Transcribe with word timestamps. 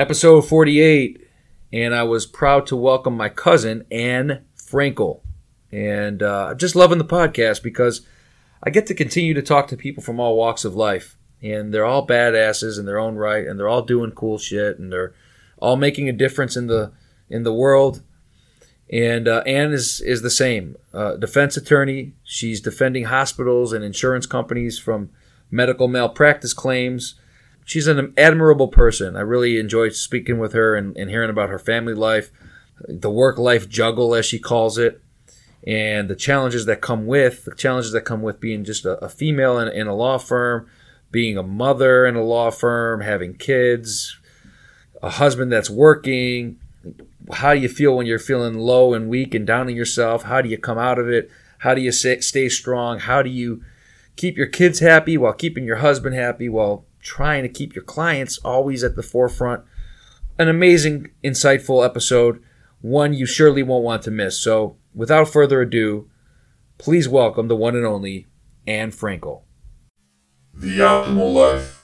episode 0.00 0.40
48, 0.40 1.28
and 1.74 1.94
I 1.94 2.04
was 2.04 2.24
proud 2.24 2.66
to 2.68 2.76
welcome 2.76 3.14
my 3.18 3.28
cousin, 3.28 3.84
Anne 3.90 4.46
Frankel. 4.56 5.20
And 5.70 6.22
uh, 6.22 6.54
just 6.54 6.74
loving 6.74 6.96
the 6.96 7.04
podcast 7.04 7.62
because 7.62 8.06
I 8.62 8.70
get 8.70 8.86
to 8.86 8.94
continue 8.94 9.34
to 9.34 9.42
talk 9.42 9.68
to 9.68 9.76
people 9.76 10.02
from 10.02 10.18
all 10.18 10.38
walks 10.38 10.64
of 10.64 10.74
life. 10.74 11.18
And 11.42 11.72
they're 11.72 11.84
all 11.84 12.06
badasses 12.06 12.78
in 12.78 12.86
their 12.86 12.98
own 12.98 13.16
right, 13.16 13.46
and 13.46 13.60
they're 13.60 13.68
all 13.68 13.82
doing 13.82 14.12
cool 14.12 14.38
shit, 14.38 14.78
and 14.78 14.90
they're 14.90 15.12
all 15.58 15.76
making 15.76 16.08
a 16.08 16.14
difference 16.14 16.56
in 16.56 16.66
the 16.66 16.92
in 17.28 17.42
the 17.42 17.52
world. 17.52 18.02
And 18.90 19.28
uh, 19.28 19.42
Anne 19.44 19.72
is 19.72 20.00
is 20.00 20.22
the 20.22 20.30
same, 20.30 20.76
uh, 20.94 21.16
defense 21.16 21.58
attorney. 21.58 22.14
She's 22.24 22.62
defending 22.62 23.04
hospitals 23.04 23.74
and 23.74 23.84
insurance 23.84 24.24
companies 24.24 24.78
from 24.78 25.10
medical 25.50 25.88
malpractice 25.88 26.54
claims. 26.54 27.16
She's 27.70 27.86
an 27.86 28.12
admirable 28.18 28.66
person. 28.66 29.14
I 29.14 29.20
really 29.20 29.56
enjoyed 29.60 29.94
speaking 29.94 30.40
with 30.40 30.54
her 30.54 30.74
and, 30.74 30.96
and 30.96 31.08
hearing 31.08 31.30
about 31.30 31.50
her 31.50 31.58
family 31.60 31.94
life, 31.94 32.32
the 32.88 33.12
work 33.12 33.38
life 33.38 33.68
juggle, 33.68 34.12
as 34.16 34.26
she 34.26 34.40
calls 34.40 34.76
it, 34.76 35.00
and 35.64 36.10
the 36.10 36.16
challenges 36.16 36.66
that 36.66 36.80
come 36.80 37.06
with 37.06 37.44
the 37.44 37.54
challenges 37.54 37.92
that 37.92 38.00
come 38.00 38.22
with 38.22 38.40
being 38.40 38.64
just 38.64 38.84
a, 38.84 38.98
a 39.04 39.08
female 39.08 39.56
in, 39.56 39.68
in 39.68 39.86
a 39.86 39.94
law 39.94 40.18
firm, 40.18 40.66
being 41.12 41.38
a 41.38 41.44
mother 41.44 42.06
in 42.06 42.16
a 42.16 42.24
law 42.24 42.50
firm, 42.50 43.02
having 43.02 43.34
kids, 43.34 44.18
a 45.00 45.10
husband 45.10 45.52
that's 45.52 45.70
working. 45.70 46.58
How 47.32 47.54
do 47.54 47.60
you 47.60 47.68
feel 47.68 47.96
when 47.96 48.06
you're 48.06 48.18
feeling 48.18 48.58
low 48.58 48.94
and 48.94 49.08
weak 49.08 49.32
and 49.32 49.46
down 49.46 49.68
on 49.68 49.76
yourself? 49.76 50.24
How 50.24 50.42
do 50.42 50.48
you 50.48 50.58
come 50.58 50.78
out 50.78 50.98
of 50.98 51.08
it? 51.08 51.30
How 51.58 51.74
do 51.74 51.82
you 51.82 51.92
stay, 51.92 52.18
stay 52.18 52.48
strong? 52.48 52.98
How 52.98 53.22
do 53.22 53.30
you 53.30 53.62
keep 54.16 54.36
your 54.36 54.48
kids 54.48 54.80
happy 54.80 55.16
while 55.16 55.34
keeping 55.34 55.62
your 55.62 55.76
husband 55.76 56.16
happy 56.16 56.48
while 56.48 56.84
trying 57.00 57.42
to 57.42 57.48
keep 57.48 57.74
your 57.74 57.84
clients 57.84 58.38
always 58.38 58.84
at 58.84 58.96
the 58.96 59.02
forefront? 59.02 59.64
An 60.38 60.48
amazing, 60.48 61.10
insightful 61.22 61.84
episode, 61.84 62.42
one 62.80 63.12
you 63.12 63.26
surely 63.26 63.62
won't 63.62 63.84
want 63.84 64.02
to 64.02 64.10
miss. 64.10 64.38
So, 64.38 64.76
without 64.94 65.28
further 65.28 65.60
ado, 65.60 66.08
please 66.78 67.08
welcome 67.08 67.48
the 67.48 67.56
one 67.56 67.76
and 67.76 67.84
only 67.84 68.26
Anne 68.66 68.90
Frankel. 68.90 69.42
The 70.54 70.78
Optimal 70.78 71.34
Life. 71.34 71.79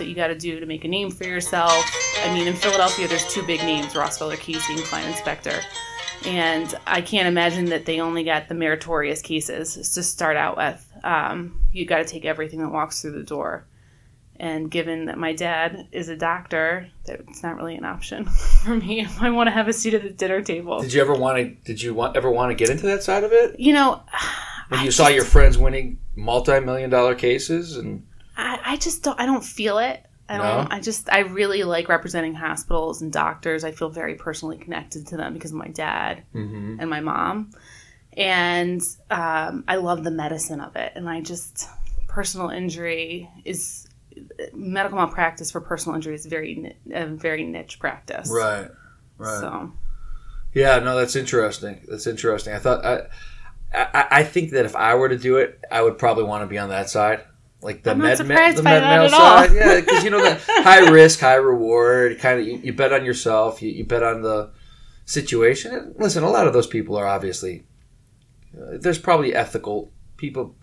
That 0.00 0.06
you 0.06 0.14
got 0.14 0.28
to 0.28 0.34
do 0.34 0.58
to 0.58 0.66
make 0.66 0.84
a 0.84 0.88
name 0.88 1.10
for 1.10 1.24
yourself. 1.24 1.72
I 2.24 2.32
mean, 2.32 2.48
in 2.48 2.56
Philadelphia, 2.56 3.06
there's 3.06 3.30
two 3.32 3.42
big 3.42 3.60
names: 3.60 3.94
Ross 3.94 4.16
Feller 4.16 4.36
Casey 4.36 4.72
and 4.72 4.82
Kline 4.82 5.14
& 5.14 5.16
Specter. 5.16 5.60
And 6.24 6.74
I 6.86 7.02
can't 7.02 7.28
imagine 7.28 7.66
that 7.66 7.84
they 7.84 8.00
only 8.00 8.24
got 8.24 8.48
the 8.48 8.54
meritorious 8.54 9.20
cases 9.20 9.74
to 9.74 10.02
start 10.02 10.36
out 10.36 10.56
with. 10.56 10.92
Um, 11.04 11.62
you 11.72 11.84
got 11.84 11.98
to 11.98 12.04
take 12.04 12.24
everything 12.24 12.60
that 12.60 12.70
walks 12.70 13.00
through 13.02 13.12
the 13.12 13.22
door. 13.22 13.66
And 14.36 14.70
given 14.70 15.04
that 15.04 15.18
my 15.18 15.34
dad 15.34 15.88
is 15.92 16.08
a 16.08 16.16
doctor, 16.16 16.88
it's 17.06 17.42
not 17.42 17.56
really 17.56 17.76
an 17.76 17.84
option 17.84 18.24
for 18.64 18.74
me 18.74 19.00
if 19.00 19.20
I 19.20 19.28
want 19.30 19.48
to 19.48 19.50
have 19.50 19.68
a 19.68 19.72
seat 19.74 19.92
at 19.92 20.02
the 20.02 20.08
dinner 20.08 20.40
table. 20.40 20.80
Did 20.80 20.94
you 20.94 21.02
ever 21.02 21.12
want 21.12 21.36
to? 21.36 21.54
Did 21.64 21.82
you 21.82 21.92
want, 21.92 22.16
ever 22.16 22.30
want 22.30 22.50
to 22.50 22.54
get 22.54 22.70
into 22.70 22.86
that 22.86 23.02
side 23.02 23.22
of 23.22 23.32
it? 23.32 23.60
You 23.60 23.74
know, 23.74 24.02
when 24.68 24.80
you 24.80 24.86
I 24.86 24.90
saw 24.90 25.04
just, 25.04 25.14
your 25.14 25.24
friends 25.26 25.58
winning 25.58 25.98
multi-million 26.16 26.88
dollar 26.88 27.14
cases 27.14 27.76
and 27.76 28.06
I, 28.36 28.60
I 28.64 28.76
just 28.76 29.02
don't. 29.02 29.18
I 29.18 29.26
don't 29.26 29.44
feel 29.44 29.78
it. 29.78 30.04
I 30.28 30.36
don't. 30.36 30.68
No? 30.68 30.76
I 30.76 30.80
just. 30.80 31.10
I 31.10 31.20
really 31.20 31.62
like 31.64 31.88
representing 31.88 32.34
hospitals 32.34 33.02
and 33.02 33.12
doctors. 33.12 33.64
I 33.64 33.72
feel 33.72 33.88
very 33.88 34.14
personally 34.14 34.58
connected 34.58 35.06
to 35.08 35.16
them 35.16 35.34
because 35.34 35.50
of 35.50 35.56
my 35.56 35.68
dad 35.68 36.22
mm-hmm. 36.34 36.76
and 36.80 36.88
my 36.88 37.00
mom, 37.00 37.50
and 38.16 38.80
um, 39.10 39.64
I 39.66 39.76
love 39.76 40.04
the 40.04 40.10
medicine 40.10 40.60
of 40.60 40.76
it. 40.76 40.92
And 40.94 41.08
I 41.08 41.20
just 41.20 41.68
personal 42.08 42.50
injury 42.50 43.28
is 43.44 43.88
medical 44.52 44.98
malpractice 44.98 45.50
for 45.50 45.60
personal 45.60 45.96
injury 45.96 46.14
is 46.14 46.26
very 46.26 46.76
a 46.92 47.06
very 47.06 47.44
niche 47.44 47.78
practice. 47.78 48.30
Right. 48.32 48.68
Right. 49.18 49.40
So. 49.40 49.72
Yeah. 50.54 50.78
No, 50.78 50.96
that's 50.96 51.16
interesting. 51.16 51.80
That's 51.88 52.06
interesting. 52.06 52.54
I 52.54 52.58
thought 52.58 52.84
I. 52.84 53.02
I, 53.72 54.06
I 54.10 54.22
think 54.24 54.50
that 54.50 54.64
if 54.64 54.74
I 54.74 54.96
were 54.96 55.08
to 55.08 55.16
do 55.16 55.36
it, 55.36 55.60
I 55.70 55.80
would 55.80 55.96
probably 55.96 56.24
want 56.24 56.42
to 56.42 56.48
be 56.48 56.58
on 56.58 56.70
that 56.70 56.90
side 56.90 57.22
like 57.62 57.82
the 57.82 57.90
I'm 57.90 57.98
med, 57.98 58.26
med 58.26 58.56
the 58.56 58.62
med 58.62 58.82
mal 58.82 59.08
side. 59.08 59.52
yeah, 59.54 59.80
because 59.80 60.04
you 60.04 60.10
know 60.10 60.22
the 60.22 60.40
high 60.48 60.90
risk, 60.90 61.20
high 61.20 61.34
reward. 61.34 62.18
Kind 62.18 62.40
of, 62.40 62.46
you, 62.46 62.60
you, 62.62 62.72
bet 62.72 62.92
on 62.92 63.04
yourself. 63.04 63.60
You, 63.60 63.70
you, 63.70 63.84
bet 63.84 64.02
on 64.02 64.22
the 64.22 64.50
situation. 65.04 65.74
And 65.74 65.94
listen, 65.98 66.22
a 66.22 66.30
lot 66.30 66.46
of 66.46 66.52
those 66.52 66.66
people 66.66 66.96
are 66.96 67.06
obviously. 67.06 67.64
Uh, 68.56 68.78
there's 68.80 68.98
probably 68.98 69.34
ethical 69.34 69.92
people. 70.16 70.56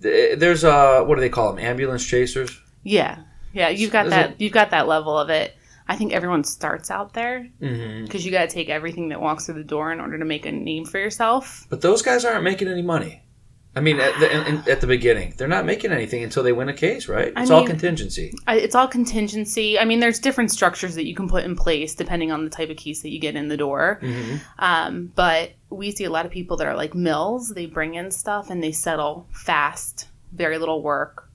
There's 0.00 0.64
uh, 0.64 1.02
what 1.04 1.16
do 1.16 1.20
they 1.20 1.28
call 1.28 1.52
them? 1.52 1.64
Ambulance 1.64 2.06
chasers. 2.06 2.60
Yeah, 2.82 3.18
yeah. 3.52 3.68
You've 3.68 3.92
got 3.92 4.06
Is 4.06 4.10
that. 4.10 4.30
It? 4.30 4.36
You've 4.40 4.52
got 4.52 4.70
that 4.70 4.86
level 4.86 5.18
of 5.18 5.30
it. 5.30 5.54
I 5.86 5.96
think 5.96 6.12
everyone 6.12 6.44
starts 6.44 6.90
out 6.90 7.12
there 7.12 7.46
because 7.60 7.76
mm-hmm. 7.76 8.18
you 8.18 8.30
got 8.30 8.48
to 8.48 8.54
take 8.54 8.70
everything 8.70 9.10
that 9.10 9.20
walks 9.20 9.44
through 9.44 9.56
the 9.56 9.64
door 9.64 9.92
in 9.92 10.00
order 10.00 10.18
to 10.18 10.24
make 10.24 10.46
a 10.46 10.52
name 10.52 10.86
for 10.86 10.98
yourself. 10.98 11.66
But 11.68 11.82
those 11.82 12.00
guys 12.00 12.24
aren't 12.24 12.42
making 12.42 12.68
any 12.68 12.80
money. 12.80 13.23
I 13.76 13.80
mean, 13.80 13.98
at 13.98 14.18
the, 14.20 14.48
in, 14.48 14.70
at 14.70 14.80
the 14.80 14.86
beginning, 14.86 15.34
they're 15.36 15.48
not 15.48 15.64
making 15.64 15.90
anything 15.90 16.22
until 16.22 16.42
they 16.42 16.52
win 16.52 16.68
a 16.68 16.74
case, 16.74 17.08
right? 17.08 17.28
It's 17.28 17.36
I 17.36 17.42
mean, 17.42 17.52
all 17.52 17.66
contingency. 17.66 18.32
It's 18.46 18.74
all 18.74 18.86
contingency. 18.86 19.78
I 19.78 19.84
mean, 19.84 19.98
there's 20.00 20.20
different 20.20 20.52
structures 20.52 20.94
that 20.94 21.06
you 21.06 21.14
can 21.14 21.28
put 21.28 21.44
in 21.44 21.56
place 21.56 21.94
depending 21.94 22.30
on 22.30 22.44
the 22.44 22.50
type 22.50 22.70
of 22.70 22.76
case 22.76 23.02
that 23.02 23.10
you 23.10 23.18
get 23.18 23.34
in 23.34 23.48
the 23.48 23.56
door. 23.56 23.98
Mm-hmm. 24.00 24.36
Um, 24.58 25.12
but 25.14 25.52
we 25.70 25.90
see 25.90 26.04
a 26.04 26.10
lot 26.10 26.24
of 26.24 26.30
people 26.30 26.56
that 26.58 26.66
are 26.66 26.76
like 26.76 26.94
mills. 26.94 27.48
They 27.48 27.66
bring 27.66 27.94
in 27.94 28.10
stuff 28.10 28.48
and 28.48 28.62
they 28.62 28.72
settle 28.72 29.26
fast, 29.32 30.08
very 30.32 30.58
little 30.58 30.80
work 30.80 31.28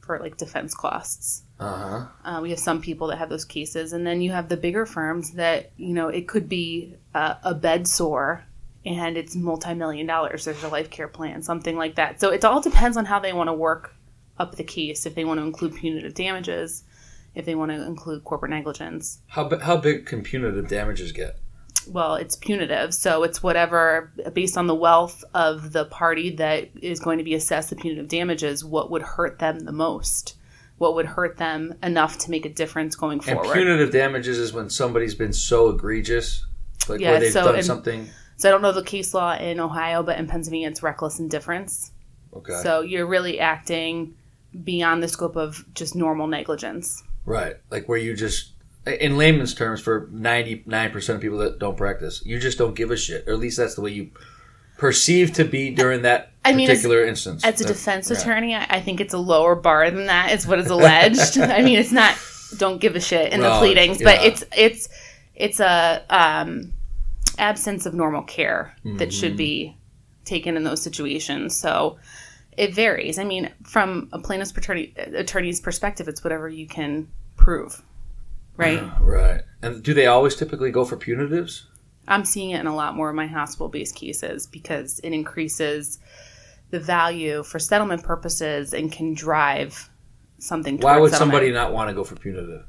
for 0.00 0.18
like 0.18 0.36
defense 0.36 0.74
costs. 0.74 1.42
Uh-huh. 1.58 2.06
Uh, 2.24 2.40
we 2.42 2.50
have 2.50 2.58
some 2.58 2.82
people 2.82 3.06
that 3.08 3.16
have 3.16 3.30
those 3.30 3.44
cases, 3.44 3.94
and 3.94 4.06
then 4.06 4.20
you 4.20 4.30
have 4.30 4.48
the 4.48 4.56
bigger 4.56 4.84
firms 4.84 5.32
that 5.32 5.72
you 5.76 5.94
know 5.94 6.08
it 6.08 6.28
could 6.28 6.48
be 6.48 6.94
a, 7.14 7.36
a 7.42 7.54
bed 7.54 7.88
sore 7.88 8.44
and 8.86 9.18
it's 9.18 9.34
multi-million 9.34 10.06
dollars. 10.06 10.44
There's 10.44 10.62
a 10.62 10.68
life 10.68 10.90
care 10.90 11.08
plan 11.08 11.42
something 11.42 11.76
like 11.76 11.96
that. 11.96 12.20
So 12.20 12.30
it 12.30 12.44
all 12.44 12.60
depends 12.60 12.96
on 12.96 13.04
how 13.04 13.18
they 13.18 13.32
want 13.32 13.48
to 13.48 13.54
work 13.54 13.94
up 14.38 14.54
the 14.54 14.64
case 14.64 15.06
if 15.06 15.14
they 15.14 15.24
want 15.24 15.40
to 15.40 15.44
include 15.44 15.74
punitive 15.74 16.14
damages 16.14 16.84
if 17.34 17.44
they 17.44 17.54
want 17.54 17.70
to 17.70 17.86
include 17.86 18.24
corporate 18.24 18.50
negligence. 18.50 19.20
How, 19.26 19.58
how 19.58 19.76
big 19.76 20.06
can 20.06 20.22
punitive 20.22 20.68
damages 20.68 21.12
get? 21.12 21.38
Well 21.88 22.16
it's 22.16 22.34
punitive 22.34 22.94
so 22.94 23.22
it's 23.22 23.42
whatever 23.42 24.12
based 24.32 24.56
on 24.56 24.66
the 24.66 24.74
wealth 24.74 25.22
of 25.34 25.72
the 25.72 25.84
party 25.84 26.30
that 26.36 26.68
is 26.82 26.98
going 26.98 27.18
to 27.18 27.24
be 27.24 27.34
assessed 27.34 27.70
the 27.70 27.76
punitive 27.76 28.08
damages 28.08 28.64
what 28.64 28.90
would 28.90 29.02
hurt 29.02 29.38
them 29.38 29.60
the 29.60 29.72
most? 29.72 30.36
What 30.78 30.94
would 30.94 31.06
hurt 31.06 31.36
them 31.36 31.74
enough 31.82 32.18
to 32.18 32.30
make 32.30 32.44
a 32.44 32.48
difference 32.48 32.96
going 32.96 33.20
forward? 33.20 33.44
and 33.44 33.52
punitive 33.52 33.92
damages 33.92 34.38
is 34.38 34.52
when 34.52 34.68
somebody's 34.68 35.14
been 35.14 35.32
so 35.32 35.68
egregious 35.68 36.44
like 36.88 37.00
yeah, 37.00 37.12
where 37.12 37.20
they've 37.20 37.32
so, 37.32 37.52
done 37.52 37.62
something 37.62 38.08
so 38.36 38.48
I 38.48 38.52
don't 38.52 38.62
know 38.62 38.72
the 38.72 38.82
case 38.82 39.14
law 39.14 39.34
in 39.34 39.60
Ohio, 39.60 40.02
but 40.02 40.18
in 40.18 40.26
Pennsylvania, 40.26 40.68
it's 40.68 40.82
reckless 40.82 41.18
indifference. 41.18 41.92
Okay. 42.34 42.60
So 42.62 42.82
you're 42.82 43.06
really 43.06 43.40
acting 43.40 44.14
beyond 44.64 45.02
the 45.02 45.08
scope 45.08 45.36
of 45.36 45.64
just 45.74 45.94
normal 45.94 46.26
negligence. 46.26 47.02
Right. 47.24 47.56
Like 47.70 47.88
where 47.88 47.98
you 47.98 48.14
just, 48.14 48.52
in 48.86 49.16
layman's 49.16 49.54
terms, 49.54 49.80
for 49.80 50.08
99% 50.08 51.08
of 51.08 51.20
people 51.20 51.38
that 51.38 51.58
don't 51.58 51.76
practice, 51.76 52.22
you 52.24 52.38
just 52.38 52.58
don't 52.58 52.74
give 52.74 52.90
a 52.90 52.96
shit. 52.96 53.26
Or 53.26 53.32
at 53.32 53.38
least 53.38 53.56
that's 53.56 53.74
the 53.74 53.80
way 53.80 53.90
you 53.90 54.10
perceive 54.76 55.32
to 55.32 55.44
be 55.44 55.70
during 55.70 56.02
that 56.02 56.32
I 56.44 56.52
mean, 56.52 56.68
particular 56.68 57.02
as, 57.02 57.08
instance. 57.08 57.44
As 57.44 57.60
a 57.60 57.66
defense 57.66 58.10
yeah. 58.10 58.18
attorney, 58.18 58.54
I 58.54 58.80
think 58.80 59.00
it's 59.00 59.14
a 59.14 59.18
lower 59.18 59.54
bar 59.54 59.90
than 59.90 60.06
that. 60.06 60.32
Is 60.32 60.46
what 60.46 60.58
is 60.58 60.68
alleged. 60.68 61.38
I 61.38 61.62
mean, 61.62 61.78
it's 61.78 61.92
not 61.92 62.16
don't 62.58 62.80
give 62.80 62.94
a 62.94 63.00
shit 63.00 63.32
in 63.32 63.40
well, 63.40 63.60
the 63.60 63.66
pleadings, 63.66 64.00
yeah. 64.00 64.04
but 64.04 64.24
it's 64.24 64.44
it's 64.56 64.88
it's 65.34 65.60
a 65.60 66.04
um, 66.10 66.72
absence 67.38 67.86
of 67.86 67.94
normal 67.94 68.22
care 68.22 68.74
mm-hmm. 68.84 68.96
that 68.98 69.12
should 69.12 69.30
mm-hmm. 69.30 69.36
be 69.38 69.76
taken 70.24 70.56
in 70.56 70.64
those 70.64 70.82
situations. 70.82 71.56
So 71.56 71.98
it 72.56 72.74
varies. 72.74 73.18
I 73.18 73.24
mean, 73.24 73.52
from 73.62 74.08
a 74.12 74.18
plaintiff's 74.18 74.50
attorney, 74.56 74.94
attorney's 74.96 75.60
perspective, 75.60 76.08
it's 76.08 76.24
whatever 76.24 76.48
you 76.48 76.66
can 76.66 77.08
prove, 77.36 77.82
right? 78.56 78.78
Uh, 78.78 78.90
right. 79.00 79.42
And 79.62 79.82
do 79.82 79.94
they 79.94 80.06
always 80.06 80.36
typically 80.36 80.70
go 80.70 80.84
for 80.84 80.96
punitives? 80.96 81.64
I'm 82.08 82.24
seeing 82.24 82.50
it 82.50 82.60
in 82.60 82.66
a 82.66 82.74
lot 82.74 82.94
more 82.94 83.10
of 83.10 83.16
my 83.16 83.26
hospital 83.26 83.68
based 83.68 83.94
cases 83.94 84.46
because 84.46 85.00
it 85.00 85.12
increases 85.12 85.98
the 86.70 86.80
value 86.80 87.42
for 87.42 87.58
settlement 87.58 88.02
purposes 88.02 88.72
and 88.72 88.90
can 88.90 89.14
drive 89.14 89.90
something. 90.38 90.78
Why 90.78 90.98
would 90.98 91.10
settlement. 91.10 91.34
somebody 91.34 91.52
not 91.52 91.72
want 91.72 91.90
to 91.90 91.94
go 91.94 92.04
for 92.04 92.16
punitive? 92.16 92.64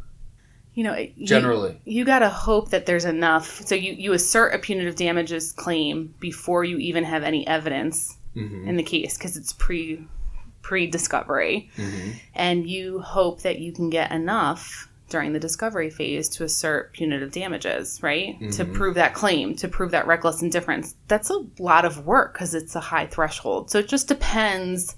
You 0.77 0.83
know 0.83 0.95
generally 1.23 1.71
you, 1.85 1.99
you 1.99 2.05
got 2.05 2.19
to 2.19 2.29
hope 2.29 2.69
that 2.69 2.85
there's 2.85 3.05
enough 3.05 3.47
so 3.65 3.73
you 3.75 3.91
you 3.93 4.13
assert 4.13 4.53
a 4.53 4.59
punitive 4.59 4.95
damages 4.95 5.51
claim 5.51 6.13
before 6.19 6.63
you 6.63 6.77
even 6.77 7.03
have 7.03 7.23
any 7.23 7.45
evidence 7.47 8.13
Mm-hmm. 8.35 8.67
in 8.69 8.75
the 8.77 8.83
case 8.83 9.17
because 9.17 9.35
it's 9.35 9.53
pre 9.53 10.05
pre 10.61 10.85
discovery, 10.85 11.71
Mm-hmm. 11.75 12.09
and 12.35 12.69
you 12.69 12.99
hope 12.99 13.41
that 13.41 13.57
you 13.57 13.71
can 13.71 13.89
get 13.89 14.11
enough 14.11 14.87
during 15.09 15.33
the 15.33 15.39
discovery 15.39 15.89
phase 15.89 16.29
to 16.35 16.43
assert 16.43 16.93
punitive 16.93 17.31
damages, 17.31 18.03
right? 18.03 18.37
To 18.39 18.45
Mm-hmm. 18.63 18.73
prove 18.73 18.93
that 18.95 19.15
claim, 19.15 19.55
to 19.55 19.67
prove 19.67 19.89
that 19.91 20.05
reckless 20.05 20.43
indifference. 20.43 20.93
That's 21.07 21.31
a 21.31 21.39
lot 21.57 21.83
of 21.85 22.05
work 22.05 22.33
because 22.33 22.53
it's 22.53 22.75
a 22.75 22.79
high 22.91 23.07
threshold. 23.07 23.71
So 23.71 23.79
it 23.79 23.87
just 23.87 24.07
depends. 24.07 24.95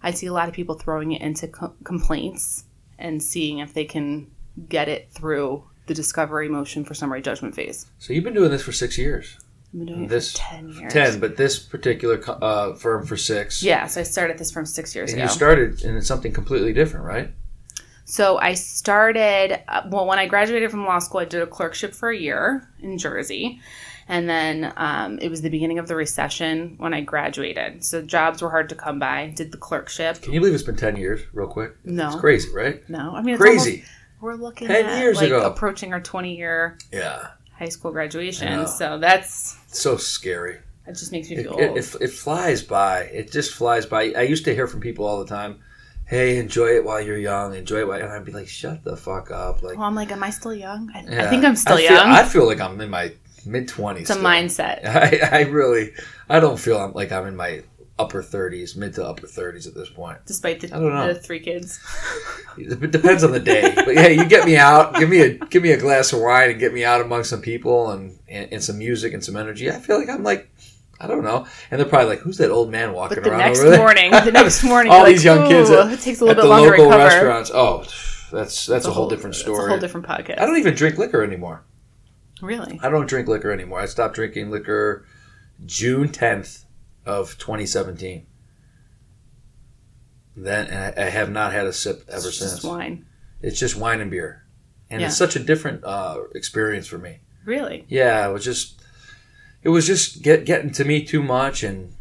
I 0.00 0.12
see 0.12 0.26
a 0.26 0.32
lot 0.32 0.46
of 0.48 0.54
people 0.54 0.76
throwing 0.76 1.10
it 1.12 1.20
into 1.22 1.48
co- 1.48 1.74
complaints 1.82 2.64
and 2.96 3.20
seeing 3.20 3.58
if 3.58 3.74
they 3.74 3.86
can 3.86 4.30
get 4.68 4.88
it 4.88 5.10
through 5.12 5.64
the 5.86 5.94
discovery 5.94 6.48
motion 6.48 6.84
for 6.84 6.94
summary 6.94 7.22
judgment 7.22 7.54
phase. 7.54 7.86
So 7.98 8.12
you've 8.12 8.24
been 8.24 8.34
doing 8.34 8.50
this 8.50 8.62
for 8.62 8.72
six 8.72 8.96
years. 8.98 9.36
I've 9.74 9.78
been 9.78 9.86
doing 9.86 10.06
This- 10.08 10.32
for 10.32 10.38
10 10.38 10.68
years. 10.68 10.92
Ten, 10.92 11.20
but 11.20 11.36
this 11.36 11.58
particular 11.58 12.20
uh, 12.42 12.74
firm 12.74 13.06
for 13.06 13.16
six. 13.16 13.62
Yeah, 13.62 13.86
so 13.86 14.00
I 14.00 14.04
started 14.04 14.38
this 14.38 14.50
from 14.50 14.66
six 14.66 14.94
years 14.94 15.10
And 15.12 15.20
ago. 15.20 15.28
you 15.30 15.34
started 15.34 15.82
in 15.82 16.00
something 16.02 16.32
completely 16.32 16.72
different, 16.72 17.06
right? 17.06 17.30
So 18.04 18.36
I 18.38 18.54
started, 18.54 19.60
uh, 19.68 19.82
well, 19.88 20.06
when 20.06 20.18
I 20.18 20.26
graduated 20.26 20.70
from 20.70 20.84
law 20.84 20.98
school, 20.98 21.20
I 21.20 21.24
did 21.24 21.40
a 21.40 21.46
clerkship 21.46 21.94
for 21.94 22.10
a 22.10 22.16
year 22.16 22.68
in 22.80 22.98
Jersey. 22.98 23.60
And 24.08 24.28
then 24.28 24.72
um, 24.76 25.18
it 25.20 25.30
was 25.30 25.40
the 25.40 25.48
beginning 25.48 25.78
of 25.78 25.86
the 25.88 25.94
recession 25.96 26.74
when 26.78 26.92
I 26.92 27.00
graduated. 27.00 27.84
So 27.84 28.02
jobs 28.02 28.42
were 28.42 28.50
hard 28.50 28.68
to 28.70 28.74
come 28.74 28.98
by. 28.98 29.32
Did 29.36 29.52
the 29.52 29.56
clerkship. 29.56 30.20
Can 30.20 30.32
you 30.34 30.40
believe 30.40 30.54
it's 30.54 30.64
been 30.64 30.76
ten 30.76 30.96
years, 30.96 31.20
real 31.32 31.46
quick? 31.46 31.76
No. 31.84 32.08
It's 32.08 32.20
crazy, 32.20 32.48
right? 32.52 32.86
No, 32.90 33.14
I 33.14 33.22
mean, 33.22 33.34
it's 33.36 33.40
Crazy. 33.42 33.70
almost- 33.70 33.88
we're 34.22 34.34
looking 34.36 34.68
10 34.68 34.86
at 34.86 34.98
years 35.00 35.16
like 35.18 35.26
ago. 35.26 35.42
approaching 35.46 35.92
our 35.92 36.00
20 36.00 36.36
year 36.36 36.78
Yeah. 36.92 37.26
high 37.58 37.68
school 37.68 37.90
graduation. 37.92 38.66
So 38.66 38.98
that's, 38.98 39.58
It's 39.68 39.80
so 39.80 39.96
scary. 39.98 40.58
it 40.86 40.92
just 40.92 41.12
makes 41.12 41.28
me 41.28 41.36
feel 41.42 41.58
it, 41.58 41.68
old. 41.68 41.76
it, 41.78 41.94
it 42.00 42.08
flies 42.10 42.62
by. 42.62 43.00
It 43.02 43.30
just 43.32 43.52
flies 43.52 43.84
by. 43.84 44.12
I 44.16 44.22
used 44.22 44.44
to 44.46 44.54
hear 44.54 44.66
from 44.66 44.80
people 44.80 45.04
all 45.06 45.18
the 45.22 45.26
time, 45.28 45.58
"Hey, 46.06 46.38
enjoy 46.38 46.68
it 46.76 46.84
while 46.84 47.00
you're 47.00 47.18
young. 47.18 47.54
Enjoy 47.54 47.78
it," 47.80 47.86
while, 47.88 48.00
and 48.00 48.10
I'd 48.12 48.24
be 48.24 48.32
like, 48.32 48.48
"Shut 48.48 48.82
the 48.84 48.96
fuck 48.96 49.30
up!" 49.30 49.62
Like, 49.62 49.76
well, 49.78 49.86
I'm 49.86 49.94
like, 49.94 50.10
am 50.12 50.22
I 50.22 50.30
still 50.30 50.54
young? 50.54 50.90
I, 50.94 51.00
I 51.26 51.28
think 51.28 51.44
I'm 51.44 51.56
still 51.56 51.74
I 51.76 51.86
feel, 51.86 51.92
young. 51.96 52.10
I 52.10 52.24
feel 52.24 52.46
like 52.46 52.60
I'm 52.60 52.80
in 52.80 52.90
my 52.90 53.12
mid 53.46 53.68
twenties. 53.68 54.08
it's 54.10 54.18
a 54.18 54.20
mindset. 54.22 54.84
I, 54.86 55.20
I 55.38 55.40
really, 55.42 55.92
I 56.28 56.38
don't 56.40 56.58
feel 56.58 56.78
I'm- 56.78 56.92
like 56.94 57.10
I'm 57.12 57.26
in 57.26 57.36
my 57.36 57.62
upper 58.02 58.22
thirties, 58.22 58.76
mid 58.76 58.94
to 58.94 59.06
upper 59.06 59.26
thirties 59.26 59.66
at 59.66 59.74
this 59.74 59.88
point. 59.88 60.18
Despite 60.26 60.60
the, 60.60 60.68
I 60.74 60.78
don't 60.80 60.92
know. 60.92 61.12
the 61.12 61.18
three 61.18 61.40
kids. 61.40 61.80
It 62.58 62.90
depends 62.90 63.24
on 63.24 63.32
the 63.32 63.40
day, 63.40 63.72
but 63.74 63.94
yeah, 63.94 64.08
you 64.08 64.26
get 64.26 64.44
me 64.44 64.56
out, 64.56 64.94
give 64.96 65.08
me 65.08 65.20
a 65.20 65.34
give 65.38 65.62
me 65.62 65.70
a 65.70 65.78
glass 65.78 66.12
of 66.12 66.20
wine, 66.20 66.50
and 66.50 66.60
get 66.60 66.74
me 66.74 66.84
out 66.84 67.00
among 67.00 67.24
some 67.24 67.40
people 67.40 67.90
and, 67.92 68.18
and, 68.28 68.52
and 68.52 68.62
some 68.62 68.78
music 68.78 69.14
and 69.14 69.24
some 69.24 69.36
energy. 69.36 69.70
I 69.70 69.78
feel 69.78 69.98
like 69.98 70.10
I'm 70.10 70.22
like, 70.22 70.50
I 71.00 71.06
don't 71.06 71.24
know, 71.24 71.46
and 71.70 71.80
they're 71.80 71.88
probably 71.88 72.10
like, 72.10 72.18
"Who's 72.18 72.38
that 72.38 72.50
old 72.50 72.70
man 72.70 72.92
walking 72.92 73.16
But 73.16 73.24
the 73.24 73.30
around 73.30 73.38
next 73.40 73.60
over 73.60 73.70
there?" 73.70 73.78
morning, 73.78 74.10
the 74.10 74.30
next 74.32 74.62
morning, 74.64 74.92
all 74.92 75.06
these 75.06 75.24
like, 75.24 75.38
young 75.38 75.48
kids 75.48 75.70
at, 75.70 75.92
it 75.92 76.00
takes 76.00 76.20
a 76.20 76.24
little 76.24 76.30
at 76.30 76.36
bit 76.36 76.42
the 76.42 76.48
longer 76.48 76.76
to 76.76 76.82
local 76.82 76.98
recover. 76.98 77.04
restaurants. 77.04 77.50
Oh, 77.54 77.84
that's 78.30 78.66
that's 78.66 78.86
a, 78.86 78.90
whole, 78.90 79.08
different 79.08 79.36
story. 79.36 79.56
It's 79.58 79.66
a 79.66 79.68
whole 79.70 79.78
different 79.78 80.06
podcast. 80.06 80.40
I 80.40 80.46
don't 80.46 80.58
even 80.58 80.74
drink 80.74 80.98
liquor 80.98 81.22
anymore. 81.22 81.62
really. 82.40 82.78
I 82.82 82.88
don't 82.90 83.08
drink 83.08 83.28
liquor 83.28 83.50
anymore. 83.50 83.80
I 83.80 83.86
stopped 83.86 84.14
drinking 84.14 84.50
liquor 84.50 85.06
June 85.64 86.08
tenth 86.08 86.64
of 87.06 87.36
2017. 87.38 88.26
Then 90.36 90.66
and 90.68 90.98
I, 90.98 91.06
I 91.06 91.10
have 91.10 91.30
not 91.30 91.52
had 91.52 91.66
a 91.66 91.72
sip 91.72 92.04
ever 92.08 92.28
It's 92.28 92.38
since. 92.38 92.52
just 92.52 92.64
wine. 92.64 93.04
It's 93.42 93.58
just 93.58 93.76
wine 93.76 94.00
and 94.00 94.10
beer, 94.10 94.44
and 94.88 95.00
Yeah. 95.00 95.08
it's 95.08 95.16
such 95.16 95.36
a 95.36 95.40
different 95.40 95.84
uh, 95.84 96.20
experience 96.34 96.86
for 96.86 96.96
me. 96.98 97.18
Really? 97.44 97.84
Yeah, 97.88 98.28
it 98.28 98.32
was 98.32 98.44
just 98.44 98.80
it 99.62 99.68
was 99.68 99.86
just 99.86 100.22
get, 100.22 100.44
getting 100.44 100.70
to 100.72 100.84
me 100.84 101.04
too 101.04 101.22
much, 101.22 101.62
and 101.62 101.92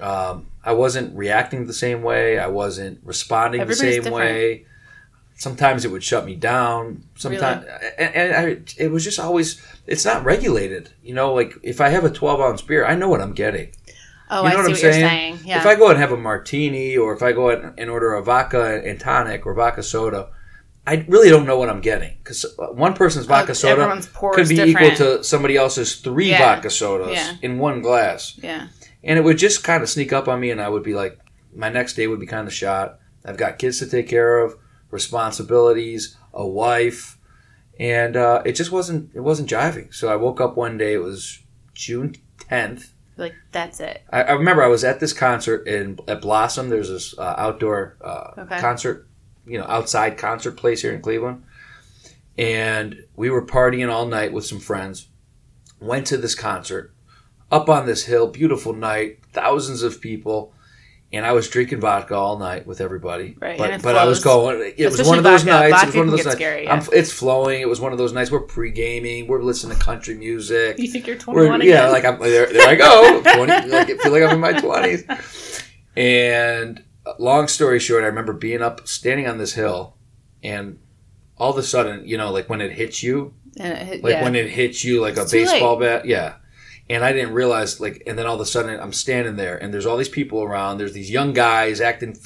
um, 0.00 0.46
I 0.64 0.72
wasn't 0.72 1.16
reacting 1.16 1.66
the 1.66 1.72
same 1.72 2.02
way. 2.02 2.38
I 2.38 2.48
wasn't 2.48 2.98
responding 3.04 3.60
Everybody's 3.60 3.80
the 3.80 3.92
same 3.92 4.02
different. 4.04 4.16
way. 4.16 4.66
Sometimes 5.38 5.84
it 5.84 5.90
would 5.90 6.02
shut 6.02 6.24
me 6.24 6.34
down. 6.34 7.04
Sometimes, 7.14 7.66
and, 7.98 8.14
and 8.14 8.34
I, 8.34 8.58
it 8.82 8.90
was 8.90 9.04
just 9.04 9.20
always. 9.20 9.62
It's 9.86 10.04
not 10.04 10.24
regulated, 10.24 10.90
you 11.04 11.14
know. 11.14 11.34
Like 11.34 11.54
if 11.62 11.80
I 11.80 11.90
have 11.90 12.04
a 12.04 12.10
twelve 12.10 12.40
ounce 12.40 12.62
beer, 12.62 12.84
I 12.84 12.96
know 12.96 13.08
what 13.08 13.20
I'm 13.20 13.32
getting. 13.34 13.70
Oh, 14.30 14.42
You 14.44 14.50
know 14.50 14.54
I 14.54 14.56
what 14.56 14.64
see 14.64 14.66
I'm 14.66 14.72
what 14.72 14.82
you're 14.82 14.92
saying? 14.92 15.36
saying. 15.36 15.38
Yeah. 15.46 15.58
If 15.60 15.66
I 15.66 15.74
go 15.76 15.86
out 15.86 15.92
and 15.92 16.00
have 16.00 16.12
a 16.12 16.16
martini, 16.16 16.96
or 16.96 17.12
if 17.14 17.22
I 17.22 17.32
go 17.32 17.50
out 17.50 17.74
and 17.78 17.88
order 17.90 18.14
a 18.14 18.22
vodka 18.22 18.82
and 18.84 18.98
tonic 18.98 19.46
or 19.46 19.54
vodka 19.54 19.82
soda, 19.82 20.30
I 20.86 21.04
really 21.08 21.30
don't 21.30 21.46
know 21.46 21.58
what 21.58 21.68
I'm 21.68 21.80
getting 21.80 22.16
because 22.22 22.44
one 22.58 22.94
person's 22.94 23.26
vodka 23.26 23.50
Oh, 23.50 23.54
soda 23.54 24.00
could 24.34 24.48
be 24.48 24.56
different. 24.56 24.94
equal 24.94 25.18
to 25.18 25.24
somebody 25.24 25.56
else's 25.56 25.96
three 25.96 26.30
Yeah. 26.30 26.38
vodka 26.54 26.70
sodas 26.70 27.12
Yeah. 27.14 27.32
in 27.42 27.58
one 27.58 27.80
glass, 27.82 28.38
yeah. 28.42 28.68
and 29.02 29.18
it 29.18 29.22
would 29.22 29.38
just 29.38 29.64
kind 29.64 29.82
of 29.82 29.88
sneak 29.88 30.12
up 30.12 30.28
on 30.28 30.38
me, 30.40 30.50
and 30.50 30.60
I 30.60 30.68
would 30.68 30.82
be 30.84 30.94
like, 30.94 31.18
my 31.54 31.68
next 31.68 31.94
day 31.94 32.06
would 32.06 32.20
be 32.20 32.26
kind 32.26 32.46
of 32.46 32.52
shot. 32.54 32.98
I've 33.24 33.36
got 33.36 33.58
kids 33.58 33.78
to 33.80 33.86
take 33.86 34.08
care 34.08 34.38
of, 34.38 34.54
responsibilities, 34.90 36.16
a 36.34 36.46
wife, 36.46 37.18
and 37.78 38.16
uh, 38.16 38.42
it 38.44 38.52
just 38.52 38.70
wasn't 38.72 39.10
it 39.14 39.20
wasn't 39.20 39.48
jiving. 39.48 39.92
So 39.94 40.08
I 40.08 40.16
woke 40.16 40.40
up 40.40 40.56
one 40.56 40.76
day. 40.78 40.94
It 40.94 41.02
was 41.02 41.40
June 41.74 42.14
tenth. 42.48 42.92
Like 43.16 43.34
that's 43.52 43.80
it. 43.80 44.02
I, 44.10 44.22
I 44.24 44.32
remember 44.32 44.62
I 44.62 44.68
was 44.68 44.84
at 44.84 45.00
this 45.00 45.12
concert 45.12 45.66
in 45.66 45.98
at 46.06 46.20
Blossom. 46.20 46.68
There's 46.68 46.90
this 46.90 47.18
uh, 47.18 47.34
outdoor 47.38 47.96
uh, 48.04 48.32
Okay. 48.42 48.60
concert, 48.60 49.08
you 49.46 49.58
know, 49.58 49.64
outside 49.66 50.18
concert 50.18 50.52
place 50.52 50.82
here 50.82 50.92
in 50.92 51.00
Cleveland, 51.00 51.42
and 52.36 53.04
we 53.14 53.30
were 53.30 53.44
partying 53.44 53.90
all 53.90 54.06
night 54.06 54.32
with 54.32 54.44
some 54.44 54.60
friends. 54.60 55.08
Went 55.80 56.06
to 56.08 56.16
this 56.16 56.34
concert 56.34 56.92
up 57.50 57.68
on 57.68 57.86
this 57.86 58.04
hill, 58.04 58.26
beautiful 58.28 58.72
night, 58.72 59.20
thousands 59.32 59.82
of 59.82 60.00
people, 60.00 60.52
and 61.16 61.26
I 61.26 61.32
was 61.32 61.48
drinking 61.48 61.80
vodka 61.80 62.14
all 62.14 62.38
night 62.38 62.66
with 62.66 62.80
everybody. 62.80 63.36
Right, 63.40 63.58
but 63.58 63.82
but 63.82 63.96
I 63.96 64.04
was 64.04 64.22
going. 64.22 64.74
It 64.76 64.86
was 64.90 65.02
one 65.06 65.18
of 65.18 65.24
those 65.24 65.42
vodka. 65.42 65.70
nights. 65.70 65.82
it 65.82 65.86
was 65.86 65.94
one 65.96 66.04
of 66.06 66.10
those 66.12 66.24
nights. 66.24 66.36
scary, 66.36 66.64
yeah. 66.64 66.86
It's 66.92 67.12
flowing. 67.12 67.60
It 67.60 67.68
was 67.68 67.80
one 67.80 67.92
of 67.92 67.98
those 67.98 68.12
nights. 68.12 68.30
We're 68.30 68.40
pre 68.40 68.70
gaming. 68.70 69.26
We're 69.26 69.42
listening 69.42 69.76
to 69.78 69.82
country 69.84 70.14
music. 70.14 70.78
You 70.78 70.88
think 70.88 71.06
you're 71.06 71.16
We're- 71.26 71.46
21 71.48 71.62
yeah, 71.62 71.88
like 71.88 72.04
I'm 72.04 72.18
there. 72.20 72.46
There 72.52 72.68
I 72.68 72.74
go. 72.74 73.22
Twenty. 73.34 73.68
Like 73.68 73.90
I 73.90 73.96
feel 73.96 74.12
like 74.12 74.22
I'm 74.22 74.30
in 74.34 74.40
my 74.40 74.52
twenties. 74.60 75.04
And 75.96 76.82
long 77.18 77.48
story 77.48 77.78
short, 77.80 78.02
I 78.04 78.06
remember 78.06 78.32
being 78.32 78.62
up, 78.62 78.86
standing 78.86 79.26
on 79.26 79.38
this 79.38 79.54
hill, 79.54 79.96
and 80.42 80.78
all 81.38 81.50
of 81.50 81.58
a 81.58 81.62
sudden, 81.62 82.06
you 82.06 82.16
know, 82.16 82.30
like 82.32 82.48
when 82.48 82.60
it 82.60 82.72
hits 82.72 83.02
you, 83.02 83.34
And 83.58 83.72
it 83.72 83.78
hit- 83.86 84.04
like 84.04 84.12
yeah. 84.12 84.24
when 84.24 84.34
it 84.34 84.48
hits 84.50 84.84
you 84.84 85.00
like 85.00 85.16
It's 85.16 85.32
a 85.32 85.36
baseball 85.36 85.78
bat, 85.78 86.04
yeah. 86.06 86.34
And 86.88 87.04
I 87.04 87.12
didn't 87.12 87.34
realize, 87.34 87.80
like, 87.80 88.02
and 88.06 88.16
then 88.16 88.26
all 88.26 88.36
of 88.36 88.40
a 88.40 88.46
sudden 88.46 88.78
I'm 88.78 88.92
standing 88.92 89.36
there, 89.36 89.56
and 89.56 89.74
there's 89.74 89.86
all 89.86 89.96
these 89.96 90.08
people 90.08 90.42
around. 90.42 90.78
There's 90.78 90.92
these 90.92 91.10
young 91.10 91.32
guys 91.32 91.80
acting 91.80 92.16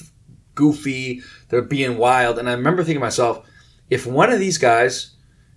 goofy. 0.55 1.23
They're 1.49 1.63
being 1.63 1.97
wild, 1.97 2.39
and 2.39 2.49
I 2.49 2.53
remember 2.53 2.83
thinking 2.83 3.01
to 3.01 3.07
myself, 3.07 3.47
if 3.89 4.07
one 4.07 4.31
of 4.31 4.39
these 4.39 4.59
guys 4.59 5.17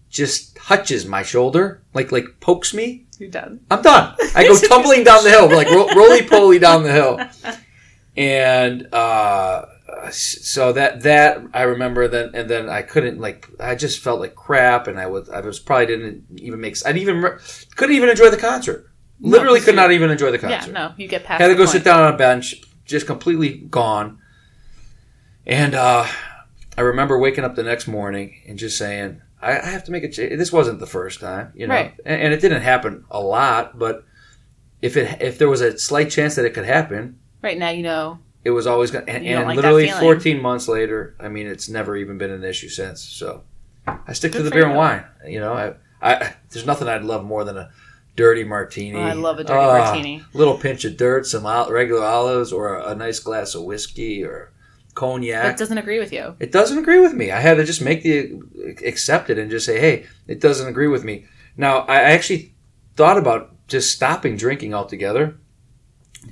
just 0.09 0.55
touches 0.55 1.05
my 1.05 1.23
shoulder, 1.23 1.83
like 1.93 2.11
like 2.11 2.25
pokes 2.39 2.73
me, 2.73 3.05
You're 3.19 3.29
done. 3.29 3.59
I'm 3.69 3.81
done. 3.81 4.15
I 4.35 4.47
go 4.47 4.57
tumbling 4.69 5.03
down 5.03 5.23
the 5.23 5.29
hill, 5.31 5.49
like 5.49 5.69
ro- 5.69 5.93
roly 5.95 6.21
poly 6.25 6.59
down 6.59 6.83
the 6.83 6.91
hill. 6.91 7.19
And 8.15 8.93
uh, 8.93 9.65
so 10.11 10.71
that 10.73 11.01
that 11.01 11.41
I 11.53 11.63
remember 11.63 12.07
then, 12.07 12.31
and 12.35 12.49
then 12.49 12.69
I 12.69 12.83
couldn't 12.83 13.19
like 13.19 13.49
I 13.59 13.75
just 13.75 13.99
felt 13.99 14.19
like 14.19 14.35
crap, 14.35 14.87
and 14.87 14.99
I 14.99 15.07
was 15.07 15.29
I 15.29 15.39
was 15.41 15.59
probably 15.59 15.87
didn't 15.87 16.25
even 16.37 16.61
make 16.61 16.77
I 16.85 16.91
didn't 16.93 17.09
even 17.09 17.37
couldn't 17.75 17.95
even 17.95 18.09
enjoy 18.09 18.29
the 18.29 18.37
concert. 18.37 18.89
Literally, 19.23 19.59
'cause 19.59 19.65
could 19.67 19.75
not 19.75 19.91
even 19.91 20.09
enjoy 20.11 20.31
the 20.31 20.37
concert. 20.37 20.67
Yeah, 20.67 20.73
no, 20.73 20.93
you 20.97 21.07
get 21.07 21.23
past. 21.23 21.41
Had 21.41 21.47
to 21.47 21.53
go 21.55 21.59
point. 21.61 21.69
sit 21.69 21.83
down 21.83 22.01
on 22.03 22.13
a 22.13 22.17
bench, 22.17 22.55
just 22.85 23.07
completely 23.07 23.49
gone. 23.69 24.19
And 25.45 25.75
uh, 25.75 26.05
I 26.77 26.81
remember 26.81 27.17
waking 27.17 27.43
up 27.43 27.55
the 27.55 27.63
next 27.63 27.87
morning 27.87 28.35
and 28.47 28.57
just 28.57 28.77
saying, 28.77 29.21
I, 29.41 29.51
I 29.59 29.65
have 29.65 29.83
to 29.85 29.91
make 29.91 30.03
a 30.03 30.09
change. 30.09 30.37
This 30.37 30.51
wasn't 30.53 30.79
the 30.79 30.85
first 30.87 31.19
time, 31.19 31.51
you 31.55 31.67
know, 31.67 31.73
Right. 31.73 31.93
and, 32.05 32.21
and 32.21 32.33
it 32.33 32.41
didn't 32.41 32.61
happen 32.61 33.05
a 33.11 33.19
lot. 33.19 33.77
But 33.77 34.05
if 34.81 34.95
it 34.97 35.21
if 35.21 35.37
there 35.37 35.49
was 35.49 35.61
a 35.61 35.77
slight 35.77 36.09
chance 36.09 36.35
that 36.35 36.45
it 36.45 36.53
could 36.53 36.65
happen, 36.65 37.19
Right 37.41 37.57
now, 37.57 37.69
you 37.69 37.83
know. 37.83 38.19
it 38.45 38.51
was 38.51 38.67
always 38.67 38.91
going. 38.91 39.09
And, 39.09 39.25
and 39.25 39.45
like 39.47 39.55
literally 39.57 39.89
14 39.89 40.41
months 40.41 40.67
later, 40.69 41.15
I 41.19 41.27
mean, 41.27 41.47
it's 41.47 41.67
never 41.69 41.97
even 41.97 42.17
been 42.17 42.31
an 42.31 42.43
issue 42.43 42.69
since. 42.69 43.01
So 43.01 43.43
I 43.85 44.13
stick 44.13 44.31
to 44.33 44.43
the 44.43 44.49
beer 44.51 44.61
you. 44.61 44.67
and 44.67 44.75
wine. 44.77 45.03
You 45.27 45.41
know, 45.41 45.53
I, 45.53 45.73
I 46.01 46.33
there's 46.51 46.65
nothing 46.65 46.87
I'd 46.87 47.03
love 47.03 47.25
more 47.25 47.43
than 47.43 47.57
a 47.57 47.69
dirty 48.15 48.43
martini. 48.43 48.97
Oh, 48.97 49.01
I 49.01 49.13
love 49.13 49.39
a 49.39 49.43
dirty 49.43 49.59
Ah, 49.59 49.77
martini. 49.79 50.23
Little 50.33 50.57
pinch 50.57 50.85
of 50.85 50.97
dirt, 50.97 51.25
some 51.25 51.45
regular 51.71 52.05
olives, 52.05 52.51
or 52.51 52.77
a, 52.77 52.89
a 52.89 52.95
nice 52.95 53.19
glass 53.19 53.55
of 53.55 53.63
whiskey 53.63 54.23
or 54.23 54.51
cognac. 54.93 55.43
That 55.43 55.57
doesn't 55.57 55.77
agree 55.77 55.99
with 55.99 56.13
you. 56.13 56.35
It 56.39 56.51
doesn't 56.51 56.77
agree 56.77 56.99
with 56.99 57.13
me. 57.13 57.31
I 57.31 57.39
had 57.39 57.57
to 57.57 57.63
just 57.63 57.81
make 57.81 58.03
the 58.03 58.41
accept 58.85 59.29
it 59.29 59.37
and 59.37 59.49
just 59.49 59.65
say, 59.65 59.79
hey, 59.79 60.05
it 60.27 60.39
doesn't 60.39 60.67
agree 60.67 60.87
with 60.87 61.03
me. 61.03 61.25
Now, 61.57 61.79
I 61.79 61.95
actually 62.01 62.53
thought 62.95 63.17
about 63.17 63.51
just 63.67 63.93
stopping 63.93 64.37
drinking 64.37 64.73
altogether, 64.73 65.35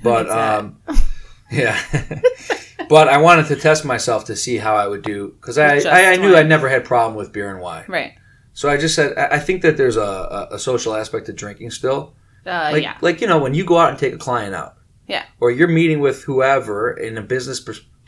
but 0.04 0.30
um, 0.30 0.82
yeah. 1.52 1.80
but 2.90 3.08
I 3.08 3.18
wanted 3.18 3.48
to 3.48 3.56
test 3.56 3.86
myself 3.86 4.26
to 4.26 4.36
see 4.36 4.58
how 4.58 4.76
I 4.76 4.88
would 4.88 5.02
do 5.04 5.30
because 5.40 5.58
I, 5.58 5.78
I, 5.78 6.14
I 6.14 6.16
knew 6.18 6.34
wine. 6.34 6.46
I 6.46 6.48
never 6.48 6.70
had 6.70 6.86
problem 6.86 7.16
with 7.16 7.32
beer 7.32 7.52
and 7.52 7.62
wine. 7.62 7.86
Right. 7.88 8.14
So 8.54 8.70
I 8.70 8.78
just 8.78 8.96
said 8.96 9.18
I 9.18 9.40
think 9.40 9.62
that 9.62 9.78
there's 9.78 9.98
a, 9.98 10.48
a, 10.52 10.60
social 10.60 10.94
aspect 10.94 11.26
to 11.28 11.34
drinking 11.34 11.72
still. 11.72 12.14
Uh, 12.46 12.70
Like 12.74 12.84
yeah. 12.84 12.98
like 13.02 13.22
you 13.22 13.28
know 13.28 13.40
when 13.40 13.54
you 13.54 13.66
go 13.66 13.78
out 13.78 13.90
and 13.92 14.00
take 14.00 14.14
a 14.14 14.18
client 14.18 14.56
out, 14.56 14.76
Yeah. 15.08 15.26
or 15.40 15.52
you're 15.52 15.68
meeting 15.68 16.00
with 16.00 16.24
whoever 16.24 16.92
in 16.92 17.18
a 17.18 17.22
business 17.22 17.64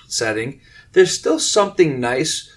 setting, 0.08 0.60
there's 0.92 1.12
still 1.12 1.40
something 1.40 2.00
nice 2.00 2.50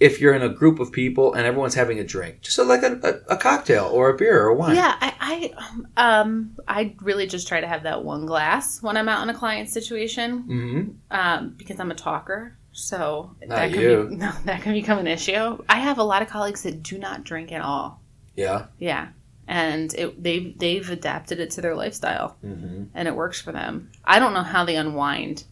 if 0.00 0.20
you're 0.20 0.34
in 0.34 0.42
a 0.42 0.48
group 0.48 0.80
of 0.80 0.90
people 0.92 1.32
and 1.34 1.46
everyone's 1.46 1.74
having 1.74 1.98
a 1.98 2.04
drink, 2.04 2.40
just 2.42 2.58
like 2.58 2.82
a, 2.82 3.00
a, 3.02 3.34
a 3.34 3.36
cocktail 3.36 3.86
or 3.86 4.10
a 4.10 4.16
beer 4.16 4.42
or 4.42 4.48
a 4.48 4.54
wine. 4.54 4.74
Yeah, 4.74 4.94
I, 5.00 5.52
I, 5.96 6.20
um, 6.20 6.56
I 6.66 6.94
really 7.00 7.26
just 7.26 7.46
try 7.46 7.60
to 7.60 7.66
have 7.66 7.84
that 7.84 8.04
one 8.04 8.26
glass 8.26 8.82
when 8.82 8.96
I'm 8.96 9.08
out 9.08 9.22
in 9.22 9.30
a 9.30 9.38
client 9.38 9.68
situation, 9.70 10.38
hmm 10.42 10.82
um, 11.10 11.54
because 11.56 11.78
I'm 11.78 11.90
a 11.90 11.94
talker. 11.94 12.56
So 12.74 13.34
Not 13.40 13.48
that 13.48 13.72
can 13.72 13.80
you. 13.80 14.04
Be, 14.10 14.16
no, 14.16 14.32
that 14.44 14.62
can 14.62 14.72
become 14.72 14.98
an 14.98 15.06
issue. 15.06 15.62
I 15.68 15.78
have 15.78 15.98
a 15.98 16.02
lot 16.02 16.22
of 16.22 16.28
colleagues 16.28 16.62
that 16.64 16.82
do 16.82 16.98
not 16.98 17.24
drink 17.24 17.52
at 17.52 17.62
all. 17.62 18.00
Yeah. 18.36 18.66
Yeah, 18.78 19.08
and 19.46 19.94
it, 19.94 20.22
they've 20.22 20.58
they've 20.58 20.90
adapted 20.90 21.38
it 21.40 21.50
to 21.52 21.60
their 21.60 21.74
lifestyle, 21.76 22.36
hmm 22.42 22.84
and 22.94 23.08
it 23.08 23.14
works 23.14 23.40
for 23.40 23.52
them. 23.52 23.90
I 24.04 24.18
don't 24.18 24.34
know 24.34 24.42
how 24.42 24.64
they 24.64 24.76
unwind 24.76 25.44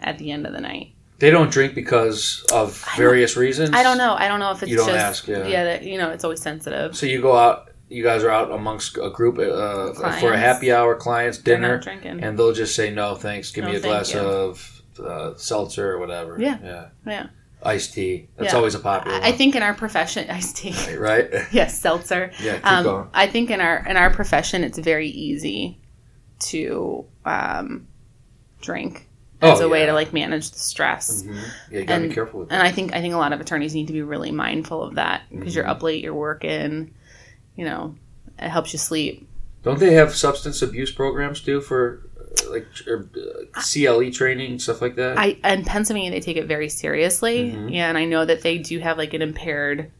at 0.00 0.18
the 0.18 0.30
end 0.30 0.46
of 0.46 0.52
the 0.52 0.60
night. 0.60 0.92
They 1.18 1.30
don't 1.30 1.50
drink 1.50 1.74
because 1.74 2.44
of 2.52 2.84
I 2.92 2.96
various 2.96 3.36
reasons. 3.36 3.70
I 3.72 3.82
don't 3.82 3.98
know. 3.98 4.14
I 4.14 4.28
don't 4.28 4.38
know 4.38 4.50
if 4.52 4.62
it's 4.62 4.70
You 4.70 4.76
don't 4.76 4.88
just 4.88 4.98
ask, 4.98 5.26
yeah. 5.28 5.64
that, 5.64 5.82
you 5.82 5.96
know, 5.96 6.10
it's 6.10 6.24
always 6.24 6.42
sensitive. 6.42 6.94
So 6.94 7.06
you 7.06 7.20
go 7.22 7.36
out. 7.36 7.70
You 7.88 8.02
guys 8.02 8.22
are 8.22 8.30
out 8.30 8.50
amongst 8.50 8.98
a 8.98 9.10
group 9.10 9.38
uh, 9.38 9.92
for 10.20 10.32
a 10.32 10.38
happy 10.38 10.72
hour, 10.72 10.94
clients 10.96 11.38
dinner, 11.38 11.76
not 11.76 11.82
drinking. 11.84 12.22
and 12.22 12.38
they'll 12.38 12.52
just 12.52 12.74
say 12.76 12.90
no, 12.90 13.14
thanks. 13.14 13.50
Give 13.52 13.64
No, 13.64 13.70
me 13.70 13.76
a 13.76 13.80
glass 13.80 14.12
you." 14.12 14.20
of 14.20 14.75
uh, 15.00 15.34
seltzer 15.36 15.92
or 15.92 15.98
whatever. 15.98 16.36
Yeah. 16.40 16.58
yeah, 16.62 16.88
yeah, 17.06 17.26
iced 17.62 17.94
tea. 17.94 18.28
That's 18.36 18.52
Yeah. 18.52 18.56
always 18.58 18.74
a 18.74 18.78
popular. 18.78 19.16
I 19.18 19.28
I 19.28 19.32
think 19.32 19.54
in 19.56 19.62
our 19.62 19.74
profession, 19.74 20.28
iced 20.30 20.56
tea. 20.56 20.72
one, 20.72 20.98
right? 20.98 21.30
yes, 21.52 21.78
seltzer. 21.80 22.30
yeah, 22.42 22.56
keep 22.56 22.66
Um, 22.66 22.84
going. 22.84 23.08
I 23.14 23.26
think 23.26 23.50
in 23.50 23.60
our 23.60 23.84
in 23.86 23.96
our 23.96 24.10
profession, 24.10 24.64
it's 24.64 24.78
very 24.78 25.08
easy 25.08 25.80
to 26.38 27.04
um, 27.24 27.86
drink 28.60 29.08
as 29.42 29.60
Oh, 29.60 29.66
a 29.66 29.68
way 29.68 29.84
to 29.86 29.92
like 29.92 30.12
manage 30.12 30.50
the 30.50 30.58
stress. 30.58 31.22
Mhm. 31.22 31.34
Yeah, 31.70 31.78
you 31.80 31.84
gotta 31.84 32.00
and- 32.00 32.08
be 32.10 32.14
careful 32.14 32.40
with 32.40 32.52
And. 32.52 32.62
I 32.62 32.70
think 32.72 32.94
I 32.94 33.00
think 33.00 33.14
a 33.14 33.18
lot 33.18 33.32
of 33.32 33.40
attorneys 33.40 33.74
need 33.74 33.86
to 33.88 33.92
be 33.92 34.02
really 34.02 34.30
mindful 34.32 34.82
of 34.82 34.94
that 34.96 35.22
because 35.30 35.54
you're 35.54 35.64
Mhm. 35.64 35.70
up 35.70 35.82
late, 35.82 36.02
you're 36.02 36.14
working. 36.14 36.94
You 37.54 37.64
know, 37.66 37.94
it 38.38 38.48
helps 38.48 38.72
you 38.72 38.78
sleep. 38.78 39.28
Don't 39.62 39.78
they 39.80 39.94
have 39.94 40.14
substance 40.14 40.62
abuse 40.62 40.90
programs 40.92 41.40
too 41.40 41.60
for 41.60 42.05
like 42.50 42.66
or, 42.86 43.08
uh, 43.16 43.60
CLE 43.60 44.10
training 44.12 44.58
stuff 44.58 44.80
like 44.82 44.96
that? 44.96 45.18
I 45.18 45.38
in 45.44 45.64
Pennsylvania 45.64 46.10
they 46.10 46.20
take 46.20 46.36
it 46.36 46.46
very 46.46 46.68
seriously, 46.68 47.52
Mhm. 47.52 47.74
and 47.74 47.96
I 47.98 48.04
know 48.04 48.24
that 48.24 48.42
they 48.42 48.58
do 48.58 48.78
have 48.80 48.98
like 48.98 49.14
an 49.14 49.22
impaired. 49.22 49.90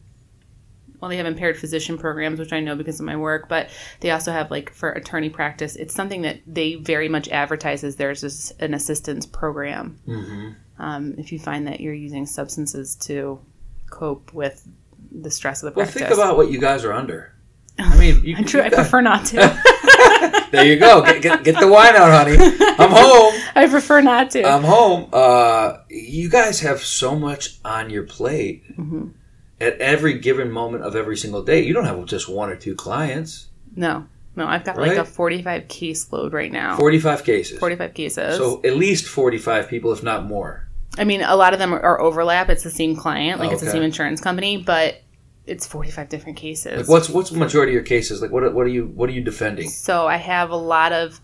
Well, 0.99 1.09
they 1.09 1.17
have 1.17 1.27
impaired 1.27 1.57
physician 1.57 1.97
programs, 1.99 2.39
which 2.39 2.51
I 2.51 2.59
know 2.59 2.75
because 2.75 2.99
of 2.99 3.05
my 3.05 3.15
work, 3.15 3.47
but 3.47 3.69
they 3.99 4.09
also 4.09 4.31
have 4.31 4.49
like 4.49 4.71
for 4.73 4.89
attorney 4.89 5.29
practice. 5.29 5.75
It's 5.75 5.93
something 5.93 6.23
that 6.23 6.39
they 6.47 6.73
very 6.75 7.07
much 7.07 7.29
advertise 7.29 7.83
as 7.83 7.97
there's 7.97 8.21
this, 8.21 8.51
an 8.59 8.73
assistance 8.73 9.25
program. 9.27 9.99
hmm 10.05 10.49
Um, 10.79 11.13
if 11.17 11.31
you 11.31 11.37
find 11.39 11.67
that 11.67 11.81
you're 11.81 11.93
using 11.93 12.25
substances 12.25 12.95
to 13.07 13.39
cope 13.91 14.33
with 14.33 14.67
the 15.11 15.29
stress 15.31 15.61
of 15.63 15.73
the 15.73 15.77
Well, 15.77 15.85
practice, 15.85 16.01
think 16.07 16.13
about 16.13 16.35
what 16.37 16.49
you 16.51 16.59
guys 16.59 16.83
are 16.83 16.93
under. 16.93 17.31
I 17.79 17.95
mean, 17.99 18.23
you, 18.23 18.43
true. 18.43 18.61
I 18.61 18.69
prefer 18.69 19.01
not 19.01 19.25
to. 19.27 19.37
there 20.57 20.65
you 20.65 20.79
go. 20.79 21.01
Get, 21.03 21.21
get, 21.21 21.43
get 21.43 21.59
the 21.59 21.67
wine 21.67 21.95
out, 21.95 22.11
honey. 22.11 22.35
I'm 22.79 22.91
home. 22.91 23.33
I 23.55 23.67
prefer 23.67 24.01
not 24.01 24.31
to. 24.31 24.43
I'm 24.43 24.63
home. 24.63 25.09
Uh, 25.13 25.77
you 25.89 26.29
guys 26.29 26.59
have 26.61 26.81
so 26.81 27.15
much 27.15 27.57
on 27.63 27.89
your 27.89 28.03
plate 28.03 28.77
Mhm. 28.77 29.11
at 29.61 29.79
every 29.79 30.19
given 30.19 30.51
moment 30.51 30.83
of 30.83 30.95
every 30.95 31.17
single 31.17 31.43
day. 31.43 31.63
You 31.63 31.73
don't 31.73 31.85
have 31.85 32.03
just 32.05 32.27
one 32.29 32.49
or 32.49 32.55
two 32.55 32.75
clients. 32.75 33.47
No, 33.75 34.05
no, 34.35 34.47
I've 34.47 34.63
got 34.63 34.77
like 34.77 34.97
a 34.97 35.05
45 35.05 35.67
case 35.67 36.11
load 36.11 36.33
right 36.33 36.51
now. 36.51 36.77
45 36.77 37.23
cases. 37.23 37.59
45 37.59 37.93
cases. 37.93 38.37
So 38.37 38.61
at 38.63 38.75
least 38.75 39.07
45 39.07 39.67
people, 39.69 39.91
if 39.91 40.03
not 40.03 40.25
more. 40.25 40.67
I 40.97 41.03
mean, 41.03 41.21
a 41.21 41.35
lot 41.35 41.53
of 41.53 41.59
them 41.59 41.73
are, 41.73 41.79
are 41.79 42.01
overlap. 42.01 42.49
It's 42.49 42.63
the 42.63 42.71
same 42.71 42.95
client, 42.95 43.39
like 43.39 43.51
it's 43.51 43.61
the 43.61 43.69
same 43.69 43.83
insurance 43.83 44.19
company, 44.19 44.57
but 44.57 45.01
it's 45.47 45.65
45 45.65 46.09
different 46.09 46.37
cases. 46.37 46.77
Like 46.77 46.89
what's 46.89 47.09
what's 47.09 47.29
the 47.29 47.37
majority 47.37 47.71
of 47.71 47.75
your 47.75 47.83
cases? 47.83 48.21
Like 48.21 48.31
what 48.31 48.43
are- 48.43 48.51
what 48.51 48.65
are 48.65 48.69
you 48.69 48.85
what 48.87 49.09
are 49.09 49.13
you 49.13 49.21
defending? 49.21 49.69
So 49.69 50.07
I 50.07 50.17
have 50.17 50.49
a 50.51 50.55
lot 50.55 50.91
of 50.93 51.19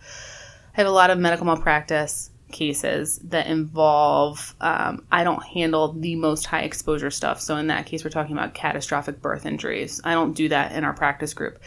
I 0.75 0.82
have 0.82 0.88
a 0.88 0.92
lot 0.92 1.10
of 1.12 1.20
medical 1.20 1.46
malpractice 1.46 2.30
cases 2.51 3.20
that 3.24 3.48
involve 3.48 4.56
um, 4.62 5.06
I 5.12 5.24
don't 5.24 5.44
handle 5.44 5.94
the 5.94 6.15
most 6.15 6.46
high 6.46 6.62
exposure 6.62 7.10
stuff. 7.12 7.42
So 7.42 7.58
in 7.58 7.68
that 7.68 7.86
case, 7.86 8.03
we're 8.03 8.12
talking 8.12 8.38
about 8.38 8.53
catastrophic 8.53 9.22
birth 9.22 9.46
injuries. 9.46 10.00
I 10.03 10.13
don't 10.13 10.34
do 10.34 10.50
that 10.50 10.72
in 10.72 10.84
our 10.84 10.94
practice 10.94 11.34
group. 11.34 11.60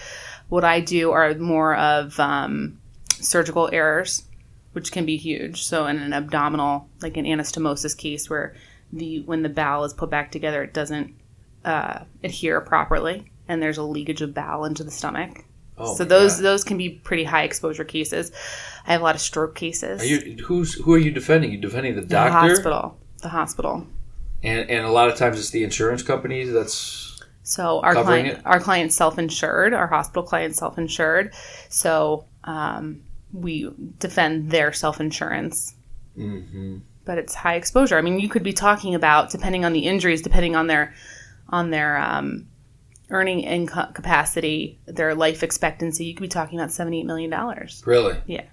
What 0.49 0.65
I 0.65 0.81
do 0.81 1.11
are 1.11 1.35
more 1.35 1.75
of 1.77 2.19
um, 2.21 2.79
surgical 3.11 3.69
errors, 3.73 4.25
which 4.73 4.93
can 4.93 5.05
be 5.05 5.17
huge. 5.17 5.65
So 5.65 5.87
in 5.87 5.99
an 5.99 6.13
abdominal, 6.13 6.89
like 7.03 7.17
an 7.17 7.25
anastomosis 7.25 7.97
case, 7.97 8.31
where 8.31 8.55
the 8.93 9.23
when 9.23 9.43
the 9.43 9.49
bowel 9.49 9.85
is 9.85 9.93
put 9.93 10.09
back 10.11 10.31
together, 10.31 10.63
it 10.63 10.73
doesn't 10.73 11.15
uh, 11.67 12.05
adhere 12.25 12.61
properly, 12.63 13.31
and 13.49 13.63
there's 13.63 13.79
a 13.79 13.83
leakage 13.83 14.23
of 14.23 14.35
bowel 14.35 14.65
into 14.65 14.85
the 14.85 14.91
stomach 14.91 15.45
Oh 15.79 15.95
so 15.95 16.05
those 16.05 16.37
God. 16.37 16.45
those 16.45 16.65
can 16.65 16.79
be 16.79 16.89
pretty 16.91 17.25
high 17.25 17.43
exposure 17.45 17.85
cases. 17.85 18.33
I 18.87 18.93
have 18.93 19.03
a 19.03 19.05
lot 19.05 19.15
of 19.15 19.21
stroke 19.21 19.55
cases. 19.55 20.01
Are 20.01 20.07
you 20.07 20.37
who's 20.45 20.75
who 20.75 20.95
are 20.95 20.99
you 20.99 21.11
defending? 21.11 21.53
You 21.53 21.59
defending 21.59 21.97
the 21.97 22.03
doctor? 22.03 22.31
the 22.31 22.33
hospital. 22.33 22.99
The 23.23 23.29
hospital. 23.29 23.87
And 24.43 24.71
and 24.71 24.87
a 24.87 24.91
lot 24.91 25.09
of 25.11 25.17
times 25.17 25.39
it's 25.39 25.51
the 25.51 25.65
insurance 25.65 26.03
companies 26.03 26.53
that's 26.53 27.21
So 27.43 27.81
our 27.83 27.97
client, 27.97 28.39
it? 28.39 28.43
our 28.45 28.61
client's 28.61 28.95
self-insured. 28.95 29.75
Our 29.75 29.87
hospital 29.87 30.23
client's 30.23 30.59
self-insured. 30.59 31.35
So 31.69 32.27
um, 32.45 33.03
we 33.33 33.71
defend 33.99 34.51
their 34.51 34.73
self-insurance. 34.73 35.75
hmm 36.15 36.79
But 37.05 37.19
it's 37.19 37.35
high 37.35 37.55
exposure. 37.57 37.99
I 37.99 38.03
mean, 38.03 38.19
you 38.19 38.29
could 38.29 38.43
be 38.43 38.53
talking 38.53 38.95
about 38.95 39.31
depending 39.31 39.65
on 39.65 39.73
the 39.73 39.81
injuries, 39.87 40.23
depending 40.23 40.57
on 40.57 40.67
their 40.69 40.95
on 41.49 41.71
their 41.71 41.97
um, 41.97 42.49
earning 43.11 43.41
income 43.41 43.93
capacity, 43.93 44.81
their 44.87 45.15
life 45.15 45.43
expectancy. 45.43 46.05
You 46.05 46.15
could 46.15 46.23
be 46.23 46.29
talking 46.29 46.59
about 46.59 46.73
seventy-eight 46.73 47.07
million 47.07 47.31
dollars. 47.31 47.83
really 47.87 48.19
Yeah. 48.27 48.45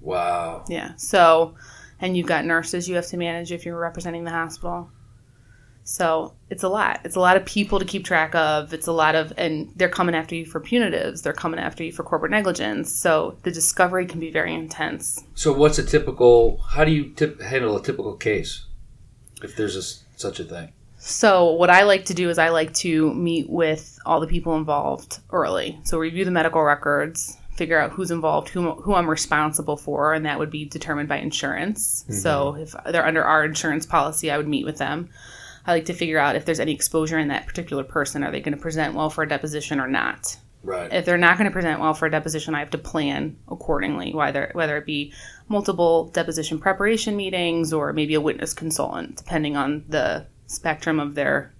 wow. 0.00 0.64
Yeah. 0.68 0.94
So, 0.96 1.54
and 2.00 2.16
you've 2.16 2.26
got 2.26 2.44
nurses 2.44 2.88
you 2.88 2.94
have 2.96 3.06
to 3.08 3.16
manage 3.16 3.52
if 3.52 3.64
you're 3.66 3.78
representing 3.78 4.24
the 4.24 4.30
hospital. 4.30 4.90
So 5.82 6.34
it's 6.50 6.62
a 6.62 6.68
lot. 6.68 7.00
It's 7.04 7.16
a 7.16 7.20
lot 7.20 7.36
of 7.36 7.44
people 7.44 7.80
to 7.80 7.84
keep 7.84 8.04
track 8.04 8.34
of. 8.34 8.72
It's 8.72 8.86
a 8.86 8.92
lot 8.92 9.16
of, 9.16 9.32
and 9.36 9.72
they're 9.74 9.88
coming 9.88 10.14
after 10.14 10.36
you 10.36 10.46
for 10.46 10.60
punitives. 10.60 11.22
They're 11.22 11.32
coming 11.32 11.58
after 11.58 11.82
you 11.82 11.90
for 11.90 12.04
corporate 12.04 12.30
negligence. 12.30 12.92
So 12.92 13.38
the 13.42 13.50
discovery 13.50 14.06
can 14.06 14.20
be 14.20 14.30
very 14.30 14.54
intense. 14.54 15.24
So 15.34 15.52
what's 15.52 15.78
a 15.78 15.82
typical? 15.82 16.58
How 16.58 16.84
do 16.84 16.92
you 16.92 17.10
tip, 17.10 17.40
handle 17.40 17.76
a 17.76 17.82
typical 17.82 18.14
case, 18.14 18.66
if 19.42 19.56
there's 19.56 19.74
a 19.74 19.82
such 20.16 20.38
a 20.38 20.44
thing? 20.44 20.72
So 21.02 21.52
what 21.52 21.70
I 21.70 21.84
like 21.84 22.04
to 22.06 22.14
do 22.14 22.28
is 22.28 22.38
I 22.38 22.50
like 22.50 22.74
to 22.74 23.12
meet 23.14 23.48
with 23.48 23.98
all 24.04 24.20
the 24.20 24.26
people 24.26 24.54
involved 24.56 25.20
early. 25.30 25.80
So 25.82 25.98
review 25.98 26.26
the 26.26 26.30
medical 26.30 26.62
records, 26.62 27.38
figure 27.54 27.78
out 27.78 27.90
who's 27.90 28.10
involved, 28.10 28.50
who, 28.50 28.72
who 28.72 28.94
I'm 28.94 29.08
responsible 29.08 29.78
for, 29.78 30.12
and 30.12 30.26
that 30.26 30.38
would 30.38 30.50
be 30.50 30.66
determined 30.66 31.08
by 31.08 31.16
insurance. 31.16 32.04
So 32.10 32.52
mm-hmm. 32.52 32.62
if 32.62 32.74
they're 32.92 33.06
under 33.06 33.24
our 33.24 33.44
insurance 33.44 33.86
policy, 33.86 34.30
I 34.30 34.36
would 34.36 34.46
meet 34.46 34.66
with 34.66 34.76
them. 34.76 35.08
I 35.66 35.72
like 35.72 35.86
to 35.86 35.94
figure 35.94 36.18
out 36.18 36.36
if 36.36 36.44
there's 36.44 36.60
any 36.60 36.72
exposure 36.72 37.18
in 37.18 37.28
that 37.28 37.46
particular 37.46 37.82
person. 37.82 38.22
Are 38.22 38.30
they 38.30 38.40
going 38.40 38.56
to 38.56 38.62
present 38.62 38.94
well 38.94 39.10
for 39.10 39.22
a 39.22 39.28
deposition 39.28 39.80
or 39.80 39.88
not? 39.88 40.36
Right. 40.62 40.92
If 40.92 41.06
they're 41.06 41.16
not 41.16 41.38
going 41.38 41.48
to 41.48 41.52
present 41.52 41.80
well 41.80 41.94
for 41.94 42.06
a 42.06 42.10
deposition, 42.10 42.54
I 42.54 42.58
have 42.58 42.70
to 42.70 42.78
plan 42.78 43.38
accordingly, 43.48 44.12
whether 44.12 44.50
whether 44.52 44.76
it 44.76 44.84
be 44.84 45.14
multiple 45.48 46.10
deposition 46.10 46.58
preparation 46.58 47.16
meetings 47.16 47.72
or 47.72 47.94
maybe 47.94 48.14
a 48.14 48.20
witness 48.20 48.52
consultant, 48.52 49.16
depending 49.16 49.56
on 49.56 49.84
the 49.88 50.26
spectrum 50.50 50.98
of 50.98 51.14
their 51.14 51.52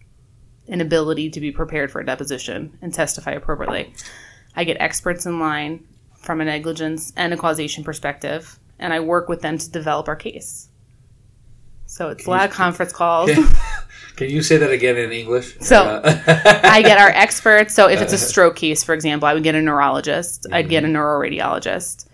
inability 0.67 1.31
to 1.31 1.41
be 1.41 1.51
prepared 1.51 1.91
for 1.91 2.01
a 2.01 2.07
deposition 2.07 2.77
and 2.83 2.93
testify 2.93 3.33
appropriately. 3.33 3.93
I 4.55 4.65
get 4.65 4.77
experts 4.81 5.27
in 5.27 5.39
line 5.41 5.87
from 6.17 6.41
a 6.41 6.45
negligence 6.45 7.13
and 7.17 7.33
a 7.33 7.37
causation 7.37 7.83
perspective, 7.85 8.59
and 8.79 8.93
I 8.93 9.01
work 9.01 9.29
with 9.29 9.43
them 9.43 9.59
to 9.59 9.71
develop 9.71 10.09
our 10.09 10.17
case. 10.17 10.69
So 11.87 12.09
it's 12.11 12.27
a 12.27 12.31
lot 12.31 12.49
of 12.49 12.55
conference 12.55 12.93
calls. 12.93 13.31
Can 14.17 14.29
you 14.29 14.43
say 14.43 14.59
that 14.59 14.71
again 14.71 14.97
in 14.97 15.13
English? 15.13 15.57
So, 15.61 15.83
Uh, 15.83 16.61
I 16.63 16.83
get 16.83 16.99
our 16.99 17.09
experts. 17.09 17.75
So 17.75 17.89
if 17.89 18.01
it's 18.01 18.13
a 18.13 18.19
stroke 18.31 18.57
case, 18.57 18.85
for 18.85 18.93
example, 18.95 19.27
I 19.27 19.35
would 19.35 19.43
get 19.43 19.55
a 19.55 19.63
neurologist. 19.63 20.47
I'd 20.53 20.69
get 20.69 20.85
a 20.85 20.87
neuroradiologist. 20.87 22.07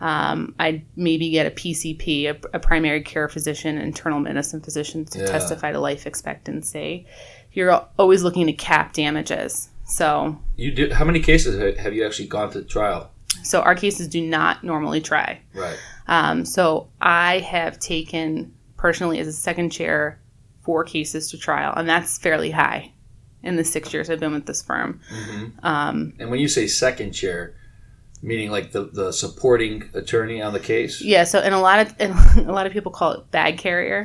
Um, 0.00 0.54
I'd 0.58 0.84
maybe 0.96 1.30
get 1.30 1.46
a 1.46 1.50
PCP, 1.50 2.26
a, 2.26 2.36
a 2.56 2.58
primary 2.60 3.02
care 3.02 3.28
physician, 3.28 3.78
internal 3.78 4.20
medicine 4.20 4.60
physician 4.60 5.04
to 5.06 5.18
Yeah. 5.20 5.26
testify 5.26 5.72
to 5.72 5.80
life 5.80 6.06
expectancy. 6.06 7.06
You're 7.52 7.72
always 7.98 8.22
looking 8.22 8.46
to 8.46 8.52
cap 8.52 8.92
damages. 8.92 9.70
So, 9.86 10.38
you 10.56 10.72
do. 10.72 10.92
How 10.92 11.04
many 11.04 11.20
cases 11.20 11.78
have 11.78 11.94
you 11.94 12.04
actually 12.04 12.28
gone 12.28 12.50
to 12.52 12.62
trial? 12.62 13.10
so 13.42 13.60
our 13.60 13.74
cases 13.76 14.08
do 14.08 14.20
not 14.20 14.64
normally 14.64 15.00
try. 15.00 15.40
Right. 15.54 15.78
Um, 16.08 16.44
so 16.44 16.88
I 17.00 17.38
have 17.40 17.78
taken 17.78 18.52
personally 18.76 19.20
as 19.20 19.28
a 19.28 19.32
second 19.32 19.70
chair 19.70 20.18
four 20.62 20.82
cases 20.82 21.30
to 21.30 21.38
trial, 21.38 21.72
and 21.76 21.88
that's 21.88 22.18
fairly 22.18 22.50
high 22.50 22.92
in 23.44 23.54
the 23.54 23.62
six 23.62 23.92
years 23.94 24.10
I've 24.10 24.18
been 24.18 24.32
with 24.32 24.46
this 24.46 24.62
firm. 24.62 25.00
hmm 25.08 25.46
Um, 25.62 26.14
And 26.18 26.30
when 26.30 26.40
you 26.40 26.48
say 26.48 26.66
second 26.66 27.12
chair, 27.12 27.54
Meaning, 28.26 28.50
like 28.50 28.72
the, 28.72 28.84
the 28.84 29.12
supporting 29.12 29.88
attorney 29.94 30.42
on 30.42 30.52
the 30.52 30.58
case. 30.60 31.00
Yeah. 31.00 31.22
So, 31.24 31.38
and 31.38 31.54
a 31.54 31.58
lot 31.60 31.78
of 31.86 31.94
and 32.00 32.12
a 32.48 32.52
lot 32.52 32.66
of 32.66 32.72
people 32.72 32.90
call 32.90 33.12
it 33.12 33.30
bag 33.30 33.56
carrier. 33.56 34.02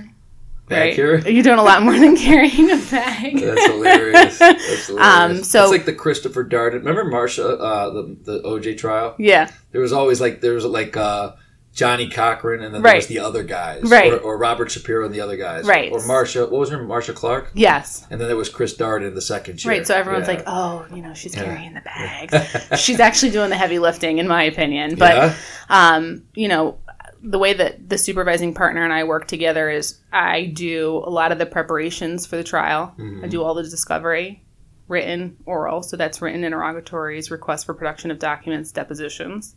Bag 0.70 0.80
right? 0.90 0.96
carrier? 0.96 1.18
You're 1.28 1.44
doing 1.44 1.58
a 1.58 1.64
lot 1.64 1.82
more 1.82 1.98
than 1.98 2.16
carrying 2.16 2.70
a 2.70 2.78
bag. 2.78 3.40
That's 3.40 3.66
hilarious. 3.66 4.38
That's 4.38 4.88
hilarious. 4.88 5.40
Um, 5.40 5.44
so- 5.44 5.64
it's 5.64 5.72
like 5.72 5.86
the 5.86 5.94
Christopher 5.94 6.46
Darden. 6.46 6.74
Remember 6.76 7.04
Marcia, 7.04 7.48
uh, 7.58 7.90
the 7.90 8.16
the 8.24 8.42
OJ 8.44 8.78
trial? 8.78 9.16
yeah. 9.18 9.52
There 9.72 9.82
was 9.82 9.92
always 9.92 10.22
like 10.22 10.40
there 10.42 10.54
was 10.54 10.66
like 10.66 10.96
uh, 10.96 11.32
Johnnie 11.74 12.10
Cochran, 12.10 12.62
and 12.64 12.74
then 12.76 12.82
there 12.82 12.96
was 12.96 13.08
the 13.08 13.20
other 13.20 13.44
guys, 13.44 13.84
Right. 13.84 14.12
Or, 14.12 14.18
or 14.18 14.38
Robert 14.38 14.70
Shapiro 14.70 15.06
and 15.06 15.14
the 15.16 15.22
other 15.22 15.38
guys, 15.38 15.66
Right. 15.66 15.92
Or 15.92 16.06
Marcia. 16.06 16.42
What 16.42 16.60
was 16.60 16.70
her? 16.70 16.84
Marcia 16.84 17.14
Clark. 17.14 17.52
Yes. 17.54 18.06
And 18.10 18.20
then 18.20 18.28
there 18.28 18.36
was 18.38 18.50
Chris 18.50 18.76
Darden, 18.76 19.16
the 19.16 19.22
second 19.22 19.58
chair. 19.58 19.70
Right. 19.72 19.88
So 19.88 19.96
everyone's 19.96 20.28
Yeah. 20.28 20.34
like, 20.36 20.44
oh, 20.48 20.86
you 20.94 21.02
know, 21.02 21.14
she's 21.14 21.34
Yeah. 21.36 21.46
carrying 21.46 21.74
the 21.74 21.82
bags. 21.82 22.80
she's 22.82 23.00
actually 23.00 23.32
doing 23.32 23.50
the 23.50 23.56
heavy 23.56 23.80
lifting, 23.80 24.18
in 24.18 24.28
my 24.28 24.44
opinion. 24.44 24.96
But 24.96 25.16
yeah? 25.16 25.36
um, 25.70 26.24
you 26.36 26.50
know, 26.50 26.78
the 27.24 27.40
way 27.40 27.54
that 27.54 27.88
the 27.88 27.98
supervising 27.98 28.54
partner 28.54 28.84
and 28.84 28.92
I 28.92 29.04
work 29.06 29.28
together 29.28 29.70
is 29.70 30.00
I 30.12 30.46
do 30.48 30.98
a 31.06 31.10
lot 31.10 31.32
of 31.32 31.38
the 31.38 31.46
preparations 31.46 32.26
for 32.26 32.36
the 32.36 32.44
trial. 32.44 32.94
I 33.24 33.28
do 33.28 33.44
all 33.44 33.54
the 33.54 33.64
discovery, 33.64 34.44
written, 34.88 35.38
oral. 35.46 35.84
So 35.84 35.96
that's 35.96 36.22
written 36.22 36.44
interrogatories, 36.44 37.32
requests 37.32 37.64
for 37.64 37.74
production 37.76 38.12
of 38.12 38.20
documents, 38.20 38.72
depositions. 38.72 39.56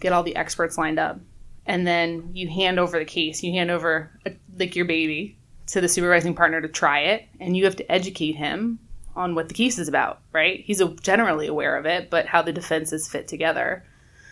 Get 0.00 0.12
all 0.12 0.22
the 0.22 0.34
experts 0.34 0.76
lined 0.78 0.98
up, 0.98 1.20
and 1.66 1.86
then 1.86 2.30
you 2.32 2.48
hand 2.48 2.78
over 2.78 2.98
the 2.98 3.04
case. 3.04 3.42
You 3.42 3.52
hand 3.52 3.70
over 3.70 4.10
a, 4.26 4.32
like 4.58 4.76
your 4.76 4.86
baby 4.86 5.38
to 5.68 5.80
the 5.80 5.88
supervising 5.88 6.34
partner 6.34 6.60
to 6.60 6.68
try 6.68 7.00
it, 7.00 7.28
and 7.38 7.56
you 7.56 7.64
have 7.64 7.76
to 7.76 7.92
educate 7.92 8.36
him 8.36 8.78
on 9.16 9.34
what 9.34 9.48
the 9.48 9.54
case 9.54 9.78
is 9.78 9.88
about. 9.88 10.20
Right? 10.32 10.62
He's 10.64 10.80
a, 10.80 10.88
generally 10.88 11.46
aware 11.46 11.76
of 11.76 11.86
it, 11.86 12.10
but 12.10 12.26
how 12.26 12.42
the 12.42 12.52
defenses 12.52 13.08
fit 13.08 13.28
together 13.28 13.84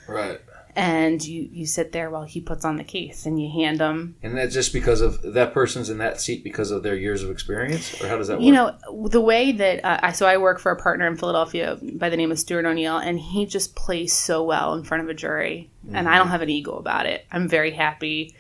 right. 0.09 0.41
And 0.77 1.25
you 1.25 1.49
you 1.53 1.67
sit 1.67 1.93
there 1.93 2.11
while 2.11 2.25
he 2.25 2.41
puts 2.41 2.65
on 2.65 2.77
the 2.77 2.85
case 2.85 3.27
and 3.27 3.41
you 3.43 3.51
hand 3.51 3.81
him. 3.81 4.17
And 4.23 4.37
that's 4.37 4.55
just 4.55 4.73
because 4.73 5.01
of 5.01 5.21
that 5.35 5.53
person's 5.53 5.91
in 5.91 5.99
that 5.99 6.21
seat 6.21 6.45
because 6.45 6.71
of 6.71 6.83
their 6.83 6.95
years 6.97 7.23
of 7.23 7.31
experience, 7.31 8.01
or 8.03 8.09
how 8.09 8.17
does 8.17 8.29
that 8.29 8.39
work? 8.39 8.43
you 8.45 8.53
know 8.53 8.77
the 9.09 9.21
way 9.21 9.53
that 9.53 9.85
uh, 9.85 9.99
I 10.03 10.13
so 10.13 10.27
I 10.27 10.37
work 10.39 10.59
for 10.61 10.71
a 10.73 10.77
partner 10.77 11.07
in 11.07 11.17
Philadelphia 11.17 11.79
by 11.95 12.09
the 12.11 12.17
name 12.17 12.31
of 12.31 12.39
Stuart 12.39 12.65
O'Neill 12.67 12.99
and 12.99 13.19
he 13.19 13.47
just 13.47 13.75
plays 13.75 14.13
so 14.13 14.43
well 14.45 14.75
in 14.75 14.85
front 14.85 15.03
of 15.03 15.09
a 15.09 15.15
jury 15.15 15.71
and 15.93 16.09
I 16.09 16.19
don't 16.19 16.29
have 16.29 16.43
an 16.43 16.51
ego 16.51 16.77
about 16.77 17.07
it. 17.07 17.25
I'm 17.33 17.49
very 17.49 17.71
happy 17.73 18.35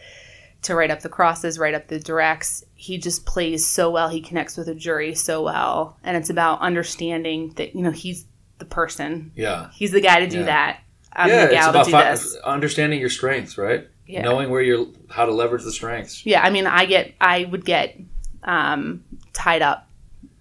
to 0.62 0.74
write 0.74 0.90
up 0.90 1.00
the 1.00 1.08
crosses 1.08 1.58
write 1.58 1.74
up 1.74 1.88
the 1.88 1.98
directs. 2.00 2.64
He 2.74 2.98
just 2.98 3.24
plays 3.26 3.66
so 3.66 3.90
well. 3.90 4.08
He 4.08 4.20
connects 4.20 4.56
with 4.56 4.68
a 4.68 4.74
jury 4.74 5.14
so 5.14 5.42
well 5.42 5.96
and 6.04 6.16
it's 6.16 6.30
about 6.30 6.60
understanding 6.60 7.52
that 7.56 7.74
you 7.74 7.82
know 7.82 7.90
he's 7.90 8.26
the 8.58 8.64
person. 8.64 9.30
Yeah. 9.36 9.70
he's 9.72 9.92
the 9.92 10.00
guy 10.00 10.20
to 10.20 10.26
do 10.28 10.40
Yeah. 10.40 10.44
that 10.46 10.80
I'm 11.12 11.28
yeah, 11.28 11.44
it's 11.46 11.66
about 11.66 11.86
fi- 11.88 12.40
understanding 12.44 13.00
your 13.00 13.10
strengths, 13.10 13.58
right? 13.58 13.88
Yeah. 14.06 14.22
Knowing 14.22 14.50
where 14.50 14.62
you're, 14.62 14.86
how 15.10 15.26
to 15.26 15.32
leverage 15.32 15.64
the 15.64 15.72
strengths. 15.72 16.24
Yeah, 16.24 16.42
I 16.42 16.50
mean, 16.50 16.66
I 16.66 16.86
get, 16.86 17.12
I 17.20 17.44
would 17.44 17.64
get 17.64 17.98
um, 18.44 19.04
tied 19.32 19.60
up 19.62 19.88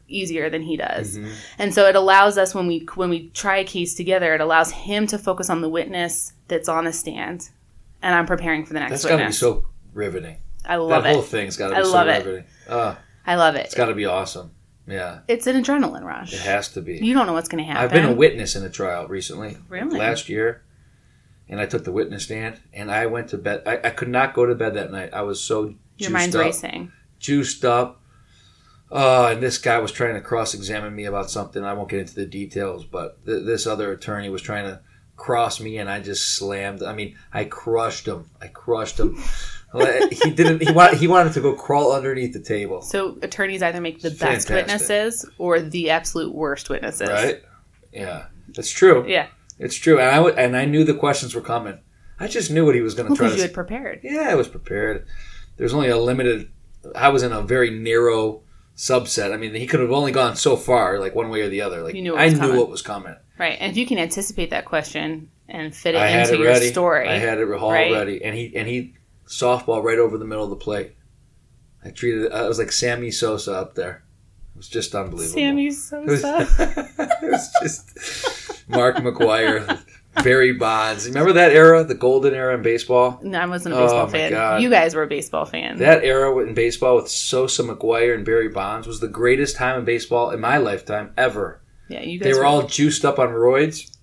easier 0.07 0.49
than 0.49 0.61
he 0.61 0.77
does, 0.77 1.17
Mm-hmm. 1.17 1.31
and 1.59 1.73
so 1.73 1.85
it 1.87 1.95
allows 1.95 2.37
us 2.37 2.55
when 2.55 2.65
we 2.67 2.87
when 2.95 3.09
we 3.09 3.29
try 3.31 3.57
a 3.57 3.63
case 3.65 3.93
together, 3.93 4.33
it 4.33 4.39
allows 4.41 4.71
him 4.71 5.05
to 5.07 5.17
focus 5.17 5.49
on 5.49 5.59
the 5.61 5.67
witness 5.69 6.31
that's 6.47 6.69
on 6.69 6.85
the 6.85 6.93
stand, 6.93 7.49
and 8.01 8.15
I'm 8.15 8.25
preparing 8.25 8.65
for 8.65 8.73
the 8.73 8.79
next 8.79 8.91
That's 8.91 9.05
got 9.05 9.17
to 9.17 9.25
be 9.25 9.31
so 9.33 9.65
riveting. 9.93 10.37
I 10.65 10.77
love 10.77 11.01
it. 11.01 11.03
that 11.09 11.13
whole 11.13 11.21
thing's 11.23 11.57
got 11.57 11.69
to 11.69 11.75
I 11.75 11.79
be 11.79 11.85
so 11.85 11.99
it. 12.01 12.05
riveting. 12.25 12.43
Uh, 12.69 12.95
I 13.25 13.35
love 13.35 13.55
it. 13.55 13.65
it's 13.65 13.75
got 13.75 13.87
to 13.87 13.95
be 13.95 14.05
awesome. 14.05 14.51
Yeah, 14.87 15.19
It's 15.27 15.47
an 15.47 15.61
adrenaline 15.61 16.03
rush. 16.03 16.33
it 16.33 16.39
has 16.39 16.69
to 16.69 16.81
be. 16.81 16.97
You 16.97 17.13
don't 17.13 17.27
know 17.27 17.33
what's 17.33 17.49
going 17.49 17.61
to 17.63 17.67
happen. 17.69 17.83
I've 17.83 17.91
been 17.91 18.05
a 18.05 18.13
witness 18.15 18.55
in 18.55 18.63
a 18.63 18.69
trial 18.69 19.07
recently. 19.07 19.57
Really? 19.67 19.99
Last 19.99 20.29
year. 20.29 20.63
And 21.49 21.59
I 21.59 21.65
took 21.65 21.83
the 21.83 21.91
witness 21.91 22.23
stand 22.23 22.59
and 22.73 22.89
I 22.91 23.05
went 23.05 23.29
to 23.29 23.37
bed. 23.37 23.63
I, 23.65 23.77
I 23.83 23.89
could 23.89 24.07
not 24.09 24.33
go 24.33 24.45
to 24.45 24.55
bed 24.55 24.75
that 24.75 24.91
night. 24.91 25.09
I 25.13 25.21
was 25.23 25.41
so 25.43 25.75
Your 25.97 26.11
mind's 26.11 26.35
up, 26.35 26.41
racing. 26.45 26.91
juiced 27.19 27.65
up. 27.65 28.01
Uh, 28.89 29.31
and 29.33 29.43
this 29.43 29.57
guy 29.57 29.77
was 29.79 29.91
trying 29.91 30.13
to 30.15 30.21
cross 30.21 30.53
examine 30.53 30.95
me 30.95 31.03
about 31.05 31.29
something. 31.29 31.63
I 31.63 31.73
won't 31.73 31.89
get 31.89 31.99
into 31.99 32.15
the 32.15 32.25
details, 32.25 32.85
but 32.85 33.23
th- 33.25 33.45
this 33.45 33.67
other 33.67 33.91
attorney 33.91 34.29
was 34.29 34.41
trying 34.41 34.65
to 34.65 34.79
cross 35.17 35.59
me 35.59 35.77
and 35.77 35.89
I 35.89 35.99
just 35.99 36.35
slammed. 36.37 36.81
I 36.83 36.93
mean, 36.93 37.17
I 37.33 37.43
crushed 37.43 38.07
him. 38.07 38.29
I 38.41 38.47
crushed 38.47 38.97
him. 38.99 39.21
He 39.73 40.31
didn't, 40.31 40.61
he, 40.61 40.71
wanted, 40.71 40.97
he 40.97 41.07
wanted 41.07 41.33
to 41.33 41.41
go 41.41 41.53
crawl 41.53 41.91
underneath 41.91 42.33
the 42.33 42.39
table. 42.41 42.81
So 42.81 43.17
attorneys 43.21 43.61
either 43.61 43.81
make 43.81 44.01
the 44.01 44.09
best 44.09 44.47
fantastic. 44.47 44.55
witnesses 44.55 45.29
or 45.37 45.59
the 45.61 45.89
absolute 45.89 46.33
worst 46.33 46.69
witnesses. 46.69 47.09
Right? 47.09 47.41
Yeah. 47.91 48.27
That's 48.55 48.71
true. 48.71 49.05
Yeah. 49.07 49.27
It's 49.59 49.75
true, 49.75 49.97
and 49.99 50.07
I 50.07 50.15
w- 50.17 50.35
and 50.35 50.55
I 50.55 50.65
knew 50.65 50.83
the 50.83 50.93
questions 50.93 51.33
were 51.33 51.41
coming. 51.41 51.79
I 52.19 52.27
just 52.27 52.51
knew 52.51 52.63
what 52.63 52.75
he 52.75 52.81
was 52.81 52.93
going 52.93 53.09
to 53.09 53.15
try 53.15 53.25
because 53.25 53.37
you 53.37 53.41
had 53.43 53.53
prepared. 53.53 54.01
yeah, 54.03 54.27
I 54.29 54.35
was 54.35 54.47
prepared. 54.47 55.07
There's 55.57 55.73
only 55.73 55.89
a 55.89 55.97
limited. 55.97 56.51
I 56.95 57.09
was 57.09 57.23
in 57.23 57.31
a 57.31 57.41
very 57.41 57.71
narrow 57.71 58.43
subset. 58.75 59.33
I 59.33 59.37
mean, 59.37 59.55
he 59.55 59.65
could 59.65 59.79
have 59.79 59.91
only 59.91 60.11
gone 60.11 60.35
so 60.35 60.55
far, 60.55 60.99
like 60.99 61.15
one 61.15 61.29
way 61.29 61.41
or 61.41 61.49
the 61.49 61.61
other. 61.61 61.81
Like 61.81 61.95
You 61.95 62.03
knew 62.03 62.13
what 62.13 62.21
I 62.21 62.29
knew 62.29 62.37
coming. 62.37 62.57
what 62.57 62.69
was 62.69 62.83
coming. 62.83 63.15
Right. 63.39 63.57
And 63.59 63.71
if 63.71 63.77
you 63.77 63.87
can 63.87 63.97
anticipate 63.97 64.51
that 64.51 64.65
question 64.65 65.29
and 65.49 65.75
fit 65.75 65.95
it 65.95 65.97
I 65.97 66.07
into 66.09 66.35
it 66.35 66.39
your 66.39 66.47
ready. 66.49 66.67
story. 66.69 67.09
I 67.09 67.17
had 67.17 67.39
it 67.39 67.51
all 67.51 67.71
right? 67.71 67.91
ready, 67.91 68.23
and 68.23 68.35
he 68.35 68.55
and 68.55 68.67
he 68.67 68.93
softball 69.27 69.83
right 69.83 69.99
over 69.99 70.17
the 70.17 70.25
middle 70.25 70.43
of 70.43 70.49
the 70.49 70.55
plate. 70.55 70.95
I 71.83 71.91
treated 71.91 72.23
it. 72.25 72.31
I 72.31 72.47
was 72.47 72.59
like 72.59 72.71
Sammy 72.71 73.11
Sosa 73.11 73.53
up 73.55 73.75
there. 73.75 74.03
It 74.55 74.57
was 74.57 74.67
just 74.69 74.95
unbelievable. 74.95 75.33
Sammy 75.33 75.65
It 75.65 75.69
was, 75.69 75.83
Sosa. 76.21 76.47
it 77.21 77.31
was 77.31 77.51
just 77.61 78.67
Mark 78.67 78.95
McGwire, 78.97 79.79
Barry 80.23 80.53
Bonds. 80.53 81.07
Remember 81.07 81.31
that 81.33 81.51
era, 81.51 81.83
the 81.83 81.93
golden 81.93 82.33
era 82.33 82.55
in 82.55 82.63
baseball? 82.63 83.19
no, 83.21 83.39
I 83.39 83.45
wasn't 83.45 83.75
a 83.75 83.77
Oh, 83.77 83.83
baseball 83.83 84.05
my 84.07 84.11
fan. 84.11 84.31
God. 84.31 84.61
You 84.63 84.69
guys 84.71 84.95
were 84.95 85.03
a 85.03 85.07
baseball 85.07 85.45
fan. 85.45 85.77
That 85.77 86.03
era 86.03 86.35
in 86.39 86.53
baseball 86.55 86.95
with 86.95 87.07
Sosa, 87.09 87.61
McGuire, 87.63 88.15
and 88.15 88.25
Barry 88.25 88.49
Bonds 88.49 88.87
was 88.87 88.99
the 88.99 89.07
greatest 89.07 89.55
time 89.55 89.77
in 89.79 89.85
baseball 89.85 90.31
in 90.31 90.39
my 90.39 90.57
lifetime 90.57 91.13
ever. 91.17 91.61
yeah, 91.87 92.01
you 92.01 92.19
guys 92.19 92.25
They 92.33 92.37
were 92.39 92.45
all 92.45 92.63
juiced 92.63 93.05
up 93.05 93.19
on 93.19 93.29
roids, 93.29 93.95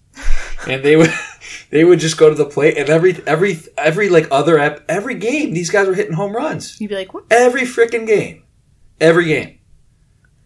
and 0.69 0.85
they 0.85 0.95
would 0.97 1.11
they 1.71 1.85
would 1.85 1.99
just 1.99 2.19
go 2.19 2.29
to 2.29 2.35
the 2.35 2.45
plate, 2.45 2.77
and 2.77 2.89
every 2.89 3.17
every 3.27 3.59
every 3.77 4.09
like 4.09 4.29
other 4.31 4.59
ep- 4.59 4.85
every 4.89 5.15
game, 5.15 5.53
these 5.53 5.71
guys 5.71 5.87
were 5.87 5.95
hitting 5.95 6.15
home 6.15 6.35
runs. 6.35 6.81
You'd 6.81 6.89
be 6.89 6.95
like, 6.95 7.15
what? 7.15 7.25
Every 7.31 7.63
freaking 7.63 8.07
game, 8.07 8.45
every 9.01 9.27
game. 9.27 9.59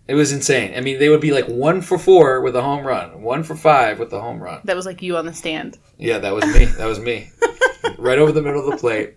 It 0.06 0.14
was 0.14 0.32
insane. 0.32 0.72
I 0.74 0.80
mean, 0.80 0.98
they 0.98 1.10
would 1.10 1.20
be 1.20 1.32
like 1.32 1.48
one 1.48 1.82
for 1.82 1.98
four 1.98 2.40
with 2.40 2.56
a 2.56 2.62
home 2.62 2.86
run, 2.86 3.20
one 3.20 3.42
for 3.42 3.54
five 3.54 3.98
with 3.98 4.10
a 4.14 4.20
home 4.20 4.42
run. 4.42 4.62
That 4.64 4.74
was 4.74 4.86
like 4.86 5.02
you 5.02 5.18
on 5.18 5.26
the 5.26 5.34
stand. 5.34 5.78
Yeah, 5.98 6.18
that 6.18 6.34
was 6.34 6.46
me. 6.46 6.64
That 6.64 6.86
was 6.86 6.98
me. 6.98 7.30
right 7.98 8.18
over 8.18 8.32
the 8.32 8.40
middle 8.40 8.66
of 8.66 8.70
the 8.70 8.76
plate. 8.78 9.14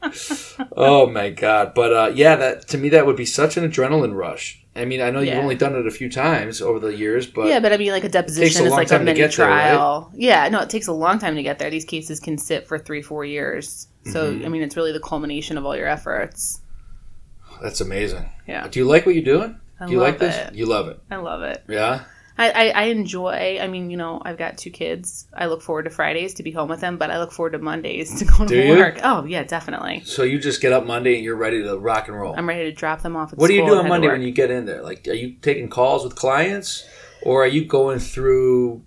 Oh 0.76 1.08
my 1.10 1.30
god! 1.30 1.74
But 1.74 1.94
uh, 1.94 2.12
yeah, 2.14 2.36
that 2.36 2.68
to 2.70 2.78
me 2.78 2.90
that 2.90 3.06
would 3.06 3.16
be 3.16 3.26
such 3.26 3.56
an 3.58 3.70
adrenaline 3.70 4.16
rush. 4.16 4.61
I 4.76 4.86
mean, 4.86 5.02
I 5.02 5.10
know 5.10 5.20
you've 5.20 5.36
only 5.36 5.56
done 5.56 5.76
it 5.76 5.86
a 5.86 5.92
few 5.92 6.10
times 6.10 6.62
over 6.62 6.80
the 6.80 6.96
years, 6.96 7.28
but 7.28 7.48
yeah, 7.48 7.60
but 7.60 7.74
I 7.74 7.78
mean, 7.78 7.92
like 7.92 8.06
a 8.06 8.10
deposition 8.10 8.66
is 8.66 8.72
like 8.72 8.90
a 8.92 9.00
mini 9.00 9.18
get 9.20 9.34
there, 9.36 9.48
right? 9.50 9.72
trial. 9.72 10.12
Yeah, 10.16 10.48
no, 10.48 10.62
it 10.62 10.70
takes 10.70 10.88
a 10.88 10.94
long 10.94 11.20
time 11.20 11.36
to 11.36 11.44
get 11.44 11.60
there. 11.60 11.70
These 11.70 11.84
cases 11.86 12.22
can 12.22 12.38
sit 12.38 12.68
for 12.68 12.80
three, 12.80 13.02
four 13.02 13.26
years. 13.26 13.88
So, 14.06 14.32
Mm-hmm. 14.32 14.46
I 14.46 14.50
mean, 14.50 14.62
it's 14.62 14.78
really 14.78 14.94
the 14.94 15.02
culmination 15.02 15.58
of 15.58 15.66
all 15.66 15.76
your 15.76 15.88
efforts. 15.88 16.62
that's 17.62 17.82
amazing. 17.82 18.30
Yeah. 18.48 18.68
Do 18.68 18.80
you 18.80 18.86
like 18.86 19.06
what 19.06 19.14
you're 19.14 19.24
doing? 19.26 19.60
I 19.80 19.88
Do 19.88 19.92
you 19.92 20.00
like 20.00 20.14
love 20.22 20.32
this? 20.32 20.36
it. 20.38 20.56
You 20.56 20.66
love 20.68 20.88
it. 20.88 21.00
I 21.12 21.18
love 21.18 21.42
it. 21.44 21.64
Yeah. 21.68 22.04
I, 22.42 22.50
I, 22.50 22.70
I 22.70 22.84
enjoy, 22.86 23.60
I 23.62 23.68
mean, 23.68 23.92
you 23.92 23.98
know, 23.98 24.20
I've 24.26 24.38
got 24.38 24.58
two 24.58 24.72
kids. 24.72 25.28
I 25.32 25.46
look 25.46 25.62
forward 25.62 25.84
to 25.84 25.92
Fridays 25.92 26.34
to 26.36 26.44
be 26.44 26.50
home 26.50 26.70
with 26.70 26.80
them, 26.80 26.98
but 26.98 27.12
I 27.12 27.20
look 27.20 27.32
forward 27.32 27.52
to 27.52 27.60
Mondays 27.60 28.16
to 28.20 28.26
go 28.26 28.46
Do 28.46 28.56
to 28.56 28.68
you? 28.68 28.78
work. 28.78 29.00
Oh, 29.04 29.26
yeah, 29.26 29.44
definitely. 29.44 30.02
So 30.06 30.24
you 30.24 30.40
just 30.40 30.60
get 30.60 30.74
up 30.74 30.86
Monday 30.86 31.16
and 31.16 31.24
you're 31.24 31.36
ready 31.36 31.62
to 31.62 31.78
rock 31.78 32.08
and 32.08 32.18
roll. 32.20 32.34
I'm 32.36 32.50
ready 32.50 32.64
to 32.64 32.72
drop 32.72 33.04
them 33.04 33.16
off 33.16 33.32
at 33.34 33.38
what 33.38 33.48
do 33.48 33.54
you 33.54 33.64
do 33.66 33.76
on 33.76 33.88
Monday 33.88 34.08
when 34.08 34.24
you 34.24 34.32
get 34.32 34.50
in 34.50 34.66
there? 34.66 34.82
Like, 34.82 35.08
are 35.08 35.14
you 35.14 35.34
taking 35.42 35.70
calls 35.70 36.04
with 36.04 36.16
clients, 36.16 36.84
or 37.22 37.44
are 37.44 37.48
you 37.48 37.66
going 37.66 38.00
through 38.00 38.82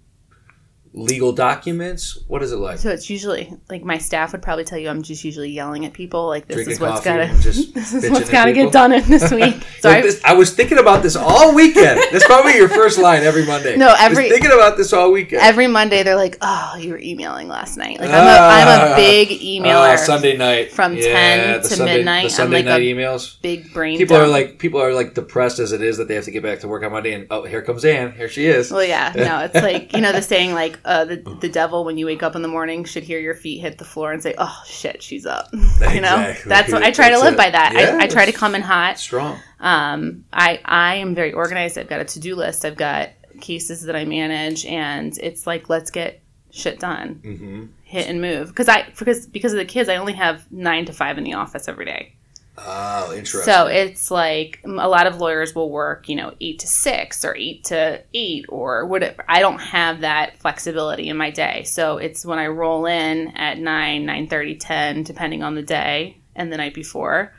legal 0.97 1.33
documents? 1.33 2.19
What 2.29 2.43
is 2.43 2.53
it 2.53 2.57
like? 2.57 2.79
So 2.79 2.89
it's 2.91 3.11
usually 3.11 3.53
like 3.69 3.83
my 3.83 3.99
staff 3.99 4.31
would 4.33 4.43
probably 4.43 4.63
tell 4.65 4.79
you 4.79 4.89
I'm 4.89 5.03
just 5.03 5.25
usually 5.25 5.51
yelling 5.51 5.85
at 5.85 5.93
people 5.93 6.29
like 6.29 6.47
this 6.47 6.55
Drinking 6.55 6.73
is 6.75 6.81
what's 6.81 7.05
gotta 7.05 7.27
just 7.41 7.75
this 7.75 7.93
is 7.93 8.09
what's 8.11 8.27
at 8.29 8.33
gotta 8.33 8.53
people? 8.53 8.67
get 8.67 8.73
done 8.73 8.93
in 8.93 9.03
this 9.09 9.31
week. 9.33 9.57
So 9.81 9.91
I, 9.91 10.01
this- 10.03 10.23
I 10.25 10.35
was 10.35 10.55
thinking 10.55 10.79
about 10.79 11.03
this 11.03 11.17
all 11.17 11.55
weekend. 11.55 12.01
That's 12.13 12.25
probably 12.27 12.55
your 12.57 12.69
first 12.69 12.99
line 12.99 13.23
every 13.25 13.45
Monday. 13.45 13.77
No, 13.77 13.95
every- 13.99 14.29
thinking 14.29 14.53
about 14.53 14.77
this 14.77 14.93
all 14.93 15.11
weekend. 15.11 15.43
every 15.43 15.67
Monday 15.67 16.03
they're 16.05 16.15
like, 16.17 16.39
"Oh, 16.41 16.77
you 16.79 16.91
were 16.93 16.99
emailing 16.99 17.49
last 17.49 17.77
night." 17.77 17.99
Like 17.99 18.11
I'm 18.11 18.27
a 18.27 18.39
I'm 18.41 18.93
a 18.93 18.97
big 18.97 19.29
emailer, 19.41 19.95
Uh, 19.95 19.97
Sunday 19.97 20.37
night 20.37 20.71
From 20.73 20.95
Yeah, 20.97 21.03
10 21.03 21.63
to 21.63 21.69
Sunday, 21.69 21.97
midnight, 21.97 22.21
The 22.23 22.25
I'm 22.27 22.31
Sunday 22.31 22.57
like 22.59 22.65
night 22.67 22.83
a- 22.83 22.95
emails. 22.95 23.41
big 23.43 23.73
brain. 23.75 23.99
People 23.99 24.17
are 24.17 24.29
like 24.29 24.59
people 24.59 24.81
are 24.81 24.93
like 24.95 25.15
depressed 25.15 25.59
as 25.59 25.73
it 25.73 25.83
is 25.83 25.97
that 25.97 26.07
they 26.09 26.15
have 26.15 26.25
to 26.25 26.31
get 26.31 26.43
back 26.45 26.61
to 26.61 26.69
work 26.69 26.85
on 26.85 26.93
Monday, 26.93 27.15
and 27.15 27.27
oh, 27.31 27.43
here 27.45 27.63
comes 27.63 27.85
Anne 27.85 28.13
Here 28.13 28.29
she 28.29 28.47
is. 28.47 28.71
Well, 28.71 28.85
yeah, 28.85 29.13
no, 29.17 29.41
it's 29.41 29.55
like 29.57 29.93
you 29.93 30.01
know 30.01 30.13
the 30.13 30.23
saying 30.35 30.53
like 30.55 30.79
uh, 30.85 31.05
the 31.05 31.17
the 31.41 31.49
devil 31.49 31.85
when 31.85 31.97
you 31.99 32.07
wake 32.07 32.23
up 32.23 32.37
in 32.37 32.43
the 32.43 32.49
morning 32.49 32.85
should 32.85 33.03
hear 33.03 33.19
your 33.19 33.35
feet 33.35 33.61
hit 33.61 33.79
the 33.79 33.85
floor 33.85 34.13
and 34.13 34.23
say, 34.23 34.35
"Oh 34.39 34.63
shit, 34.67 35.03
she's 35.03 35.27
up." 35.27 35.49
You 35.95 36.01
know, 36.01 36.19
Exactly. 36.21 36.49
that's 36.49 36.73
what 36.73 36.83
I 36.83 36.91
try 36.91 37.11
to 37.11 37.19
live 37.19 37.37
by. 37.37 37.51
That 37.51 37.73
Yeah, 37.75 37.97
I, 38.01 38.05
I 38.05 38.07
try 38.07 38.27
to 38.27 38.33
come 38.33 38.55
in 38.55 38.63
hot. 38.63 38.99
Strong. 38.99 39.39
Um, 39.61 40.25
I 40.33 40.61
I 40.65 40.97
am 40.97 41.15
very 41.15 41.33
organized. 41.33 41.79
I've 41.79 41.89
got 41.89 42.01
a 42.01 42.05
to 42.05 42.21
do 42.21 42.35
list. 42.37 42.65
I've 42.65 42.77
got 42.77 43.11
cases 43.41 43.83
that 43.83 43.97
I 43.97 44.05
manage, 44.05 44.65
and 44.67 45.17
it's 45.19 45.47
like 45.47 45.69
let's 45.69 45.91
get 45.91 46.21
shit 46.51 46.79
done, 46.81 47.21
Mm-hmm. 47.25 47.65
hit 47.83 48.07
and 48.09 48.21
move. 48.21 48.49
Because 48.49 48.69
I 48.69 48.83
because 48.99 49.27
because 49.27 49.53
of 49.53 49.59
the 49.59 49.65
kids, 49.65 49.89
I 49.89 49.97
only 49.97 50.13
have 50.15 50.51
nine 50.53 50.85
to 50.87 50.93
five 50.93 51.19
in 51.19 51.25
the 51.25 51.35
office 51.35 51.67
every 51.69 51.85
day. 51.85 52.15
Oh, 52.57 53.13
interesting. 53.13 53.53
So 53.53 53.67
it's 53.67 54.11
like 54.13 54.61
a 54.65 54.69
lot 54.89 55.09
of 55.09 55.17
lawyers 55.19 55.55
will 55.55 55.71
work, 55.71 56.09
you 56.09 56.15
know, 56.15 56.35
eight 56.41 56.61
to 56.61 56.69
six 56.69 57.25
or 57.25 57.35
eight 57.37 57.65
to 57.65 58.03
eight 58.15 58.45
or 58.49 58.87
whatever. 58.87 59.25
I 59.29 59.41
don't 59.41 59.59
have 59.59 60.03
that 60.03 60.39
flexibility 60.39 61.09
in 61.09 61.17
my 61.17 61.31
day. 61.31 61.65
So 61.65 61.99
it's 61.99 62.25
when 62.25 62.39
I 62.39 62.47
roll 62.47 62.87
in 62.87 63.29
at 63.37 63.59
nine, 63.59 64.07
nine 64.07 64.29
thirty, 64.29 64.55
ten, 64.55 65.03
depending 65.03 65.43
on 65.43 65.57
the 65.57 65.63
day 65.63 66.19
and 66.37 66.53
the 66.53 66.57
night 66.57 66.75
before. 66.75 67.35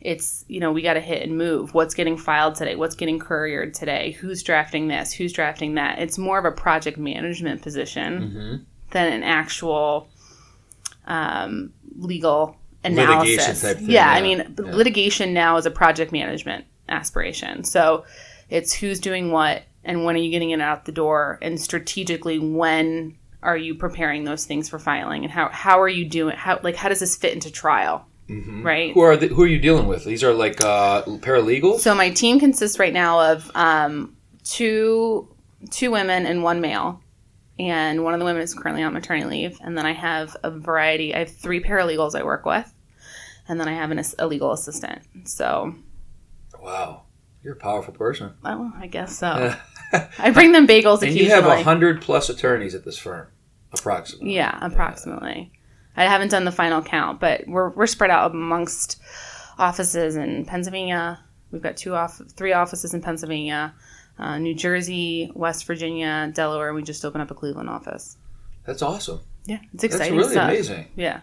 It's 0.00 0.44
you 0.48 0.60
know 0.60 0.72
we 0.72 0.82
got 0.82 0.94
to 0.94 1.00
hit 1.00 1.22
and 1.22 1.36
move. 1.36 1.72
What's 1.74 1.94
getting 1.94 2.16
filed 2.16 2.54
today? 2.56 2.74
What's 2.76 2.94
getting 2.94 3.18
couriered 3.18 3.74
today? 3.74 4.12
Who's 4.12 4.42
drafting 4.42 4.88
this? 4.88 5.12
Who's 5.12 5.32
drafting 5.32 5.74
that? 5.74 5.98
It's 5.98 6.18
more 6.18 6.38
of 6.38 6.44
a 6.46 6.52
project 6.52 6.98
management 6.98 7.62
position 7.62 8.20
Mm-hmm. 8.20 8.62
than 8.92 9.12
an 9.12 9.22
actual 9.22 10.08
um, 11.06 11.72
legal 11.96 12.56
analysis. 12.84 13.62
thing, 13.62 13.90
yeah, 13.90 14.10
I 14.10 14.22
mean, 14.22 14.38
Yeah. 14.38 14.72
litigation 14.74 15.32
now 15.32 15.56
is 15.56 15.66
a 15.66 15.70
project 15.70 16.12
management 16.12 16.64
aspiration. 16.88 17.64
So 17.64 18.04
it's 18.50 18.72
who's 18.72 19.00
doing 19.00 19.30
what 19.30 19.62
and 19.84 20.04
when 20.04 20.14
are 20.16 20.18
you 20.18 20.30
getting 20.30 20.50
it 20.50 20.60
out 20.60 20.84
the 20.84 20.92
door, 20.92 21.38
and 21.42 21.60
strategically 21.60 22.38
when 22.38 23.16
are 23.42 23.56
you 23.56 23.74
preparing 23.74 24.24
those 24.24 24.46
things 24.46 24.68
for 24.68 24.78
filing, 24.78 25.24
and 25.24 25.30
how 25.32 25.48
how 25.50 25.80
are 25.80 25.88
you 25.88 26.04
doing? 26.08 26.36
How 26.36 26.60
like 26.62 26.76
how 26.76 26.88
does 26.88 27.00
this 27.00 27.16
fit 27.16 27.34
into 27.34 27.50
trial? 27.50 28.06
Right. 28.26 28.94
Who 28.94 29.00
are 29.00 29.18
the, 29.18 29.26
who 29.28 29.42
are 29.42 29.46
you 29.46 29.58
dealing 29.58 29.86
with? 29.86 30.04
These 30.04 30.24
are 30.24 30.32
like 30.32 30.64
uh, 30.64 31.02
paralegals. 31.02 31.80
So 31.80 31.94
my 31.94 32.08
team 32.08 32.40
consists 32.40 32.78
right 32.78 32.92
now 32.94 33.32
of 33.32 33.50
um, 33.54 34.16
two 34.44 35.28
two 35.70 35.90
women 35.90 36.24
and 36.24 36.42
one 36.42 36.62
male, 36.62 37.02
and 37.58 38.02
one 38.02 38.14
of 38.14 38.20
the 38.20 38.24
women 38.24 38.40
is 38.40 38.54
currently 38.54 38.82
on 38.82 38.94
maternity 38.94 39.26
leave. 39.28 39.58
And 39.62 39.76
then 39.76 39.84
I 39.84 39.92
have 39.92 40.34
a 40.42 40.50
variety. 40.50 41.14
I 41.14 41.18
have 41.18 41.30
three 41.36 41.62
paralegals 41.62 42.18
I 42.18 42.22
work 42.22 42.46
with, 42.46 42.72
and 43.48 43.58
then 43.60 43.68
I 43.68 43.72
have 43.74 43.90
an, 43.90 44.02
a 44.18 44.26
legal 44.26 44.52
assistant. 44.52 45.02
So, 45.28 45.74
wow, 46.62 47.02
you're 47.42 47.54
a 47.54 47.56
powerful 47.58 47.94
person. 47.94 48.32
well, 48.42 48.72
I 48.76 48.86
guess 48.86 49.18
so. 49.18 49.54
I 50.18 50.30
bring 50.30 50.52
them 50.52 50.66
bagels 50.66 51.02
And 51.02 51.14
you 51.14 51.30
have 51.30 51.46
a 51.46 51.62
hundred 51.62 52.02
plus 52.02 52.28
attorneys 52.28 52.74
at 52.74 52.84
this 52.84 52.98
firm, 52.98 53.28
approximately. 53.72 54.34
Yeah, 54.34 54.58
approximately. 54.60 55.52
I 55.96 56.04
haven't 56.04 56.30
done 56.30 56.44
the 56.44 56.50
final 56.52 56.82
count, 56.82 57.20
but 57.20 57.44
we're 57.46 57.70
we're 57.70 57.86
spread 57.86 58.10
out 58.10 58.32
amongst 58.32 59.00
offices 59.58 60.16
in 60.16 60.44
Pennsylvania. 60.44 61.20
We've 61.52 61.62
got 61.62 61.76
two 61.76 61.94
off, 61.94 62.20
three 62.36 62.52
offices 62.52 62.94
in 62.94 63.00
Pennsylvania, 63.02 63.72
uh, 64.18 64.38
New 64.38 64.54
Jersey, 64.56 65.30
West 65.34 65.66
Virginia, 65.66 66.32
Delaware. 66.34 66.68
and 66.70 66.76
We 66.76 66.82
just 66.82 67.04
opened 67.04 67.22
up 67.22 67.30
a 67.30 67.34
Cleveland 67.34 67.70
office. 67.70 68.16
That's 68.66 68.82
awesome. 68.82 69.20
Yeah, 69.46 69.58
it's 69.72 69.82
That's 69.82 69.94
exciting 69.94 70.16
really 70.18 70.32
stuff. 70.32 70.48
amazing. 70.50 70.88
Yeah. 70.96 71.20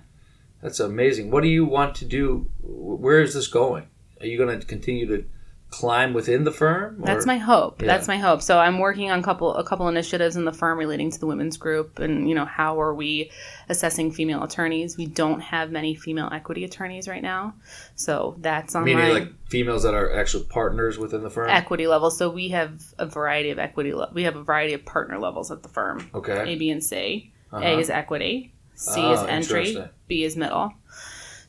That's 0.62 0.80
amazing. 0.80 1.32
What 1.32 1.42
do 1.44 1.50
you 1.50 1.66
want 1.66 1.96
to 1.96 2.06
do? 2.06 2.48
Where 2.62 3.22
is 3.22 3.34
this 3.34 3.48
going? 3.48 3.88
Are 4.20 4.26
you 4.28 4.38
going 4.38 4.60
to 4.60 4.66
continue 4.66 5.08
to 5.08 5.26
climb 5.72 6.14
within 6.14 6.44
the 6.44 6.52
firm? 6.52 7.02
or- 7.02 7.06
That's 7.06 7.26
my 7.26 7.38
hope. 7.38 7.82
Yeah. 7.82 7.88
That's 7.88 8.08
my 8.08 8.18
hope. 8.18 8.42
So 8.42 8.60
I'm 8.60 8.78
working 8.78 9.10
on 9.10 9.24
couple 9.24 9.56
a 9.56 9.64
couple 9.64 9.88
initiatives 9.88 10.36
in 10.36 10.44
the 10.46 10.52
firm 10.52 10.78
relating 10.78 11.10
to 11.12 11.20
the 11.20 11.26
women's 11.26 11.56
group 11.58 11.98
and 12.00 12.28
you 12.28 12.36
know 12.36 12.44
how 12.46 12.80
are 12.82 12.94
we 12.94 13.32
assessing 13.70 14.12
female 14.12 14.44
attorneys? 14.44 14.98
We 14.98 15.06
don't 15.06 15.40
have 15.40 15.72
many 15.72 15.96
female 15.96 16.30
equity 16.32 16.66
attorneys 16.66 17.08
right 17.08 17.22
now. 17.24 17.54
So 17.96 18.36
that's 18.40 18.76
on 18.76 18.84
meaning 18.84 19.14
like 19.14 19.30
females 19.50 19.84
that 19.84 19.94
are 19.94 20.14
actual 20.14 20.42
partners 20.44 21.00
within 21.00 21.24
the 21.24 21.30
firm. 21.30 21.50
equity 21.50 21.88
level. 21.88 22.12
So 22.12 22.30
we 22.30 22.50
have 22.50 22.84
a 23.00 23.06
variety 23.06 23.50
of 23.52 23.58
equity. 23.58 23.94
Le- 23.94 24.12
we 24.14 24.24
have 24.24 24.36
a 24.36 24.44
variety 24.44 24.74
of 24.74 24.84
partner 24.86 25.18
levels 25.20 25.52
at 25.52 25.64
the 25.64 25.70
firm. 25.70 26.10
okay. 26.14 26.54
A, 26.54 26.56
B, 26.58 26.70
and 26.70 26.84
C. 26.84 27.32
Uh-huh. 27.54 27.64
A 27.66 27.80
is 27.80 27.90
equity. 27.90 28.54
C 28.76 29.02
Oh, 29.02 29.14
is 29.14 29.22
entry. 29.24 29.78
B 30.08 30.24
is 30.24 30.36
middle. 30.36 30.74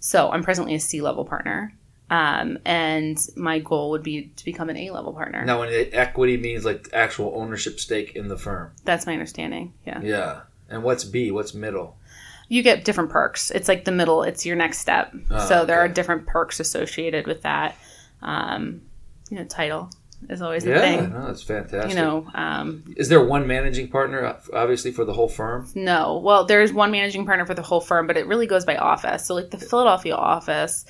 So 0.00 0.30
I'm 0.30 0.42
presently 0.42 0.74
a 0.74 0.80
C 0.80 1.00
level 1.00 1.24
partner, 1.24 1.72
um, 2.10 2.58
and 2.64 3.18
my 3.36 3.60
goal 3.60 3.90
would 3.90 4.02
be 4.02 4.32
to 4.36 4.44
become 4.44 4.68
an 4.68 4.76
A 4.76 4.90
level 4.90 5.12
partner. 5.12 5.44
Now, 5.44 5.60
when 5.60 5.70
equity 5.92 6.36
means 6.36 6.64
like 6.64 6.88
actual 6.92 7.32
ownership 7.36 7.78
stake 7.78 8.16
in 8.16 8.28
the 8.28 8.36
firm. 8.36 8.72
That's 8.84 9.06
my 9.06 9.12
understanding. 9.12 9.72
Yeah. 9.86 10.00
Yeah. 10.02 10.40
And 10.68 10.82
what's 10.82 11.04
B? 11.04 11.30
What's 11.30 11.54
middle? 11.54 11.96
You 12.48 12.62
get 12.62 12.84
different 12.84 13.10
perks. 13.10 13.50
It's 13.50 13.68
like 13.68 13.84
the 13.84 13.92
middle. 13.92 14.22
It's 14.24 14.44
your 14.44 14.56
next 14.56 14.78
step. 14.78 15.14
Oh, 15.30 15.46
so 15.48 15.64
there 15.64 15.78
are 15.78 15.88
different 15.88 16.26
perks 16.26 16.60
associated 16.60 17.26
with 17.26 17.42
that. 17.42 17.76
Um, 18.20 18.82
you 19.30 19.38
know, 19.38 19.44
title 19.44 19.90
is 20.28 20.40
always 20.42 20.64
a 20.64 20.70
Yeah, 20.70 20.80
thing. 20.80 21.10
no, 21.10 21.26
that's 21.26 21.42
fantastic. 21.42 21.90
You 21.90 21.96
know, 21.96 22.26
um, 22.34 22.94
is 22.96 23.08
there 23.08 23.22
one 23.24 23.46
managing 23.46 23.88
partner, 23.88 24.24
uh, 24.24 24.40
obviously, 24.52 24.92
for 24.92 25.04
the 25.04 25.12
whole 25.12 25.28
firm? 25.28 25.68
No. 25.74 26.18
Well, 26.18 26.44
there's 26.44 26.72
one 26.72 26.90
managing 26.90 27.26
partner 27.26 27.44
for 27.46 27.54
the 27.54 27.62
whole 27.62 27.80
firm, 27.80 28.06
but 28.06 28.16
it 28.16 28.26
really 28.26 28.46
goes 28.46 28.64
by 28.64 28.76
office. 28.76 29.26
So, 29.26 29.34
like 29.34 29.50
the 29.50 29.58
Philadelphia 29.58 30.14
office 30.14 30.84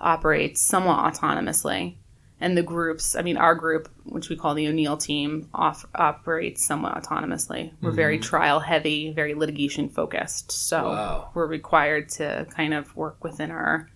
operates 0.00 0.60
somewhat 0.62 0.98
autonomously. 1.14 1.96
And 2.40 2.56
the 2.58 2.62
groups, 2.62 3.14
I 3.14 3.22
mean, 3.22 3.36
our 3.36 3.54
group, 3.54 3.88
which 4.02 4.28
we 4.28 4.34
call 4.34 4.54
the 4.56 4.66
O'Neill 4.66 4.96
team, 4.96 5.48
off, 5.54 5.84
operates 5.94 6.64
somewhat 6.66 7.00
autonomously. 7.00 7.70
We're 7.80 7.92
very 7.92 8.18
trial 8.18 8.58
heavy, 8.58 9.12
very 9.12 9.34
litigation 9.34 9.88
focused. 9.88 10.50
So 10.50 10.88
Wow. 10.88 11.30
we're 11.34 11.46
required 11.46 12.08
to 12.18 12.44
kind 12.50 12.74
of 12.74 12.96
work 12.96 13.22
within 13.22 13.52
our 13.52 13.88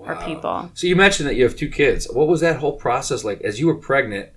our 0.00 0.14
Wow. 0.14 0.26
people. 0.26 0.70
So 0.74 0.86
you 0.86 0.96
mentioned 0.96 1.28
that 1.28 1.36
you 1.36 1.44
have 1.44 1.56
two 1.56 1.68
kids. 1.70 2.06
What 2.12 2.28
was 2.28 2.40
that 2.40 2.56
whole 2.56 2.72
process 2.76 3.24
like 3.24 3.40
as 3.42 3.58
you 3.60 3.66
were 3.66 3.76
pregnant? 3.76 4.30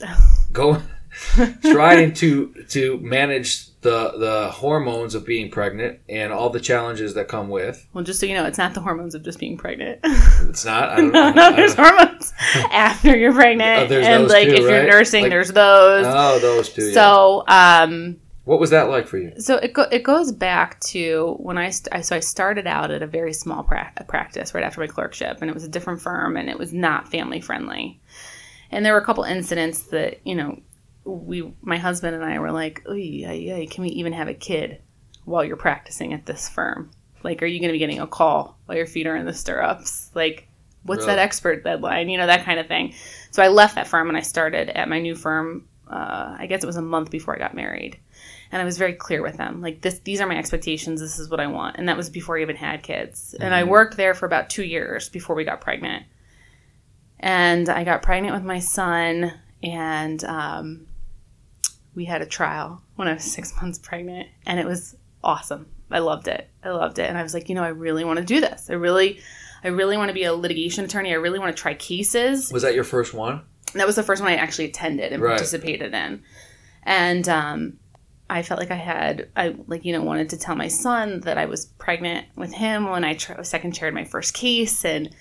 Going, 0.52 0.82
trying 1.62 2.12
to 2.14 2.52
to 2.70 2.98
manage 3.00 3.68
the 3.80 4.12
the 4.18 4.50
hormones 4.52 5.14
of 5.14 5.24
being 5.26 5.50
pregnant 5.50 5.98
and 6.08 6.32
all 6.32 6.50
the 6.50 6.60
challenges 6.60 7.14
that 7.14 7.28
come 7.28 7.48
with. 7.48 7.86
Well, 7.92 8.04
just 8.04 8.20
so 8.20 8.26
you 8.26 8.34
know, 8.34 8.44
it's 8.46 8.58
not 8.58 8.74
the 8.74 8.80
hormones 8.80 9.14
of 9.14 9.22
just 9.22 9.38
being 9.38 9.56
pregnant. 9.56 10.00
It's 10.04 10.64
not. 10.64 10.90
I 10.90 10.96
don't, 10.96 11.12
no, 11.12 11.22
I 11.22 11.30
no, 11.30 11.34
don't- 11.34 11.56
there's 11.56 11.74
hormones 11.74 12.32
after 12.70 13.16
you're 13.16 13.32
pregnant, 13.32 13.90
Oh, 13.90 13.96
and 14.00 14.28
like 14.28 14.48
too, 14.48 14.54
if 14.54 14.60
you're 14.60 14.84
nursing, 14.86 15.22
Like- 15.22 15.30
there's 15.30 15.52
those. 15.52 16.06
Oh, 16.08 16.38
those 16.38 16.68
two. 16.68 16.86
yeah. 16.86 16.92
So, 16.94 17.44
um, 17.48 18.18
what 18.44 18.58
was 18.58 18.70
that 18.70 18.88
like 18.88 19.06
for 19.06 19.18
you? 19.18 19.32
so 19.38 19.56
it 19.56 19.72
go, 19.72 19.82
it 19.92 20.02
goes 20.02 20.32
back 20.32 20.80
to 20.80 21.36
when 21.38 21.58
I, 21.58 21.70
st- 21.70 21.94
I 21.94 22.00
so 22.00 22.16
I 22.16 22.20
started 22.20 22.66
out 22.66 22.90
at 22.90 23.02
a 23.02 23.06
very 23.06 23.32
small 23.32 23.62
pra- 23.62 23.92
practice 24.08 24.54
right 24.54 24.64
after 24.64 24.80
my 24.80 24.86
clerkship, 24.88 25.38
and 25.40 25.48
it 25.48 25.54
was 25.54 25.64
a 25.64 25.68
different 25.68 26.00
firm, 26.00 26.36
and 26.36 26.48
it 26.48 26.58
was 26.58 26.72
not 26.72 27.08
family 27.10 27.40
friendly. 27.40 28.00
And 28.70 28.84
there 28.84 28.94
were 28.94 29.00
a 29.00 29.04
couple 29.04 29.24
incidents 29.24 29.82
that 29.84 30.20
you 30.26 30.34
know, 30.34 30.60
we 31.04 31.52
my 31.62 31.76
husband 31.76 32.16
and 32.16 32.24
I 32.24 32.38
were 32.40 32.50
like, 32.52 32.82
"Oy, 32.88 33.24
ay, 33.26 33.52
ay, 33.54 33.68
can 33.70 33.82
we 33.84 33.90
even 33.90 34.12
have 34.12 34.28
a 34.28 34.34
kid 34.34 34.80
while 35.24 35.44
you're 35.44 35.56
practicing 35.56 36.12
at 36.12 36.26
this 36.26 36.48
firm? 36.48 36.90
Like, 37.22 37.42
are 37.42 37.46
you 37.46 37.60
going 37.60 37.68
to 37.68 37.74
be 37.74 37.78
getting 37.78 38.00
a 38.00 38.06
call 38.08 38.58
while 38.66 38.76
your 38.76 38.86
feet 38.86 39.06
are 39.06 39.14
in 39.14 39.26
the 39.26 39.32
stirrups? 39.32 40.10
Like, 40.14 40.48
what's 40.82 41.04
Really? 41.04 41.14
that 41.16 41.22
expert 41.22 41.62
deadline? 41.62 42.08
You 42.08 42.18
know, 42.18 42.26
that 42.26 42.44
kind 42.44 42.58
of 42.58 42.66
thing." 42.66 42.94
So 43.30 43.42
I 43.42 43.48
left 43.48 43.76
that 43.76 43.86
firm 43.86 44.08
and 44.08 44.18
I 44.18 44.22
started 44.22 44.68
at 44.70 44.88
my 44.88 44.98
new 44.98 45.14
firm. 45.14 45.68
Uh, 45.88 46.36
I 46.38 46.46
guess 46.46 46.64
it 46.64 46.66
was 46.66 46.76
a 46.76 46.82
month 46.82 47.10
before 47.10 47.34
I 47.36 47.38
got 47.38 47.54
married 47.54 47.98
and 48.52 48.62
I 48.62 48.64
was 48.64 48.76
very 48.78 48.92
clear 48.92 49.22
with 49.22 49.36
them. 49.38 49.60
Like 49.62 49.80
this, 49.80 49.98
these 50.00 50.20
are 50.20 50.26
my 50.26 50.36
expectations. 50.36 51.00
This 51.00 51.18
is 51.18 51.28
what 51.30 51.40
I 51.40 51.46
want, 51.48 51.76
and 51.78 51.88
that 51.88 51.96
was 51.96 52.10
before 52.10 52.38
I 52.38 52.42
even 52.42 52.56
had 52.56 52.82
kids. 52.82 53.34
And 53.40 53.54
I 53.54 53.64
worked 53.64 53.96
there 53.96 54.14
for 54.14 54.26
about 54.26 54.50
two 54.50 54.62
years 54.64 55.08
before 55.08 55.34
we 55.34 55.44
got 55.44 55.60
pregnant. 55.60 56.04
And 57.18 57.68
I 57.68 57.84
got 57.84 58.02
pregnant 58.02 58.34
with 58.34 58.44
my 58.44 58.58
son, 58.58 59.32
and 59.62 60.22
um, 60.24 60.86
we 61.94 62.04
had 62.04 62.20
a 62.22 62.26
trial 62.26 62.82
when 62.96 63.08
I 63.08 63.14
was 63.14 63.24
six 63.24 63.54
months 63.62 63.78
pregnant, 63.78 64.28
and 64.46 64.58
it 64.58 64.66
was 64.66 64.96
awesome. 65.22 65.66
I 65.90 65.98
loved 66.00 66.26
it. 66.26 66.48
I 66.64 66.70
loved 66.70 66.98
it, 66.98 67.08
and 67.08 67.16
I 67.18 67.22
was 67.22 67.34
like, 67.34 67.48
you 67.48 67.54
know, 67.54 67.62
I 67.62 67.68
really 67.68 68.04
want 68.04 68.18
to 68.18 68.24
do 68.24 68.40
this. 68.40 68.70
I 68.70 68.74
really, 68.74 69.20
I 69.62 69.68
really 69.68 69.96
want 69.96 70.08
to 70.08 70.14
be 70.14 70.24
a 70.24 70.32
litigation 70.34 70.84
attorney. 70.84 71.10
I 71.12 71.16
really 71.16 71.38
want 71.38 71.54
to 71.56 71.60
try 71.60 71.74
cases 71.74 72.50
Was 72.52 72.62
that 72.62 72.74
your 72.74 72.84
first 72.84 73.14
one? 73.14 73.42
that 73.74 73.86
was 73.86 73.96
the 73.96 74.02
first 74.02 74.20
one 74.20 74.30
I 74.30 74.36
actually 74.36 74.66
attended 74.66 75.12
and 75.14 75.22
Right. 75.22 75.30
participated 75.30 75.94
in. 75.94 76.22
And 76.82 77.26
um, 77.28 77.78
I 78.32 78.42
felt 78.42 78.58
like 78.58 78.70
I 78.70 78.76
had, 78.76 79.28
I 79.36 79.54
like, 79.66 79.84
you 79.84 79.92
know, 79.92 80.02
wanted 80.02 80.30
to 80.30 80.38
tell 80.38 80.56
my 80.56 80.68
son 80.68 81.20
that 81.20 81.36
I 81.36 81.44
was 81.44 81.66
pregnant 81.66 82.26
with 82.34 82.52
him 82.52 82.88
when 82.88 83.04
I 83.04 83.14
tr- 83.14 83.42
second 83.42 83.72
chaired 83.72 83.92
my 83.92 84.04
first 84.04 84.32
case. 84.32 84.84
And, 84.84 85.14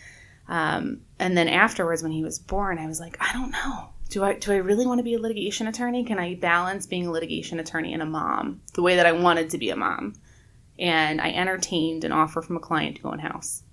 um, 0.47 1.01
and 1.19 1.37
then 1.37 1.49
afterwards, 1.49 2.03
when 2.03 2.13
he 2.13 2.23
was 2.23 2.39
born, 2.39 2.79
I 2.79 2.87
was 2.87 2.99
like, 3.01 3.17
I 3.19 3.33
don't 3.33 3.51
know. 3.51 3.89
Do 4.09 4.23
I, 4.23 4.33
do 4.35 4.53
I 4.53 4.57
really 4.57 4.87
want 4.87 4.99
to 4.99 5.03
be 5.03 5.15
a 5.15 5.19
litigation 5.19 5.67
attorney? 5.67 6.05
Can 6.05 6.19
I 6.19 6.35
balance 6.35 6.85
being 6.85 7.07
a 7.07 7.11
litigation 7.11 7.59
attorney 7.59 7.93
and 7.93 8.01
a 8.01 8.05
mom 8.05 8.61
the 8.73 8.81
way 8.81 8.95
that 8.95 9.05
I 9.05 9.11
wanted 9.11 9.49
to 9.49 9.57
be 9.57 9.69
a 9.69 9.75
mom? 9.75 10.15
And 10.79 11.19
I 11.19 11.31
entertained 11.31 12.05
an 12.05 12.13
offer 12.13 12.41
from 12.41 12.55
a 12.55 12.61
client 12.61 12.95
to 12.95 13.01
go 13.01 13.11
in 13.11 13.19
house. 13.19 13.63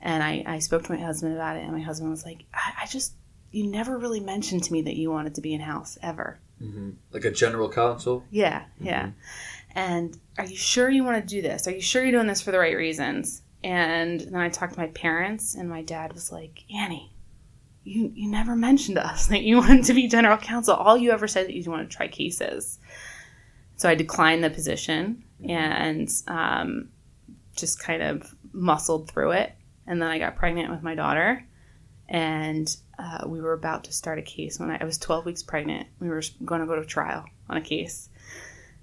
And 0.00 0.22
I, 0.22 0.44
I 0.46 0.58
spoke 0.60 0.84
to 0.84 0.92
my 0.92 1.00
husband 1.00 1.34
about 1.34 1.56
it, 1.56 1.62
and 1.62 1.72
my 1.72 1.80
husband 1.80 2.10
was 2.10 2.24
like, 2.24 2.44
I, 2.54 2.72
I 2.82 2.86
just, 2.86 3.14
you 3.50 3.66
never 3.66 3.98
really 3.98 4.20
mentioned 4.20 4.64
to 4.64 4.72
me 4.72 4.82
that 4.82 4.96
you 4.96 5.10
wanted 5.10 5.34
to 5.34 5.40
be 5.40 5.54
in 5.54 5.60
house 5.60 5.98
ever. 6.02 6.38
Mm-hmm. 6.62 6.90
Like 7.12 7.24
a 7.24 7.30
general 7.30 7.70
counsel? 7.70 8.24
Yeah, 8.30 8.64
yeah. 8.80 9.06
Mm-hmm. 9.06 9.10
And 9.76 10.18
are 10.38 10.46
you 10.46 10.56
sure 10.56 10.88
you 10.88 11.04
want 11.04 11.22
to 11.22 11.34
do 11.34 11.42
this? 11.42 11.68
Are 11.68 11.72
you 11.72 11.82
sure 11.82 12.02
you're 12.02 12.12
doing 12.12 12.26
this 12.26 12.40
for 12.40 12.50
the 12.50 12.58
right 12.58 12.76
reasons? 12.76 13.42
And 13.62 14.20
then 14.20 14.36
I 14.36 14.48
talked 14.48 14.74
to 14.74 14.80
my 14.80 14.86
parents, 14.88 15.54
and 15.54 15.68
my 15.68 15.82
dad 15.82 16.12
was 16.12 16.32
like, 16.32 16.62
Annie, 16.74 17.12
you, 17.84 18.12
you 18.14 18.28
never 18.28 18.56
mentioned 18.56 18.96
to 18.96 19.06
us 19.06 19.26
that 19.26 19.42
you 19.42 19.56
wanted 19.58 19.84
to 19.84 19.94
be 19.94 20.08
general 20.08 20.38
counsel. 20.38 20.74
All 20.74 20.96
you 20.96 21.12
ever 21.12 21.28
said 21.28 21.46
that 21.46 21.54
you 21.54 21.70
wanted 21.70 21.90
to 21.90 21.96
try 21.96 22.08
cases. 22.08 22.78
So 23.76 23.88
I 23.88 23.94
declined 23.94 24.42
the 24.42 24.50
position 24.50 25.24
mm-hmm. 25.40 25.50
and 25.50 26.10
um, 26.26 26.88
just 27.54 27.78
kind 27.78 28.02
of 28.02 28.34
muscled 28.52 29.10
through 29.10 29.32
it. 29.32 29.52
And 29.86 30.00
then 30.00 30.08
I 30.08 30.18
got 30.18 30.36
pregnant 30.36 30.70
with 30.70 30.82
my 30.82 30.94
daughter, 30.94 31.46
and 32.08 32.74
uh, 32.98 33.24
we 33.26 33.40
were 33.40 33.52
about 33.52 33.84
to 33.84 33.92
start 33.92 34.18
a 34.18 34.22
case 34.22 34.58
when 34.58 34.70
I, 34.70 34.78
I 34.80 34.84
was 34.84 34.98
12 34.98 35.26
weeks 35.26 35.42
pregnant. 35.42 35.88
We 36.00 36.08
were 36.08 36.22
going 36.44 36.60
to 36.60 36.66
go 36.66 36.76
to 36.76 36.84
trial 36.84 37.24
on 37.48 37.56
a 37.56 37.62
case, 37.62 38.08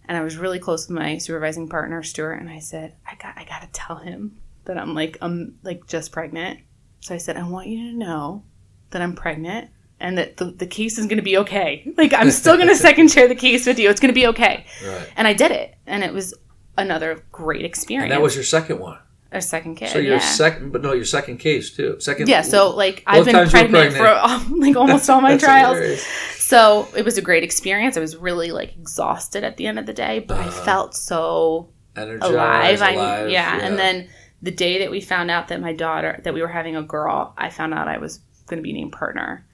and 0.05 0.17
I 0.17 0.21
was 0.21 0.37
really 0.37 0.59
close 0.59 0.87
with 0.87 0.97
my 0.97 1.17
supervising 1.17 1.69
partner 1.69 2.03
Stuart, 2.03 2.35
and 2.35 2.49
I 2.49 2.59
said, 2.59 2.95
I 3.05 3.15
got 3.15 3.37
I 3.37 3.45
got 3.45 3.61
to 3.61 3.69
tell 3.71 3.97
him 3.97 4.39
that 4.65 4.77
I'm 4.77 4.93
like 4.93 5.17
I'm 5.21 5.57
like 5.63 5.87
just 5.87 6.11
pregnant. 6.11 6.59
So 6.99 7.13
I 7.13 7.17
said, 7.17 7.35
I 7.37 7.47
want 7.47 7.67
you 7.67 7.91
to 7.91 7.97
know 7.97 8.43
that 8.91 9.01
I'm 9.01 9.13
pregnant 9.13 9.69
and 9.99 10.17
that 10.17 10.37
the, 10.37 10.45
the 10.45 10.67
case 10.67 10.97
is 10.97 11.05
going 11.07 11.17
to 11.17 11.23
be 11.23 11.37
okay. 11.37 11.91
Like 11.97 12.13
I'm 12.13 12.31
still 12.31 12.55
going 12.55 12.67
to 12.67 12.75
second 12.75 13.09
chair 13.09 13.27
the 13.27 13.35
case 13.35 13.65
with 13.65 13.79
you. 13.79 13.89
It's 13.89 13.99
going 13.99 14.13
to 14.13 14.19
be 14.19 14.27
okay. 14.27 14.65
Right. 14.85 15.09
And 15.15 15.27
I 15.27 15.33
did 15.33 15.51
it, 15.51 15.75
and 15.85 16.03
it 16.03 16.13
was 16.13 16.33
another 16.77 17.23
great 17.31 17.65
experience. 17.65 18.05
And 18.05 18.11
that 18.11 18.21
was 18.21 18.35
your 18.35 18.43
second 18.43 18.79
one. 18.79 18.99
A 19.33 19.41
second 19.41 19.75
kid. 19.75 19.89
So 19.89 19.97
your 19.99 20.13
yeah. 20.15 20.19
second, 20.19 20.71
but 20.71 20.81
no, 20.81 20.93
your 20.93 21.05
second 21.05 21.37
case 21.37 21.71
too. 21.75 21.99
Second. 21.99 22.27
yeah, 22.29 22.41
so 22.41 22.69
like 22.75 23.03
I've 23.07 23.25
been 23.25 23.33
times 23.35 23.53
you 23.53 23.59
were 23.59 23.67
pregnant, 23.69 23.95
pregnant. 23.95 24.43
for 24.49 24.55
like 24.57 24.75
almost 24.75 25.09
all 25.09 25.21
my 25.21 25.37
trials. 25.37 25.77
hilarious. 25.77 26.05
So 26.39 26.87
it 26.95 27.03
was 27.05 27.17
a 27.17 27.21
great 27.21 27.43
experience. 27.43 27.97
I 27.97 27.99
was 27.99 28.15
really 28.15 28.51
like 28.51 28.75
exhausted 28.77 29.43
at 29.43 29.57
the 29.57 29.65
end 29.67 29.79
of 29.79 29.85
the 29.85 29.93
day, 29.93 30.19
but 30.19 30.37
I 30.37 30.47
Uh-huh. 30.47 30.63
felt 30.65 30.95
so 30.95 31.69
Energized, 31.95 32.31
alive. 32.33 32.81
I 32.81 32.91
alive, 32.93 33.29
yeah. 33.29 33.59
and 33.61 33.77
then 33.77 34.07
the 34.41 34.51
day 34.51 34.79
that 34.79 34.91
we 34.91 34.99
found 35.01 35.31
out 35.31 35.47
that 35.47 35.61
my 35.61 35.73
daughter 35.73 36.19
that 36.23 36.33
we 36.33 36.41
were 36.41 36.47
having 36.47 36.75
a 36.75 36.83
girl, 36.83 37.33
I 37.37 37.49
found 37.49 37.73
out 37.73 37.87
I 37.87 37.97
was 37.97 38.19
going 38.47 38.57
to 38.57 38.63
be 38.63 38.73
named 38.73 38.91
partner. 38.91 39.45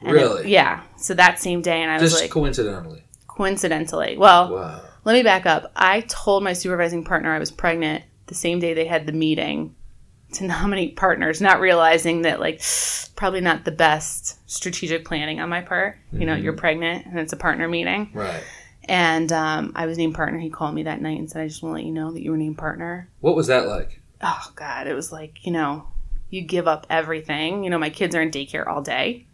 And 0.00 0.10
it- 0.10 0.12
Really? 0.12 0.52
yeah. 0.52 0.82
So 0.98 1.14
that 1.14 1.38
same 1.40 1.62
day, 1.62 1.82
and 1.82 1.90
I 1.90 1.94
was 2.00 2.10
just 2.12 2.22
like, 2.22 2.30
coincidentally. 2.30 3.02
coincidentally, 3.28 4.16
well, 4.16 4.52
Wow. 4.54 4.80
let 5.04 5.12
me 5.14 5.22
back 5.22 5.46
up. 5.46 5.72
I 5.76 6.00
told 6.02 6.42
my 6.44 6.52
supervising 6.52 7.04
partner 7.04 7.32
I 7.34 7.38
was 7.38 7.50
pregnant 7.50 8.04
the 8.26 8.34
same 8.34 8.58
day 8.60 8.74
they 8.74 8.86
had 8.86 9.06
the 9.06 9.12
meeting 9.12 9.74
to 10.32 10.44
nominate 10.44 10.96
partners, 10.96 11.40
not 11.40 11.60
realizing 11.60 12.22
that 12.22 12.40
like 12.40 12.60
probably 13.14 13.40
not 13.40 13.64
the 13.64 13.70
best 13.70 14.38
strategic 14.50 15.04
planning 15.04 15.40
on 15.40 15.48
my 15.48 15.60
part. 15.60 15.96
You 16.12 16.26
know, 16.26 16.34
Mm-hmm. 16.34 16.44
you're 16.44 16.52
pregnant 16.54 17.06
and 17.06 17.18
it's 17.18 17.32
a 17.32 17.36
partner 17.36 17.68
meeting. 17.68 18.10
Right. 18.12 18.42
And 18.88 19.32
um, 19.32 19.72
I 19.74 19.86
was 19.86 19.98
named 19.98 20.14
partner. 20.14 20.38
He 20.38 20.50
called 20.50 20.74
me 20.74 20.84
that 20.84 21.00
night 21.00 21.18
and 21.18 21.30
said, 21.30 21.42
I 21.42 21.48
just 21.48 21.62
want 21.62 21.72
to 21.72 21.76
let 21.76 21.86
you 21.86 21.92
know 21.92 22.12
that 22.12 22.22
you 22.22 22.30
were 22.30 22.36
named 22.36 22.58
partner. 22.58 23.08
What 23.20 23.34
was 23.36 23.46
that 23.48 23.66
like? 23.66 24.00
Oh, 24.20 24.52
God. 24.54 24.86
It 24.86 24.94
was 24.94 25.10
like, 25.10 25.44
you 25.44 25.52
know, 25.52 25.88
you 26.30 26.42
give 26.42 26.68
up 26.68 26.86
everything. 26.88 27.64
You 27.64 27.70
know, 27.70 27.78
my 27.78 27.90
kids 27.90 28.14
are 28.14 28.22
in 28.22 28.30
daycare 28.30 28.66
all 28.66 28.82
day. 28.82 29.26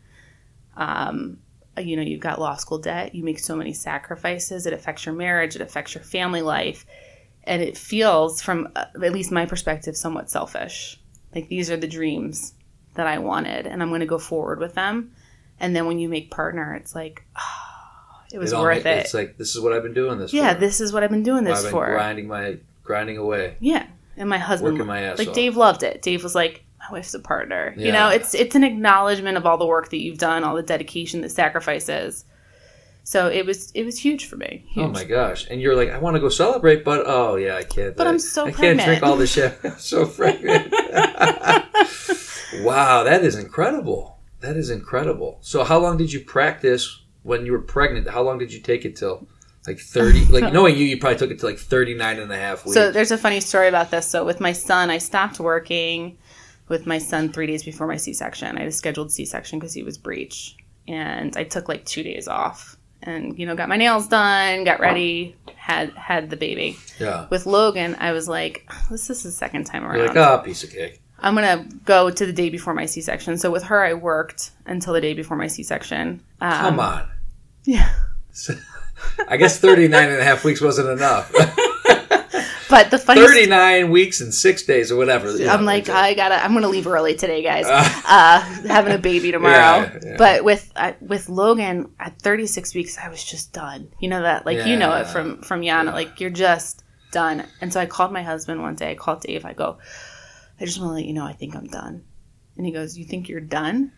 Um, 0.76 1.38
you 1.78 1.96
know, 1.96 2.02
you've 2.02 2.20
got 2.20 2.40
law 2.40 2.54
school 2.56 2.78
debt. 2.78 3.14
You 3.14 3.24
make 3.24 3.38
so 3.38 3.56
many 3.56 3.72
sacrifices. 3.72 4.66
It 4.66 4.72
affects 4.72 5.06
your 5.06 5.14
marriage, 5.14 5.54
it 5.56 5.62
affects 5.62 5.94
your 5.94 6.04
family 6.04 6.42
life. 6.42 6.86
And 7.44 7.60
it 7.62 7.76
feels, 7.76 8.40
from 8.40 8.68
uh, 8.76 8.84
at 9.02 9.12
least 9.12 9.32
my 9.32 9.46
perspective, 9.46 9.96
somewhat 9.96 10.30
selfish. 10.30 11.00
Like 11.34 11.48
these 11.48 11.70
are 11.70 11.76
the 11.76 11.88
dreams 11.88 12.54
that 12.94 13.06
I 13.06 13.18
wanted, 13.18 13.66
and 13.66 13.82
I'm 13.82 13.88
going 13.88 14.00
to 14.00 14.06
go 14.06 14.18
forward 14.18 14.58
with 14.60 14.74
them. 14.74 15.12
And 15.58 15.74
then 15.74 15.86
when 15.86 15.98
you 15.98 16.08
make 16.08 16.30
partner, 16.30 16.74
it's 16.74 16.94
like, 16.94 17.24
oh, 17.36 18.20
it 18.32 18.38
was 18.38 18.52
It 18.52 18.58
worth 18.58 18.86
it. 18.86 18.98
It's 18.98 19.14
like 19.14 19.38
this 19.38 19.54
is 19.54 19.60
what 19.60 19.72
I've 19.72 19.82
been 19.82 19.94
doing 19.94 20.18
this. 20.18 20.32
yeah, 20.32 20.54
for. 20.54 20.60
this 20.60 20.80
is 20.80 20.92
what 20.92 21.02
I've 21.02 21.10
been 21.10 21.22
doing 21.22 21.44
this 21.44 21.62
been 21.62 21.70
for. 21.70 21.86
grinding 21.86 22.28
my 22.28 22.58
grinding 22.82 23.16
away. 23.18 23.56
Yeah, 23.60 23.86
and 24.16 24.28
my 24.28 24.38
husband, 24.38 24.74
Working 24.74 24.86
my 24.86 25.00
ass 25.00 25.18
like 25.18 25.28
off. 25.28 25.34
Dave, 25.34 25.56
loved 25.56 25.82
it. 25.82 26.02
Dave 26.02 26.22
was 26.22 26.34
like, 26.34 26.64
"My 26.78 26.86
wife's 26.92 27.14
a 27.14 27.20
partner." 27.20 27.74
You 27.76 27.92
know, 27.92 28.08
it's 28.08 28.34
it's 28.34 28.54
an 28.54 28.64
acknowledgement 28.64 29.36
of 29.36 29.46
all 29.46 29.58
the 29.58 29.66
work 29.66 29.90
that 29.90 29.98
you've 29.98 30.18
done, 30.18 30.44
all 30.44 30.54
the 30.54 30.62
dedication, 30.62 31.20
the 31.22 31.28
sacrifices. 31.28 32.24
So 33.12 33.28
it 33.28 33.44
was 33.44 33.70
it 33.72 33.84
was 33.84 33.98
huge 33.98 34.24
for 34.24 34.36
me. 34.36 34.64
Huge. 34.68 34.86
Oh 34.86 34.88
my 34.88 35.04
gosh! 35.04 35.46
And 35.50 35.60
you're 35.60 35.76
like, 35.76 35.90
I 35.90 35.98
want 35.98 36.16
to 36.16 36.20
go 36.20 36.30
celebrate, 36.30 36.82
but 36.82 37.02
oh 37.04 37.36
yeah, 37.36 37.56
I 37.56 37.62
can't. 37.62 37.94
But 37.94 38.06
I, 38.06 38.10
I'm 38.10 38.18
so 38.18 38.46
I 38.46 38.52
can't 38.52 38.80
drink 38.80 39.02
all 39.02 39.16
this 39.16 39.34
shit. 39.34 39.58
I'm 39.64 39.78
so 39.78 40.06
pregnant. 40.06 40.72
wow, 42.64 43.02
that 43.04 43.20
is 43.22 43.36
incredible. 43.36 44.18
That 44.40 44.56
is 44.56 44.70
incredible. 44.70 45.36
So, 45.42 45.62
how 45.62 45.78
long 45.78 45.98
did 45.98 46.10
you 46.10 46.20
practice 46.20 47.02
when 47.22 47.44
you 47.44 47.52
were 47.52 47.60
pregnant? 47.60 48.08
How 48.08 48.22
long 48.22 48.38
did 48.38 48.50
you 48.50 48.60
take 48.60 48.86
it 48.86 48.96
till? 48.96 49.28
Like 49.66 49.78
30, 49.78 50.24
like 50.30 50.50
knowing 50.50 50.78
you, 50.78 50.86
you 50.86 50.98
probably 50.98 51.18
took 51.18 51.30
it 51.30 51.38
to 51.40 51.46
like 51.46 51.58
39 51.58 52.18
and 52.18 52.32
a 52.32 52.36
half 52.38 52.64
weeks. 52.64 52.72
So 52.74 52.90
there's 52.90 53.10
a 53.10 53.18
funny 53.18 53.40
story 53.40 53.68
about 53.68 53.90
this. 53.90 54.06
So 54.08 54.24
with 54.24 54.40
my 54.40 54.52
son, 54.52 54.88
I 54.88 54.96
stopped 54.96 55.38
working 55.38 56.16
with 56.68 56.86
my 56.86 56.96
son 56.96 57.30
three 57.30 57.46
days 57.46 57.62
before 57.62 57.86
my 57.86 57.98
C-section. 57.98 58.56
I 58.56 58.60
had 58.60 58.68
a 58.68 58.72
scheduled 58.72 59.12
C-section 59.12 59.58
because 59.58 59.74
he 59.74 59.82
was 59.82 59.98
breech, 59.98 60.56
and 60.88 61.36
I 61.36 61.44
took 61.44 61.68
like 61.68 61.84
two 61.84 62.02
days 62.02 62.26
off, 62.26 62.76
and 63.02 63.38
you 63.38 63.46
know 63.46 63.54
got 63.54 63.68
my 63.68 63.76
nails 63.76 64.06
done, 64.08 64.64
got 64.64 64.80
ready, 64.80 65.36
had 65.56 65.90
had 65.90 66.30
the 66.30 66.36
baby. 66.36 66.76
yeah. 66.98 67.26
With 67.30 67.46
Logan, 67.46 67.96
I 67.98 68.12
was 68.12 68.28
like, 68.28 68.68
this 68.90 69.10
is 69.10 69.22
the 69.22 69.30
second 69.30 69.64
time 69.64 69.84
around. 69.84 69.98
You're 69.98 70.08
like, 70.08 70.16
ah, 70.16 70.38
piece 70.38 70.64
of 70.64 70.70
cake. 70.70 71.00
I'm 71.18 71.34
gonna 71.34 71.66
go 71.84 72.10
to 72.10 72.26
the 72.26 72.32
day 72.32 72.50
before 72.50 72.74
my 72.74 72.84
C-section. 72.86 73.38
So 73.38 73.50
with 73.50 73.62
her, 73.64 73.80
I 73.84 73.94
worked 73.94 74.50
until 74.66 74.92
the 74.92 75.00
day 75.00 75.14
before 75.14 75.36
my 75.36 75.46
C-section. 75.46 76.20
Um, 76.40 76.50
Come 76.60 76.80
on. 76.80 77.08
Yeah. 77.64 77.88
I 79.28 79.36
guess 79.36 79.60
39 79.60 80.08
and 80.08 80.20
a 80.20 80.24
half 80.24 80.44
weeks 80.44 80.60
wasn't 80.60 80.88
enough. 80.88 81.32
But 82.72 82.90
the 82.90 82.98
funny 82.98 83.20
39 83.20 83.90
weeks 83.90 84.22
and 84.22 84.32
six 84.32 84.62
days 84.62 84.90
or 84.90 84.96
whatever. 84.96 85.28
I'm 85.28 85.66
like, 85.66 85.90
I 85.90 86.14
gotta. 86.14 86.42
I'm 86.42 86.54
gonna 86.54 86.68
leave 86.68 86.86
early 86.86 87.14
today, 87.14 87.42
guys. 87.42 87.66
Uh, 87.66 88.40
having 88.66 88.94
a 88.94 88.98
baby 88.98 89.30
tomorrow. 89.36 89.52
Yeah, 89.52 89.98
yeah. 90.02 90.16
But 90.16 90.42
with 90.42 90.72
uh, 90.74 90.94
with 91.02 91.28
Logan 91.28 91.92
at 92.00 92.18
36 92.22 92.74
weeks, 92.74 92.96
I 92.96 93.10
was 93.10 93.22
just 93.22 93.52
done. 93.52 93.92
You 94.00 94.08
know 94.08 94.22
that, 94.22 94.46
like 94.46 94.66
you 94.66 94.76
know 94.76 94.94
it 94.96 95.06
from 95.06 95.42
from 95.42 95.60
Yana. 95.60 95.92
Like 95.92 96.18
you're 96.18 96.30
just 96.30 96.82
done. 97.12 97.44
And 97.60 97.72
so 97.72 97.78
I 97.78 97.86
called 97.86 98.10
my 98.10 98.22
husband 98.22 98.60
one 98.60 98.74
day. 98.74 98.90
I 98.90 98.94
called 98.94 99.20
Dave. 99.20 99.44
I 99.44 99.52
go, 99.52 99.78
I 100.58 100.64
just 100.64 100.80
want 100.80 100.90
to 100.90 100.94
let 100.94 101.04
you 101.04 101.12
know 101.12 101.24
I 101.24 101.34
think 101.34 101.54
I'm 101.54 101.66
done. 101.66 102.02
And 102.56 102.66
he 102.66 102.72
goes, 102.72 102.98
You 102.98 103.04
think 103.04 103.28
you're 103.28 103.40
done? 103.40 103.92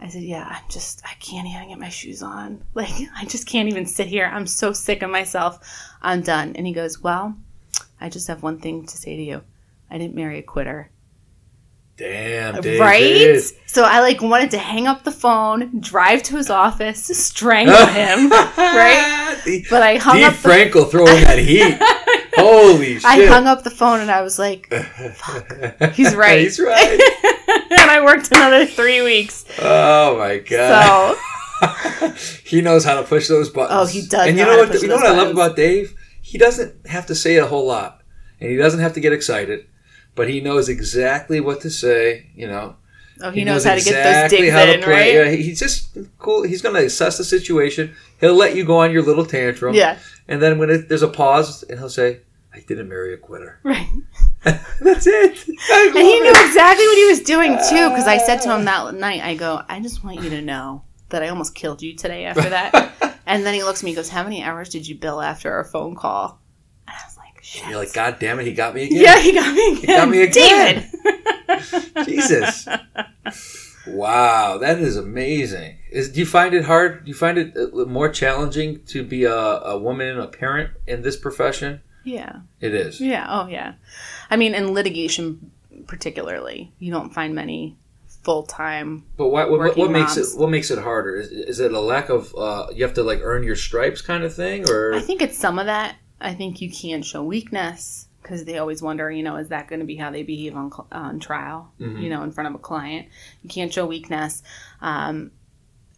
I 0.00 0.08
said, 0.08 0.22
Yeah. 0.22 0.46
I'm 0.48 0.70
just. 0.70 1.02
I 1.04 1.14
can't 1.20 1.46
even 1.46 1.68
get 1.68 1.78
my 1.78 1.90
shoes 1.90 2.22
on. 2.22 2.64
Like 2.74 2.92
I 3.16 3.24
just 3.26 3.46
can't 3.46 3.68
even 3.68 3.84
sit 3.84 4.06
here. 4.06 4.30
I'm 4.32 4.46
so 4.46 4.72
sick 4.72 5.02
of 5.02 5.10
myself. 5.10 5.58
I'm 6.00 6.22
done. 6.22 6.54
And 6.56 6.66
he 6.66 6.72
goes, 6.72 7.00
Well, 7.02 7.36
I 8.00 8.08
just 8.08 8.28
have 8.28 8.42
one 8.42 8.58
thing 8.58 8.86
to 8.86 8.96
say 8.96 9.16
to 9.16 9.22
you. 9.22 9.42
I 9.90 9.98
didn't 9.98 10.14
marry 10.14 10.38
a 10.38 10.42
quitter. 10.42 10.90
Damn, 11.96 12.62
David. 12.62 12.80
Right? 12.80 13.42
So 13.66 13.84
I 13.84 14.00
like 14.00 14.22
wanted 14.22 14.52
to 14.52 14.58
hang 14.58 14.86
up 14.86 15.04
the 15.04 15.12
phone, 15.12 15.80
drive 15.80 16.22
to 16.24 16.36
his 16.38 16.48
office, 16.48 17.04
strangle 17.04 17.74
him, 17.86 18.30
right? 18.30 19.62
But 19.68 19.82
I 19.82 19.96
hung 19.98 20.22
up 20.22 20.32
the 20.32 20.48
Frankel 20.48 20.90
throwing 20.90 21.24
that 21.24 21.38
heat. 21.38 21.76
Holy 22.36 22.94
shit. 22.94 23.04
I 23.04 23.26
hung 23.26 23.46
up 23.46 23.64
the 23.64 23.70
phone 23.70 24.00
and 24.00 24.10
I 24.10 24.22
was 24.22 24.38
like, 24.38 24.72
and 24.72 25.92
He's 25.92 26.16
right. 26.16 26.40
He's 26.40 26.58
right. 26.58 27.00
And 27.70 27.90
I 27.90 28.00
worked 28.02 28.30
another 28.32 28.64
three 28.64 29.02
weeks. 29.02 29.44
Oh 29.60 30.16
my 30.16 30.38
god. 30.38 31.16
So 31.16 32.14
he 32.44 32.62
knows 32.62 32.82
how 32.82 32.94
to 32.94 33.06
push 33.06 33.28
those 33.28 33.50
buttons. 33.50 33.78
Oh, 33.78 33.84
he 33.84 34.06
does 34.06 34.28
And 34.28 34.38
you 34.38 34.44
know 34.46 34.52
know 34.52 34.64
how 34.64 34.64
to 34.64 34.72
what? 34.72 34.82
You 34.82 34.88
know 34.88 34.96
what 34.96 35.06
I 35.06 35.16
love 35.16 35.32
about 35.32 35.54
Dave? 35.54 35.94
He 36.30 36.38
doesn't 36.38 36.86
have 36.86 37.06
to 37.06 37.14
say 37.16 37.38
a 37.38 37.46
whole 37.46 37.66
lot, 37.66 38.02
and 38.38 38.48
he 38.48 38.56
doesn't 38.56 38.78
have 38.78 38.92
to 38.92 39.00
get 39.00 39.12
excited, 39.12 39.66
but 40.14 40.28
he 40.28 40.40
knows 40.40 40.68
exactly 40.68 41.40
what 41.40 41.60
to 41.62 41.70
say. 41.70 42.30
You 42.36 42.46
know, 42.46 42.76
oh, 43.20 43.32
he, 43.32 43.42
knows, 43.42 43.64
how 43.64 43.74
to 43.74 43.82
get 43.82 44.04
those 44.04 44.30
digs 44.30 44.54
in, 44.54 44.80
play. 44.80 44.92
right? 44.92 45.12
Yeah, 45.12 45.30
he's 45.34 45.58
just 45.58 45.98
cool. 46.20 46.44
He's 46.44 46.62
going 46.62 46.76
to 46.76 46.86
assess 46.86 47.18
the 47.18 47.24
situation. 47.24 47.96
He'll 48.20 48.36
let 48.36 48.54
you 48.54 48.64
go 48.64 48.78
on 48.78 48.92
your 48.92 49.02
little 49.02 49.26
tantrum. 49.26 49.74
Yeah. 49.74 49.98
And 50.28 50.40
then 50.40 50.58
when 50.58 50.70
it, 50.70 50.88
there's 50.88 51.02
a 51.02 51.08
pause, 51.08 51.64
and 51.64 51.80
he'll 51.80 51.88
say, 51.88 52.20
"I 52.54 52.60
didn't 52.60 52.88
marry 52.88 53.12
a 53.12 53.16
quitter." 53.16 53.58
Right. 53.64 53.88
That's 54.44 55.08
it. 55.08 55.48
And 55.48 55.96
he 55.96 56.14
love 56.14 56.22
knew 56.22 56.46
exactly 56.46 56.86
what 56.86 56.96
he 56.96 57.06
was 57.06 57.22
doing 57.22 57.58
too, 57.68 57.88
because 57.88 58.06
I 58.06 58.18
said 58.18 58.40
to 58.42 58.54
him 58.54 58.68
ah. 58.68 58.84
that 58.92 58.94
night, 58.94 59.20
I 59.20 59.34
go, 59.34 59.62
I 59.68 59.80
just 59.80 60.04
want 60.04 60.22
you 60.22 60.30
to 60.30 60.40
know 60.40 60.82
that 61.08 61.24
I 61.24 61.28
almost 61.28 61.56
killed 61.56 61.82
you 61.82 61.96
today 61.96 62.24
after 62.24 62.48
that. 62.50 62.94
and 63.26 63.44
then 63.44 63.54
he 63.54 63.62
looks 63.62 63.80
at 63.80 63.84
me 63.84 63.90
and 63.90 63.96
goes, 63.96 64.08
How 64.08 64.22
many 64.22 64.42
hours 64.42 64.68
did 64.68 64.86
you 64.86 64.94
bill 64.94 65.20
after 65.20 65.52
our 65.52 65.64
phone 65.64 65.94
call? 65.94 66.40
And 66.86 66.96
I 66.96 67.06
was 67.06 67.16
like, 67.16 67.42
Shit. 67.42 67.68
You're 67.68 67.78
like, 67.78 67.92
God 67.92 68.18
damn 68.18 68.38
it, 68.40 68.46
he 68.46 68.52
got 68.52 68.74
me 68.74 68.84
again. 68.84 69.00
yeah, 69.00 69.20
he 69.20 69.32
got 69.32 69.54
me 69.54 69.72
again. 69.72 69.80
He 69.80 69.86
got 69.86 70.08
me 70.08 70.22
again. 70.22 70.90
David. 71.46 72.04
Jesus. 72.04 72.68
Wow, 73.86 74.58
that 74.58 74.78
is 74.78 74.96
amazing. 74.96 75.78
Is, 75.90 76.10
do 76.12 76.20
you 76.20 76.26
find 76.26 76.54
it 76.54 76.64
hard? 76.64 77.04
Do 77.04 77.08
you 77.08 77.14
find 77.14 77.38
it 77.38 77.56
uh, 77.56 77.84
more 77.86 78.08
challenging 78.08 78.84
to 78.86 79.02
be 79.02 79.24
a, 79.24 79.34
a 79.34 79.78
woman, 79.78 80.18
a 80.20 80.26
parent 80.28 80.70
in 80.86 81.02
this 81.02 81.16
profession? 81.16 81.80
yeah. 82.04 82.40
It 82.60 82.74
is. 82.74 83.00
Yeah. 83.00 83.26
Oh, 83.28 83.46
yeah. 83.48 83.74
I 84.30 84.36
mean, 84.36 84.54
in 84.54 84.72
litigation, 84.72 85.50
particularly, 85.86 86.72
you 86.78 86.92
don't 86.92 87.12
find 87.12 87.34
many 87.34 87.76
full 88.22 88.42
time. 88.44 89.04
But 89.16 89.28
why, 89.28 89.44
what, 89.44 89.58
what, 89.60 89.76
what 89.76 89.90
makes 89.90 90.16
moms. 90.16 90.34
it 90.34 90.38
what 90.38 90.50
makes 90.50 90.70
it 90.70 90.78
harder? 90.78 91.16
Is, 91.16 91.30
is 91.30 91.60
it 91.60 91.72
a 91.72 91.80
lack 91.80 92.08
of 92.08 92.34
uh, 92.36 92.66
you 92.74 92.84
have 92.84 92.94
to 92.94 93.02
like 93.02 93.20
earn 93.22 93.42
your 93.42 93.56
stripes 93.56 94.02
kind 94.02 94.24
of 94.24 94.34
thing, 94.34 94.68
or 94.68 94.94
I 94.94 95.00
think 95.00 95.22
it's 95.22 95.38
some 95.38 95.58
of 95.58 95.66
that. 95.66 95.96
I 96.20 96.34
think 96.34 96.60
you 96.60 96.70
can't 96.70 97.04
show 97.04 97.24
weakness 97.24 98.06
because 98.22 98.44
they 98.44 98.58
always 98.58 98.82
wonder, 98.82 99.10
you 99.10 99.22
know, 99.22 99.36
is 99.36 99.48
that 99.48 99.68
going 99.68 99.80
to 99.80 99.86
be 99.86 99.96
how 99.96 100.10
they 100.10 100.22
behave 100.22 100.54
on, 100.54 100.70
on 100.92 101.18
trial, 101.18 101.72
Mm-hmm. 101.80 102.02
you 102.02 102.10
know, 102.10 102.22
in 102.22 102.30
front 102.30 102.48
of 102.48 102.54
a 102.54 102.58
client? 102.58 103.08
You 103.42 103.48
can't 103.48 103.72
show 103.72 103.86
weakness. 103.86 104.42
Um, 104.82 105.30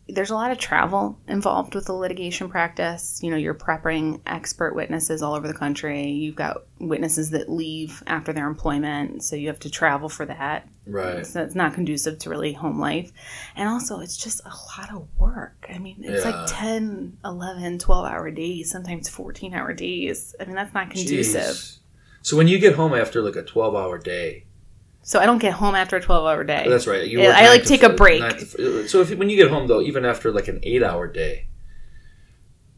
there's 0.08 0.30
a 0.30 0.34
lot 0.34 0.50
of 0.50 0.58
travel 0.58 1.18
involved 1.28 1.74
with 1.74 1.86
the 1.86 1.92
litigation 1.92 2.48
practice. 2.48 3.20
You 3.22 3.30
know, 3.30 3.36
you're 3.36 3.54
prepping 3.54 4.20
expert 4.26 4.74
witnesses 4.74 5.22
all 5.22 5.34
over 5.34 5.46
the 5.46 5.54
country. 5.54 6.10
You've 6.10 6.34
got 6.34 6.64
witnesses 6.80 7.30
that 7.30 7.48
leave 7.48 8.02
after 8.06 8.32
their 8.32 8.48
employment, 8.48 9.22
so 9.22 9.36
you 9.36 9.46
have 9.48 9.60
to 9.60 9.70
travel 9.70 10.08
for 10.08 10.26
that. 10.26 10.68
Right. 10.86 11.24
So 11.24 11.40
it's 11.42 11.54
not 11.54 11.74
conducive 11.74 12.18
to 12.20 12.30
really 12.30 12.52
home 12.52 12.80
life. 12.80 13.12
And 13.54 13.68
also, 13.68 14.00
it's 14.00 14.16
just 14.16 14.40
a 14.44 14.52
lot 14.80 14.92
of 14.92 15.06
work. 15.18 15.66
I 15.72 15.78
mean, 15.78 15.98
it's 16.00 16.24
Yeah. 16.24 16.30
like 16.30 16.46
10, 16.48 17.18
11, 17.24 17.78
12 17.78 18.04
hour 18.04 18.30
days, 18.32 18.70
sometimes 18.70 19.08
14 19.08 19.54
hour 19.54 19.72
days. 19.72 20.34
I 20.40 20.44
mean, 20.44 20.56
that's 20.56 20.74
not 20.74 20.90
conducive. 20.90 21.40
Jeez. 21.40 21.78
So 22.22 22.36
when 22.36 22.48
you 22.48 22.58
get 22.58 22.74
home 22.74 22.92
after 22.94 23.22
like 23.22 23.36
a 23.36 23.42
12 23.42 23.74
hour 23.76 23.98
day, 23.98 24.46
So 25.04 25.18
I 25.18 25.26
don't 25.26 25.38
get 25.38 25.52
home 25.52 25.74
after 25.74 25.96
a 25.96 26.00
12 26.00 26.26
hour 26.26 26.44
day. 26.44 26.66
that's 26.68 26.86
right. 26.86 27.06
You 27.06 27.22
uh, 27.22 27.32
I, 27.34 27.48
like, 27.48 27.64
take 27.64 27.82
a 27.82 27.90
f- 27.90 27.96
break. 27.96 28.22
to 28.38 28.88
so 28.88 29.00
if, 29.00 29.14
when 29.16 29.28
you 29.28 29.36
get 29.36 29.50
home 29.50 29.66
though, 29.66 29.80
even 29.80 30.04
after 30.04 30.30
like 30.30 30.48
an 30.48 30.60
eight 30.62 30.82
hour 30.82 31.06
day, 31.08 31.48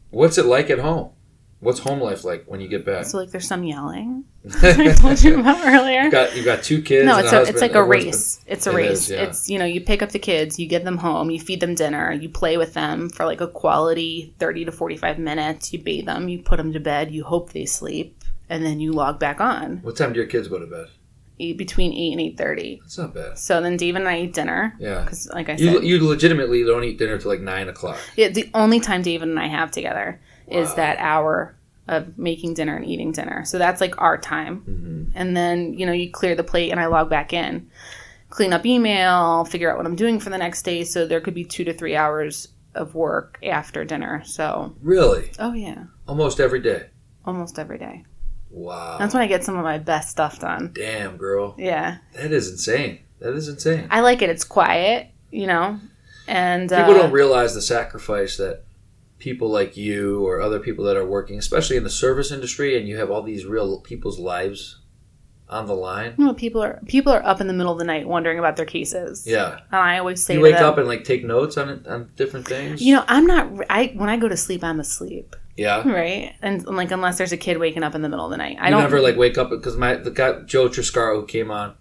what's 0.09 0.37
it 0.37 0.45
like 0.45 0.69
at 0.69 0.79
home? 0.79 1.11
What's 1.59 1.79
home 1.79 1.99
life 2.01 2.23
like 2.23 2.45
when 2.45 2.59
you 2.61 2.67
get 2.67 2.85
back? 2.85 3.05
So, 3.05 3.17
like, 3.17 3.31
there's 3.31 3.47
some 3.47 3.63
yelling. 3.63 4.25
I 4.61 4.93
told 4.93 5.23
you 5.23 5.39
about 5.39 5.65
earlier. 5.65 6.01
you 6.03 6.11
got 6.11 6.35
you 6.35 6.43
got 6.43 6.63
two 6.63 6.81
kids. 6.81 7.05
No, 7.05 7.17
it's 7.17 7.31
a 7.31 7.39
a, 7.39 7.41
it's 7.43 7.61
like 7.61 7.73
a 7.75 7.83
race. 7.83 8.43
It's 8.45 8.67
a 8.67 8.71
It 8.71 8.75
race. 8.75 8.91
is, 9.03 9.09
yeah. 9.11 9.23
It's 9.23 9.49
you 9.49 9.57
know 9.57 9.65
you 9.65 9.81
pick 9.81 10.01
up 10.03 10.09
the 10.09 10.19
kids, 10.19 10.59
you 10.59 10.67
get 10.67 10.83
them 10.83 10.97
home, 10.97 11.31
you 11.31 11.39
feed 11.39 11.61
them 11.61 11.73
dinner, 11.73 12.11
you 12.11 12.29
play 12.29 12.57
with 12.57 12.73
them 12.73 13.09
for 13.09 13.25
like 13.25 13.41
a 13.41 13.47
quality 13.47 14.33
thirty 14.37 14.65
to 14.65 14.71
forty 14.71 14.97
five 14.97 15.17
minutes. 15.17 15.71
You 15.73 15.79
bathe 15.79 16.05
them, 16.05 16.27
you 16.29 16.39
put 16.39 16.57
them 16.57 16.73
to 16.73 16.79
bed, 16.79 17.11
you 17.11 17.23
hope 17.23 17.53
they 17.53 17.65
sleep, 17.65 18.21
and 18.49 18.63
then 18.65 18.79
you 18.79 18.91
log 18.91 19.17
back 19.19 19.39
on 19.39 19.77
What 19.77 19.95
time 19.95 20.13
do 20.13 20.19
your 20.19 20.27
kids 20.27 20.47
go 20.47 20.59
to 20.59 20.67
bed? 20.67 20.87
Eight, 21.39 21.57
between 21.57 21.91
eight 21.93 22.11
and 22.13 22.21
eight 22.21 22.37
thirty. 22.37 22.79
That's 22.81 22.97
not 22.97 23.13
bad. 23.13 23.37
So 23.37 23.59
then 23.61 23.75
Dave 23.77 23.95
and 23.97 24.07
I 24.07 24.21
eat 24.21 24.33
dinner 24.33 24.73
Yeah. 24.79 25.01
because, 25.01 25.27
like 25.33 25.49
I 25.49 25.57
said, 25.57 25.63
You 25.65 25.81
you 25.81 26.07
legitimately 26.07 26.63
don't 26.63 26.83
eat 26.85 26.97
dinner 26.97 27.17
till 27.17 27.29
like 27.31 27.41
nine 27.41 27.67
o'clock. 27.67 27.97
yeah, 28.15 28.29
the 28.29 28.49
only 28.53 28.79
time 28.79 29.01
David 29.01 29.27
and 29.27 29.37
I 29.39 29.47
have 29.47 29.69
together 29.71 30.21
is 30.47 30.73
that 30.75 30.97
hour 30.99 31.55
of 31.87 32.17
making 32.17 32.53
dinner 32.53 32.75
and 32.77 32.85
eating 32.85 33.11
dinner. 33.11 33.43
So 33.45 33.57
that's 33.57 33.81
like 33.81 33.99
our 34.01 34.17
time. 34.17 34.61
Mm-hmm. 34.61 35.03
And 35.13 35.35
then, 35.37 35.73
you 35.73 35.85
know, 35.85 35.91
you 35.91 36.09
clear 36.09 36.35
the 36.35 36.43
plate 36.43 36.71
and 36.71 36.79
I 36.79 36.85
log 36.87 37.09
back 37.09 37.33
in, 37.33 37.69
clean 38.29 38.53
up 38.53 38.65
email, 38.65 39.43
figure 39.45 39.69
out 39.69 39.77
what 39.77 39.85
I'm 39.85 39.95
doing 39.95 40.19
for 40.19 40.29
the 40.29 40.37
next 40.37 40.63
day. 40.63 40.83
So 40.83 41.05
there 41.05 41.19
could 41.21 41.33
be 41.35 41.43
two 41.43 41.63
to 41.65 41.73
three 41.73 41.95
hours 41.95 42.47
of 42.73 42.95
work 42.95 43.37
after 43.43 43.83
dinner. 43.85 44.23
So, 44.25 44.73
Really? 44.81 45.31
oh, 45.37 45.53
yeah, 45.53 45.83
Almost 46.07 46.39
every 46.39 46.59
day. 46.61 46.87
almost 47.25 47.59
every 47.59 47.77
day. 47.77 48.03
Wow. 48.55 48.97
That's 48.97 49.13
when 49.13 49.21
I 49.21 49.27
get 49.27 49.43
some 49.43 49.57
of 49.57 49.65
my 49.65 49.77
best 49.77 50.09
stuff 50.09 50.39
done. 50.39 50.71
Damn, 50.73 51.17
girl. 51.17 51.55
Yeah. 51.57 51.97
That 52.13 52.31
is 52.31 52.49
insane. 52.49 52.99
That 53.19 53.33
is 53.33 53.49
insane. 53.49 53.87
I 53.91 53.99
like 53.99 54.21
it. 54.21 54.29
It's 54.29 54.45
quiet, 54.45 55.09
you 55.29 55.45
know, 55.45 55.77
and 56.25 56.69
People 56.69 56.95
uh, 56.95 56.97
don't 56.99 57.11
realize 57.11 57.53
the 57.53 57.61
sacrifice 57.61 58.37
that 58.37 58.63
people 59.19 59.49
like 59.49 59.75
you 59.75 60.25
or 60.25 60.39
other 60.39 60.59
people 60.59 60.85
that 60.85 60.95
are 60.95 61.05
working, 61.05 61.37
especially 61.37 61.75
in 61.75 61.83
the 61.83 61.89
service 61.89 62.31
industry, 62.31 62.77
and 62.77 62.87
you 62.87 62.95
have 62.95 63.11
all 63.11 63.21
these 63.21 63.45
real 63.45 63.81
people's 63.81 64.19
lives 64.19 64.79
on 65.49 65.67
the 65.67 65.75
line. 65.75 66.15
know, 66.17 66.33
people 66.33 66.61
are 66.63 66.79
people 66.87 67.13
are 67.13 67.23
up 67.25 67.39
in 67.39 67.47
the 67.47 67.53
middle 67.53 67.71
of 67.71 67.79
the 67.79 67.85
night 67.85 68.07
wondering 68.07 68.39
about 68.39 68.55
their 68.55 68.65
cases. 68.65 69.25
Yeah. 69.27 69.59
And 69.71 69.81
I 69.81 69.99
always 69.99 70.23
say 70.23 70.35
You 70.35 70.41
wake 70.41 70.55
them, 70.55 70.65
up 70.65 70.77
and 70.77 70.87
like 70.87 71.03
take 71.03 71.23
notes 71.23 71.57
on 71.57 71.69
it, 71.69 71.87
on 71.87 72.09
different 72.15 72.47
things. 72.47 72.81
You 72.81 72.95
know, 72.95 73.05
I'm 73.07 73.25
not. 73.25 73.51
I 73.69 73.93
when 73.95 74.09
I 74.09 74.17
go 74.17 74.27
to 74.27 74.37
sleep, 74.37 74.63
I'm 74.63 74.79
asleep, 74.79 75.35
yeah. 75.55 75.87
right? 75.87 76.35
And 76.41 76.65
like, 76.65 76.91
unless 76.91 77.17
there's 77.17 77.31
a 77.31 77.37
kid 77.37 77.57
waking 77.57 77.83
up 77.83 77.95
in 77.95 78.01
the 78.01 78.09
middle 78.09 78.25
of 78.25 78.31
the 78.31 78.37
night, 78.37 78.57
I 78.59 78.65
You 78.65 78.71
don't 78.71 78.81
never 78.81 79.01
like 79.01 79.17
wake 79.17 79.37
up 79.37 79.49
because 79.49 79.77
my 79.77 79.95
the 79.95 80.11
guy 80.11 80.41
Joe 80.41 80.67
Triscaro 80.67 81.19
who 81.19 81.25
came 81.25 81.51
on 81.51 81.75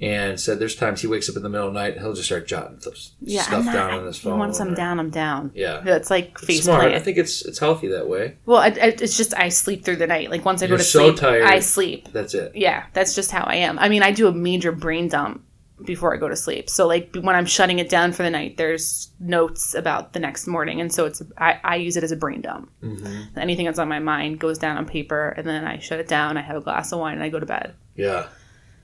and 0.00 0.40
said 0.40 0.58
there's 0.58 0.74
times 0.74 1.02
he 1.02 1.06
wakes 1.06 1.28
up 1.28 1.36
in 1.36 1.42
the 1.42 1.48
middle 1.48 1.68
of 1.68 1.74
the 1.74 1.80
night 1.80 1.92
and 1.92 2.00
he'll 2.00 2.14
just 2.14 2.26
start 2.26 2.46
jotting 2.46 2.80
stuff, 2.80 2.94
Yeah, 3.20 3.42
stuff 3.42 3.66
not, 3.66 3.74
down 3.74 3.90
on 4.00 4.06
his 4.06 4.18
phone. 4.18 4.38
Once 4.38 4.58
I'm 4.60 4.74
down, 4.74 4.98
I'm 4.98 5.10
down. 5.10 5.50
Yeah. 5.54 5.80
That's 5.80 6.10
like 6.10 6.30
It's 6.32 6.44
face 6.44 6.64
smart. 6.64 6.92
I 6.92 6.98
think 6.98 7.18
it's 7.18 7.44
it's 7.44 7.58
healthy 7.58 7.88
that 7.88 8.08
way. 8.08 8.36
well, 8.46 8.58
I, 8.58 8.68
I, 8.68 8.94
it's 9.00 9.16
just 9.16 9.34
I 9.36 9.50
sleep 9.50 9.84
through 9.84 9.96
the 9.96 10.06
night. 10.06 10.30
Like 10.30 10.44
once 10.44 10.62
I 10.62 10.66
You're 10.66 10.78
go 10.78 10.82
to 10.82 10.88
so 10.88 11.08
sleep, 11.08 11.16
tired. 11.20 11.42
I 11.44 11.60
sleep. 11.60 12.08
That's 12.12 12.34
it. 12.34 12.52
Yeah, 12.54 12.86
that's 12.94 13.14
just 13.14 13.30
how 13.30 13.44
I 13.44 13.56
am. 13.56 13.78
I 13.78 13.88
mean, 13.88 14.02
I 14.02 14.12
do 14.12 14.26
a 14.28 14.32
major 14.32 14.72
brain 14.72 15.08
dump 15.08 15.44
before 15.84 16.14
I 16.14 16.18
go 16.18 16.28
to 16.28 16.36
sleep. 16.36 16.68
So 16.70 16.86
like 16.86 17.14
when 17.14 17.34
I'm 17.36 17.46
shutting 17.46 17.78
it 17.78 17.88
down 17.88 18.12
for 18.12 18.22
the 18.22 18.30
night, 18.30 18.56
there's 18.56 19.10
notes 19.18 19.74
about 19.74 20.12
the 20.14 20.18
next 20.20 20.46
morning, 20.46 20.80
and 20.80 20.92
so 20.92 21.06
it's 21.06 21.22
I, 21.38 21.58
I 21.62 21.76
use 21.76 21.96
it 21.96 22.04
as 22.04 22.12
a 22.12 22.16
brain 22.16 22.40
dump. 22.40 22.70
Mm-hmm. 22.82 23.38
Anything 23.38 23.66
that's 23.66 23.78
on 23.78 23.88
my 23.88 23.98
mind 23.98 24.38
goes 24.40 24.58
down 24.58 24.76
on 24.78 24.86
paper, 24.86 25.28
and 25.36 25.46
then 25.46 25.64
I 25.66 25.78
shut 25.78 26.00
it 26.00 26.08
down. 26.08 26.36
I 26.36 26.42
have 26.42 26.56
a 26.56 26.60
glass 26.60 26.92
of 26.92 27.00
wine, 27.00 27.14
and 27.14 27.22
I 27.22 27.28
go 27.28 27.38
to 27.40 27.46
bed. 27.46 27.74
Yeah. 27.96 28.28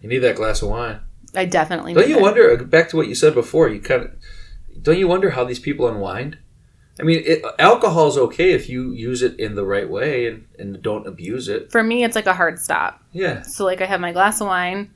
You 0.03 0.09
need 0.11 0.19
that 0.19 0.37
glass 0.37 0.63
of 0.63 0.69
wine. 0.69 1.01
I 1.37 1.45
definitely. 1.45 1.95
Don't 1.95 2.09
you 2.09 2.17
that. 2.17 2.23
wonder? 2.23 2.57
Back 2.65 2.89
to 2.91 2.97
what 2.97 3.09
you 3.09 3.15
said 3.15 3.35
before. 3.35 3.69
You 3.69 3.81
kind 3.81 4.03
of 4.05 4.11
don't 4.83 4.99
you 4.99 5.09
wonder 5.09 5.31
how 5.31 5.45
these 5.45 5.59
people 5.59 5.89
unwind? 5.89 6.39
I 6.99 7.03
mean, 7.03 7.23
it, 7.27 7.43
alcohol 7.59 8.09
is 8.09 8.17
okay 8.17 8.53
if 8.53 8.69
you 8.71 8.93
use 8.93 9.21
it 9.23 9.39
in 9.39 9.55
the 9.55 9.67
right 9.67 9.89
way 9.89 10.27
and, 10.29 10.47
and 10.59 10.81
don't 10.81 11.07
abuse 11.07 11.47
it. 11.49 11.71
For 11.71 11.83
me, 11.83 12.05
it's 12.05 12.17
like 12.17 12.27
a 12.27 12.33
hard 12.33 12.59
stop. 12.59 13.03
Yeah, 13.13 13.43
So 13.43 13.67
like 13.67 13.83
I 13.83 13.87
have 13.87 14.01
my 14.01 14.13
glass 14.13 14.41
of 14.41 14.47
wine, 14.47 14.91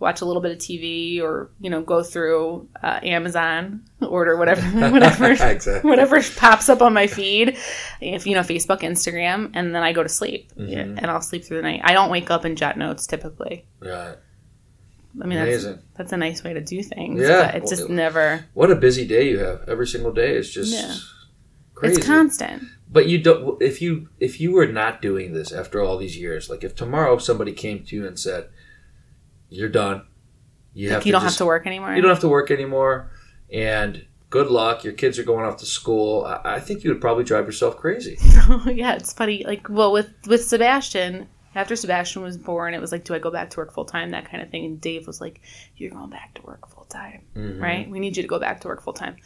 watch 0.00 0.20
a 0.20 0.24
little 0.24 0.42
bit 0.42 0.50
of 0.50 0.58
TV, 0.58 1.20
or 1.22 1.50
you 1.60 1.70
know 1.70 1.80
go 1.80 2.02
through 2.02 2.68
uh, 2.82 2.98
Amazon, 3.04 3.84
order 4.00 4.36
whatever 4.36 4.62
whatever 4.90 5.30
exactly. 5.30 5.88
whatever 5.88 6.20
pops 6.36 6.68
up 6.68 6.82
on 6.82 6.92
my 6.92 7.06
feed, 7.06 7.56
if 8.00 8.26
you 8.26 8.34
know 8.34 8.40
Facebook, 8.40 8.80
Instagram, 8.80 9.50
and 9.54 9.72
then 9.74 9.82
I 9.84 9.92
go 9.92 10.02
to 10.02 10.08
sleep, 10.08 10.50
Mhm. 10.58 10.98
and 10.98 11.06
I'll 11.06 11.20
sleep 11.20 11.44
through 11.44 11.58
the 11.58 11.62
night. 11.62 11.82
I 11.84 11.92
don't 11.92 12.10
wake 12.10 12.30
up 12.32 12.44
and 12.44 12.56
jot 12.58 12.76
notes 12.76 13.06
typically. 13.06 13.64
Right. 13.80 14.16
I 15.22 15.26
mean 15.26 15.38
that's 15.38 15.64
Amazing. 15.64 15.78
that's 15.96 16.12
a 16.12 16.16
nice 16.16 16.42
way 16.42 16.52
to 16.54 16.60
do 16.60 16.82
things. 16.82 17.20
Yeah. 17.20 17.46
but 17.46 17.54
it's 17.56 17.70
just 17.70 17.88
never. 17.88 18.44
What 18.54 18.70
a 18.70 18.76
busy 18.76 19.06
day 19.06 19.28
you 19.30 19.38
have. 19.38 19.68
Every 19.68 19.86
single 19.86 20.12
day 20.12 20.36
is 20.36 20.52
just 20.52 20.72
Yeah. 20.72 20.94
crazy. 21.74 21.98
It's 21.98 22.06
constant. 22.06 22.64
but 22.90 23.06
you 23.06 23.18
don't. 23.22 23.60
If 23.62 23.80
you 23.80 24.08
if 24.18 24.40
you 24.40 24.52
were 24.52 24.66
not 24.66 25.00
doing 25.00 25.32
this 25.32 25.52
after 25.52 25.80
all 25.80 25.96
these 25.98 26.16
years, 26.18 26.50
like 26.50 26.64
if 26.64 26.74
tomorrow 26.74 27.18
somebody 27.18 27.52
came 27.52 27.84
to 27.84 27.94
you 27.96 28.06
and 28.06 28.18
said, 28.18 28.48
"You're 29.50 29.68
done," 29.68 30.02
you 30.72 30.88
Like 30.88 30.94
have 30.98 31.06
you 31.06 31.12
don't 31.12 31.22
just- 31.22 31.34
have 31.38 31.38
to 31.38 31.46
work 31.46 31.66
anymore. 31.66 31.94
you 31.94 32.02
don't 32.02 32.10
have 32.10 32.20
to 32.20 32.28
work 32.28 32.50
anymore, 32.50 33.10
and 33.52 34.04
good 34.30 34.48
luck. 34.48 34.82
Your 34.84 34.92
kids 34.94 35.18
are 35.18 35.24
going 35.24 35.44
off 35.44 35.58
to 35.58 35.66
school. 35.66 36.24
I, 36.24 36.56
I 36.56 36.60
think 36.60 36.82
you 36.82 36.90
would 36.90 37.00
probably 37.00 37.22
drive 37.24 37.46
yourself 37.46 37.76
crazy. 37.76 38.16
yeah, 38.66 38.94
it's 38.96 39.12
funny. 39.12 39.44
Like, 39.46 39.68
well, 39.68 39.92
with 39.92 40.10
with 40.26 40.44
Sebastian, 40.44 41.28
after 41.54 41.76
Sebastian 41.76 42.22
was 42.22 42.36
born, 42.36 42.74
it 42.74 42.80
was 42.80 42.92
like, 42.92 43.04
do 43.04 43.14
I 43.14 43.18
go 43.18 43.30
back 43.30 43.50
to 43.50 43.56
work 43.58 43.72
full 43.72 43.84
time? 43.84 44.10
That 44.10 44.30
kind 44.30 44.42
of 44.42 44.50
thing. 44.50 44.64
And 44.64 44.80
Dave 44.80 45.06
was 45.06 45.20
like, 45.20 45.40
you're 45.76 45.90
going 45.90 46.10
back 46.10 46.34
to 46.34 46.42
work 46.42 46.68
full 46.68 46.84
time, 46.84 47.22
Mhm. 47.36 47.60
right? 47.60 47.88
We 47.88 48.00
need 48.00 48.16
you 48.16 48.22
to 48.22 48.28
go 48.28 48.38
back 48.38 48.60
to 48.62 48.68
work 48.68 48.82
full 48.82 48.92
time. 48.92 49.16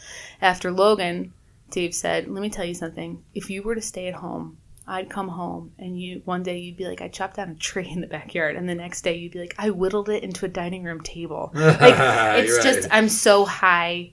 After 0.40 0.70
Logan, 0.70 1.32
Dave 1.70 1.94
said, 1.94 2.28
let 2.28 2.40
me 2.42 2.50
tell 2.50 2.64
you 2.64 2.74
something. 2.74 3.22
If 3.34 3.50
you 3.50 3.62
were 3.62 3.74
to 3.74 3.82
stay 3.82 4.08
at 4.08 4.14
home. 4.14 4.58
I'd 4.90 5.10
come 5.10 5.28
home 5.28 5.72
and 5.78 6.00
you 6.00 6.22
one 6.24 6.42
day 6.42 6.56
you'd 6.56 6.78
be 6.78 6.86
like, 6.86 7.02
I 7.02 7.08
chopped 7.08 7.36
down 7.36 7.50
a 7.50 7.54
tree 7.56 7.86
in 7.94 8.00
the 8.00 8.06
backyard, 8.06 8.56
and 8.56 8.66
the 8.66 8.74
next 8.74 9.02
day 9.02 9.16
you'd 9.18 9.32
be 9.32 9.38
like, 9.38 9.54
I 9.58 9.68
whittled 9.68 10.08
it 10.08 10.22
into 10.22 10.46
a 10.46 10.48
dining 10.48 10.82
room 10.82 11.02
table. 11.02 11.50
Like 11.54 11.94
it's 12.42 12.64
just. 12.64 12.88
I'm 12.90 13.10
so 13.10 13.44
high. 13.44 14.12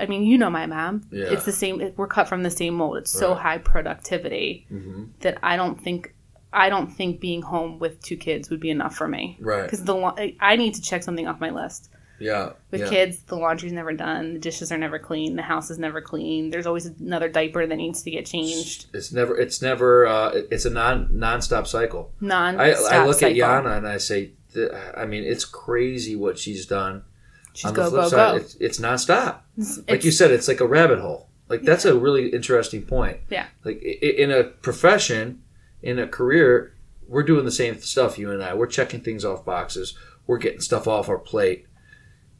I 0.00 0.06
mean, 0.06 0.22
you 0.24 0.38
know 0.38 0.48
my 0.48 0.64
mom. 0.64 1.02
Yeah. 1.10 1.26
It's 1.26 1.44
the 1.44 1.52
same. 1.52 1.92
We're 1.98 2.06
cut 2.06 2.28
from 2.28 2.42
the 2.44 2.50
same 2.50 2.72
mold. 2.76 2.96
It's 2.96 3.10
so 3.10 3.32
Right. 3.32 3.40
high 3.42 3.58
productivity 3.58 4.66
Mhm. 4.72 5.08
that 5.20 5.36
I 5.42 5.56
don't 5.56 5.78
think 5.78 6.14
I 6.56 6.70
don't 6.70 6.88
think 6.88 7.20
being 7.20 7.42
home 7.42 7.78
with 7.78 8.02
two 8.02 8.16
kids 8.16 8.48
would 8.50 8.60
be 8.60 8.70
enough 8.70 8.96
for 8.96 9.06
me. 9.06 9.36
Right. 9.40 9.64
Because 9.64 9.84
the 9.84 10.34
I 10.40 10.56
need 10.56 10.74
to 10.74 10.82
check 10.82 11.02
something 11.02 11.28
off 11.28 11.38
my 11.38 11.50
list. 11.50 11.90
Yeah. 12.18 12.52
With 12.70 12.80
yeah. 12.80 12.88
kids, 12.88 13.18
the 13.24 13.36
laundry's 13.36 13.72
never 13.72 13.92
done, 13.92 14.32
the 14.32 14.38
dishes 14.38 14.72
are 14.72 14.78
never 14.78 14.98
clean, 14.98 15.36
the 15.36 15.42
house 15.42 15.70
is 15.70 15.78
never 15.78 16.00
clean. 16.00 16.48
There's 16.48 16.66
always 16.66 16.86
another 16.86 17.28
diaper 17.28 17.66
that 17.66 17.76
needs 17.76 18.02
to 18.04 18.10
get 18.10 18.24
changed. 18.24 18.86
It's 18.94 19.12
never. 19.12 19.38
It's 19.38 19.60
never. 19.60 20.06
Uh, 20.06 20.30
it's 20.50 20.64
a 20.64 20.70
non 20.70 21.08
non-stop 21.12 21.66
cycle. 21.66 22.12
Non. 22.20 22.58
I, 22.58 22.72
I 22.72 23.04
look 23.04 23.22
at 23.22 23.32
Yana 23.32 23.76
and 23.76 23.86
I 23.86 23.98
say, 23.98 24.30
I 24.96 25.04
mean, 25.04 25.24
it's 25.24 25.44
crazy 25.44 26.16
what 26.16 26.38
she's 26.38 26.64
done. 26.64 27.04
She's 27.52 27.66
On 27.66 27.74
the 27.74 27.82
go 27.82 27.90
flip 27.90 28.02
go 28.02 28.08
side, 28.08 28.30
go. 28.32 28.36
it's, 28.36 28.54
it's 28.56 28.78
nonstop. 28.80 29.40
It's- 29.58 29.80
Like 29.88 30.04
you 30.04 30.10
said, 30.10 30.30
it's 30.30 30.48
like 30.48 30.60
a 30.60 30.66
rabbit 30.66 31.00
hole. 31.00 31.28
Like 31.48 31.62
that's 31.62 31.84
a 31.84 31.94
really 31.94 32.28
interesting 32.30 32.82
point. 32.82 33.20
Yeah. 33.30 33.46
Like 33.64 33.82
in 33.82 34.30
a 34.30 34.44
profession, 34.44 35.42
in 35.86 36.00
a 36.00 36.08
career, 36.08 36.74
we're 37.06 37.22
doing 37.22 37.44
the 37.44 37.52
same 37.52 37.80
stuff. 37.80 38.18
You 38.18 38.32
and 38.32 38.42
I, 38.42 38.54
we're 38.54 38.66
checking 38.66 39.00
things 39.00 39.24
off 39.24 39.44
boxes. 39.44 39.96
We're 40.26 40.38
getting 40.38 40.60
stuff 40.60 40.88
off 40.88 41.08
our 41.08 41.18
plate. 41.18 41.66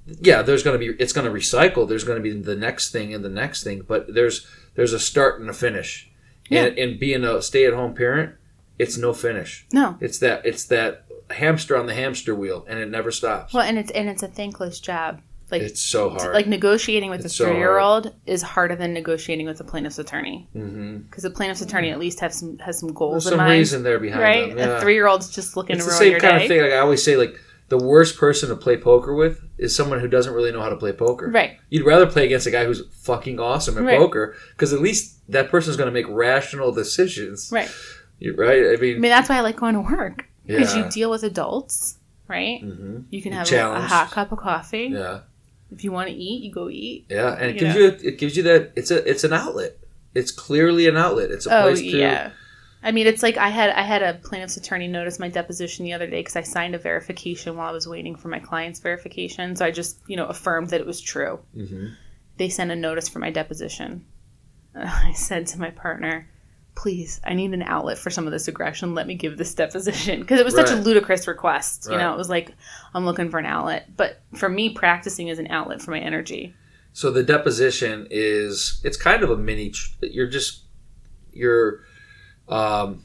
Yeah, 0.07 0.43
there's 0.43 0.65
going 0.65 0.79
to 0.79 0.85
be. 0.85 1.01
It's 1.01 1.13
going 1.13 1.27
to 1.27 1.33
recycle. 1.33 1.89
There's 1.89 2.05
going 2.05 2.23
to 2.23 2.23
be 2.23 2.41
the 2.41 2.57
next 2.57 2.91
thing 2.91 3.15
and 3.15 3.25
the 3.25 3.29
next 3.29 3.63
thing. 3.63 3.85
But 3.87 4.13
there's 4.13 4.47
there's 4.75 4.93
a 4.93 4.99
start 4.99 5.41
and 5.41 5.49
a 5.49 5.53
finish. 5.53 6.11
And, 6.49 6.79
and 6.79 7.01
being 7.01 7.25
a 7.25 7.43
stay-at-home 7.43 7.95
parent, 7.95 8.37
it's 8.79 8.97
no 8.97 9.13
finish. 9.13 9.67
no. 9.73 9.97
It's 10.01 10.19
that 10.19 10.47
it's 10.47 10.65
that 10.67 11.07
hamster 11.31 11.77
on 11.77 11.87
the 11.87 11.95
hamster 11.95 12.35
wheel, 12.37 12.65
and 12.69 12.79
it 12.79 12.89
never 12.89 13.11
stops. 13.11 13.53
Well, 13.53 13.65
and 13.65 13.79
it's 13.79 13.91
and 13.93 14.09
it's 14.09 14.23
a 14.23 14.29
thankless 14.29 14.79
job. 14.81 15.23
Like 15.51 15.63
it's 15.63 15.81
so 15.81 16.11
hard. 16.11 16.35
like 16.35 16.47
negotiating 16.49 17.09
with 17.11 17.25
It's 17.25 17.39
a 17.39 17.45
three-year-old 17.45 18.13
is 18.27 18.43
harder 18.43 18.75
than 18.75 18.93
negotiating 18.93 19.47
with 19.47 19.61
a 19.61 19.65
plaintiff's 19.65 19.99
attorney 19.99 20.49
hmm 20.53 20.97
because 20.99 21.23
the 21.23 21.31
plaintiff's 21.31 21.61
attorney 21.63 21.91
at 21.91 21.99
least 22.01 22.19
has 22.21 22.37
some 22.39 22.59
has 22.59 22.79
some 22.81 22.93
goals 22.93 23.25
There's 23.25 23.27
in 23.27 23.31
some 23.39 23.47
mind, 23.47 23.59
reason 23.59 23.83
there 23.85 24.01
behind 24.01 24.23
right? 24.23 24.49
them. 24.49 24.59
Yeah. 24.59 24.79
A 24.79 24.81
three-year-old's 24.81 25.31
just 25.35 25.57
looking 25.57 25.77
it's 25.77 25.85
to 25.85 25.91
the 25.91 25.95
ruin 25.95 25.99
same 26.03 26.11
your 26.13 26.21
kind 26.21 26.39
day. 26.39 26.45
of 26.45 26.49
thing. 26.49 26.61
Like 26.63 26.73
I 26.73 26.79
always 26.79 27.03
say, 27.03 27.17
like 27.17 27.39
the 27.69 27.79
worst 27.79 28.17
person 28.19 28.49
to 28.49 28.57
play 28.57 28.77
poker 28.77 29.15
with 29.15 29.41
is 29.59 29.75
someone 29.75 30.01
who 30.01 30.09
doesn't 30.09 30.33
really 30.35 30.51
know 30.53 30.61
how 30.63 30.69
to 30.69 30.77
play 30.77 30.93
poker. 30.93 31.31
Right. 31.31 31.59
You'd 31.71 31.87
rather 31.87 32.07
play 32.07 32.25
against 32.25 32.47
a 32.47 32.51
guy 32.51 32.65
who's 32.65 32.83
fucking 33.03 33.39
awesome 33.41 33.77
at 33.79 33.85
Right. 33.85 33.99
poker 33.99 34.35
because 34.51 34.73
at 34.73 34.81
least 34.81 35.21
that 35.31 35.49
person's 35.51 35.77
going 35.77 35.87
to 35.89 35.93
make 35.93 36.07
rational 36.09 36.71
decisions. 36.73 37.51
Right. 37.53 37.71
You're 38.19 38.35
Right? 38.35 38.67
I 38.77 38.81
mean, 38.81 38.97
I 38.97 38.99
mean, 38.99 39.11
that's 39.11 39.29
why 39.29 39.37
I 39.39 39.41
like 39.43 39.57
going 39.57 39.75
to 39.75 39.81
work 39.81 40.27
because 40.47 40.75
Yeah. 40.77 40.85
you 40.87 40.91
deal 40.91 41.11
with 41.11 41.23
adults, 41.25 41.99
right? 42.29 42.61
Mhm. 42.63 43.05
You 43.11 43.21
can 43.23 43.33
have 43.33 43.51
a, 43.53 43.57
a 43.57 43.81
hot 43.81 44.11
cup 44.13 44.31
of 44.33 44.39
coffee. 44.39 44.91
yeah, 44.93 45.21
If 45.77 45.85
you 45.85 45.93
want 45.93 46.09
to 46.09 46.15
eat, 46.15 46.43
you 46.43 46.51
go 46.53 46.69
eat. 46.69 47.07
yeah, 47.09 47.35
and 47.35 47.51
it 47.51 47.55
You 47.55 47.61
gives 47.61 47.75
know? 47.75 47.81
you 47.83 47.89
it 48.11 48.19
gives 48.19 48.37
you 48.37 48.43
that 48.45 48.73
it's 48.75 48.91
a 48.91 49.09
it's 49.09 49.23
an 49.25 49.33
outlet. 49.33 49.77
It's 50.15 50.31
clearly 50.33 50.89
an 50.89 50.97
outlet. 50.97 51.31
It's 51.31 51.47
a 51.47 51.57
Oh 51.57 51.63
place 51.63 51.81
to 51.81 51.85
yeah. 51.87 52.31
I 52.83 52.93
mean, 52.93 53.07
it's 53.07 53.23
like 53.23 53.37
I 53.37 53.49
had 53.49 53.71
I 53.71 53.83
had 53.83 54.03
a 54.03 54.15
plaintiff's 54.15 54.57
attorney 54.57 54.89
notice 54.89 55.19
my 55.19 55.29
deposition 55.29 55.85
the 55.85 55.93
other 55.93 56.07
day 56.07 56.21
because 56.21 56.37
I 56.37 56.43
signed 56.43 56.75
a 56.75 56.79
verification 56.79 57.57
while 57.57 57.69
I 57.69 57.73
was 57.73 57.87
waiting 57.89 58.17
for 58.17 58.29
my 58.29 58.39
client's 58.39 58.81
verification. 58.81 59.55
So 59.57 59.65
I 59.65 59.71
just 59.71 59.99
you 60.07 60.17
know 60.17 60.27
affirmed 60.27 60.71
that 60.71 60.81
it 60.81 60.87
was 60.87 61.01
true. 61.01 61.41
Mhm. 61.57 61.95
They 62.39 62.49
sent 62.49 62.71
a 62.71 62.77
notice 62.77 63.09
for 63.09 63.19
my 63.19 63.31
deposition. 63.31 64.07
I 64.75 65.13
said 65.15 65.47
to 65.49 65.59
my 65.59 65.71
partner, 65.71 66.29
"Please, 66.77 67.21
I 67.25 67.35
need 67.35 67.53
an 67.53 67.63
outlet 67.63 67.99
for 67.99 68.11
some 68.11 68.27
of 68.27 68.33
this 68.33 68.47
aggression. 68.47 68.95
Let 68.95 69.09
me 69.09 69.17
give 69.17 69.37
this 69.37 69.55
deposition 69.55 70.21
because 70.21 70.39
it 70.39 70.45
was 70.45 70.55
such 70.55 70.71
a 70.71 70.77
ludicrous 70.77 71.27
request. 71.27 71.89
You 71.91 71.99
know, 71.99 72.15
it 72.15 72.17
was 72.17 72.31
like 72.31 72.53
I'm 72.95 73.05
looking 73.05 73.31
for 73.31 73.39
an 73.39 73.47
outlet, 73.47 73.97
but 73.97 74.23
for 74.35 74.49
me, 74.49 74.71
practicing 74.71 75.29
is 75.29 75.41
an 75.41 75.49
outlet 75.49 75.83
for 75.83 75.91
my 75.91 75.99
energy. 75.99 76.55
So 76.93 77.11
the 77.11 77.25
deposition 77.25 78.07
is 78.11 78.81
it's 78.85 78.97
kind 78.97 79.23
of 79.23 79.31
a 79.31 79.37
mini. 79.37 79.75
You're 80.01 80.29
just 80.29 80.63
you're 81.33 81.81
um, 82.49 83.05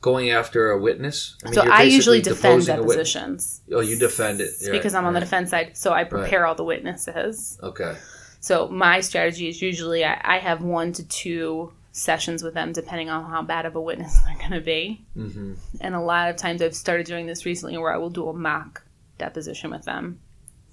going 0.00 0.30
after 0.30 0.70
a 0.70 0.80
witness. 0.80 1.36
mean, 1.44 1.54
so 1.54 1.62
I 1.62 1.82
usually 1.82 2.20
defend 2.20 2.66
depositions. 2.66 3.62
Oh, 3.72 3.80
you 3.80 3.98
defend 3.98 4.40
it 4.40 4.44
It's 4.44 4.68
Right, 4.68 4.72
because 4.72 4.94
I'm 4.94 5.04
on 5.04 5.14
the 5.14 5.20
defense 5.20 5.50
side, 5.50 5.76
so 5.76 5.92
I 5.92 6.04
prepare 6.04 6.46
all 6.46 6.54
the 6.54 6.64
witnesses. 6.64 7.58
Okay. 7.62 7.96
So 8.40 8.68
my 8.68 9.00
strategy 9.00 9.48
is 9.48 9.60
usually 9.60 10.04
I, 10.04 10.20
I 10.22 10.38
have 10.38 10.62
one 10.62 10.92
to 10.94 11.06
two 11.06 11.72
sessions 11.92 12.42
with 12.42 12.54
them, 12.54 12.72
depending 12.72 13.10
on 13.10 13.24
how 13.30 13.42
bad 13.42 13.66
of 13.66 13.74
a 13.76 13.80
witness 13.80 14.18
they're 14.24 14.38
going 14.38 14.50
to 14.52 14.60
be. 14.60 15.04
hmm 15.14 15.54
And 15.80 15.94
a 15.94 16.00
lot 16.00 16.30
of 16.30 16.36
times 16.36 16.62
I've 16.62 16.74
started 16.74 17.06
doing 17.06 17.26
this 17.26 17.44
recently, 17.46 17.76
where 17.78 17.92
I 17.92 17.96
will 17.98 18.10
do 18.10 18.28
a 18.28 18.32
mock 18.32 18.82
deposition 19.18 19.70
with 19.70 19.84
them. 19.84 20.20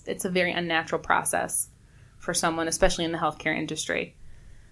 It's 0.05 0.25
a 0.25 0.29
very 0.29 0.51
unnatural 0.53 1.01
process 1.01 1.69
for 2.17 2.33
someone, 2.33 2.67
especially 2.67 3.05
in 3.05 3.11
the 3.11 3.17
healthcare 3.17 3.57
industry. 3.57 4.15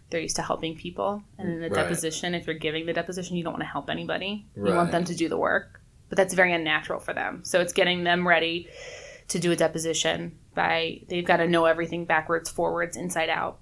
They're 0.09 0.21
used 0.21 0.35
to 0.37 0.41
helping 0.43 0.75
people, 0.77 1.23
and 1.37 1.49
in 1.51 1.57
a 1.57 1.61
Right. 1.63 1.73
deposition, 1.73 2.35
if 2.35 2.45
you're 2.45 2.55
giving 2.55 2.85
the 2.85 2.93
deposition, 2.93 3.37
you 3.37 3.43
don't 3.43 3.53
want 3.53 3.63
to 3.63 3.67
help 3.69 3.89
anybody. 3.89 4.45
You 4.55 4.61
want 4.75 4.91
them 4.91 5.03
to 5.05 5.15
do 5.15 5.27
the 5.29 5.37
work, 5.37 5.81
but 6.09 6.15
that's 6.17 6.33
very 6.35 6.53
unnatural 6.53 6.99
for 6.99 7.13
them. 7.13 7.43
So 7.43 7.59
it's 7.59 7.73
getting 7.73 8.03
them 8.03 8.27
ready 8.27 8.69
to 9.29 9.39
do 9.39 9.51
a 9.51 9.55
deposition 9.55 10.37
by 10.53 11.01
they've 11.09 11.25
got 11.25 11.37
to 11.37 11.47
know 11.47 11.65
everything 11.65 12.05
backwards, 12.05 12.49
forwards, 12.49 12.95
inside 12.95 13.29
out, 13.29 13.59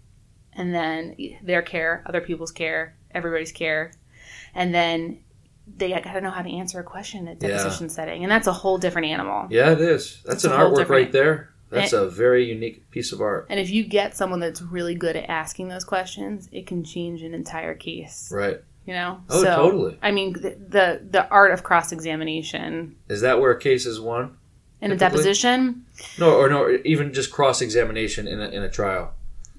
and 0.55 0.73
then 0.73 1.15
their 1.43 1.61
care, 1.61 2.03
other 2.05 2.21
people's 2.21 2.51
care, 2.51 2.95
everybody's 3.11 3.51
care, 3.51 3.91
and 4.55 4.73
then 4.73 5.19
they 5.77 5.89
got 5.89 6.03
to 6.03 6.21
know 6.21 6.29
how 6.29 6.41
to 6.41 6.49
answer 6.51 6.79
a 6.79 6.83
question 6.83 7.27
at 7.27 7.41
Yeah. 7.41 7.49
deposition 7.49 7.89
setting, 7.89 8.23
and 8.23 8.31
that's 8.31 8.47
a 8.47 8.53
whole 8.53 8.77
different 8.77 9.07
animal. 9.07 9.47
Yeah, 9.49 9.71
it 9.71 9.81
is. 9.81 10.21
That's 10.25 10.43
an 10.43 10.51
artwork 10.51 10.77
different- 10.77 10.89
right 10.89 11.11
there. 11.11 11.49
That's 11.69 11.93
And- 11.93 12.03
a 12.03 12.09
very 12.09 12.45
unique 12.45 12.89
piece 12.91 13.11
of 13.11 13.19
art. 13.21 13.47
And 13.49 13.59
if 13.59 13.69
you 13.71 13.83
get 13.83 14.15
someone 14.15 14.39
that's 14.39 14.61
really 14.61 14.93
good 14.93 15.15
at 15.15 15.27
asking 15.29 15.69
those 15.69 15.83
questions, 15.83 16.47
it 16.51 16.67
can 16.67 16.83
change 16.83 17.23
an 17.23 17.33
entire 17.33 17.73
case. 17.73 18.29
Right. 18.31 18.61
You 18.85 18.93
know? 18.93 19.21
Oh, 19.29 19.43
totally. 19.43 19.97
I 20.01 20.11
mean, 20.11 20.33
the, 20.33 20.55
the 20.69 21.01
the 21.09 21.27
art 21.29 21.51
of 21.51 21.63
cross 21.63 21.91
examination 21.91 22.95
Is 23.09 23.21
that 23.21 23.39
where 23.39 23.51
a 23.51 23.59
case 23.59 23.85
is 23.85 23.99
won? 23.99 24.37
in 24.81 24.91
a 24.91 24.97
deposition, 24.97 25.85
No, 26.19 26.35
or 26.35 26.49
no, 26.49 26.77
even 26.83 27.13
just 27.13 27.31
cross 27.31 27.61
examination 27.61 28.27
in 28.27 28.41
a, 28.41 28.49
in 28.49 28.61
a 28.63 28.69
trial. 28.69 29.13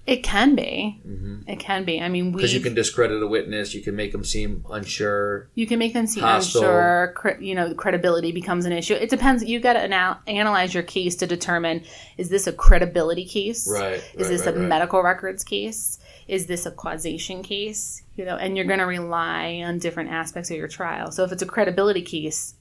It 0.06 0.22
can 0.22 0.54
be. 0.54 1.00
Mhm. 1.06 1.48
It 1.48 1.58
can 1.58 1.84
be. 1.84 2.00
I 2.00 2.08
mean, 2.08 2.32
Because 2.32 2.52
you 2.52 2.60
can 2.60 2.74
discredit 2.74 3.22
a 3.22 3.26
witness, 3.26 3.74
you 3.74 3.80
can 3.80 3.96
make 3.96 4.12
them 4.12 4.24
seem 4.24 4.64
unsure. 4.70 5.48
you 5.54 5.66
can 5.66 5.78
make 5.78 5.92
them 5.94 6.06
seem 6.06 6.22
Hostile. 6.22 6.62
unsure. 6.62 7.12
Cre- 7.16 7.40
you 7.40 7.54
know, 7.54 7.72
credibility 7.74 8.30
becomes 8.32 8.64
an 8.66 8.72
issue. 8.72 8.94
It 8.94 9.08
depends. 9.10 9.42
You 9.44 9.60
got 9.60 9.74
to 9.74 9.84
anal- 9.84 10.18
analyze 10.26 10.74
your 10.74 10.82
case 10.82 11.16
to 11.16 11.26
determine: 11.26 11.84
is 12.18 12.28
this 12.28 12.46
a 12.46 12.52
credibility 12.52 13.24
case? 13.24 13.66
Right. 13.70 13.94
Is 13.94 14.02
right, 14.02 14.28
this 14.28 14.46
right, 14.46 14.54
a 14.54 14.58
right. 14.58 14.68
medical 14.68 15.02
records 15.02 15.42
case? 15.44 15.98
Is 16.28 16.46
this 16.46 16.64
a 16.66 16.70
causation 16.70 17.42
case? 17.42 18.02
You 18.16 18.24
know, 18.24 18.36
and 18.36 18.56
you're 18.56 18.66
going 18.66 18.78
to 18.78 18.86
rely 18.86 19.62
on 19.64 19.78
different 19.78 20.10
aspects 20.10 20.50
of 20.50 20.56
your 20.56 20.68
trial. 20.68 21.10
So 21.12 21.24
if 21.24 21.32
it's 21.32 21.42
a 21.42 21.46
credibility 21.46 22.02
case, 22.02 22.54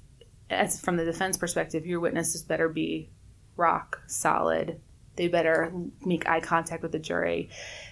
as 0.49 0.79
from 0.81 0.97
the 0.97 1.05
defense 1.05 1.37
perspective, 1.37 1.85
your 1.85 1.99
witnesses 1.99 2.41
better 2.41 2.67
be 2.67 3.09
rock 3.55 4.01
solid. 4.07 4.79
They 5.15 5.27
better 5.27 5.71
make 6.05 6.27
eye 6.27 6.39
contact 6.39 6.81
with 6.83 6.91
the 6.91 6.99
jury. 6.99 7.49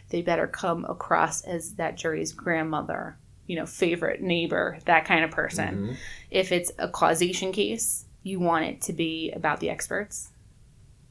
They 0.10 0.22
better 0.22 0.48
come 0.48 0.86
across 0.86 1.42
as 1.44 1.76
that 1.76 1.96
jury's 1.98 2.34
grandmother, 2.34 3.18
you 3.48 3.56
know, 3.56 3.66
favorite 3.66 4.22
neighbor, 4.22 4.80
that 4.86 5.06
kind 5.06 5.24
of 5.24 5.32
person. 5.32 5.76
Mhm. 5.76 5.96
If 6.30 6.52
it's 6.52 6.72
a 6.78 6.88
causation 6.88 7.52
case, 7.52 8.06
you 8.24 8.40
want 8.40 8.66
it 8.66 8.82
to 8.84 8.94
be 8.94 9.32
about 9.32 9.60
the 9.60 9.70
experts. 9.70 10.30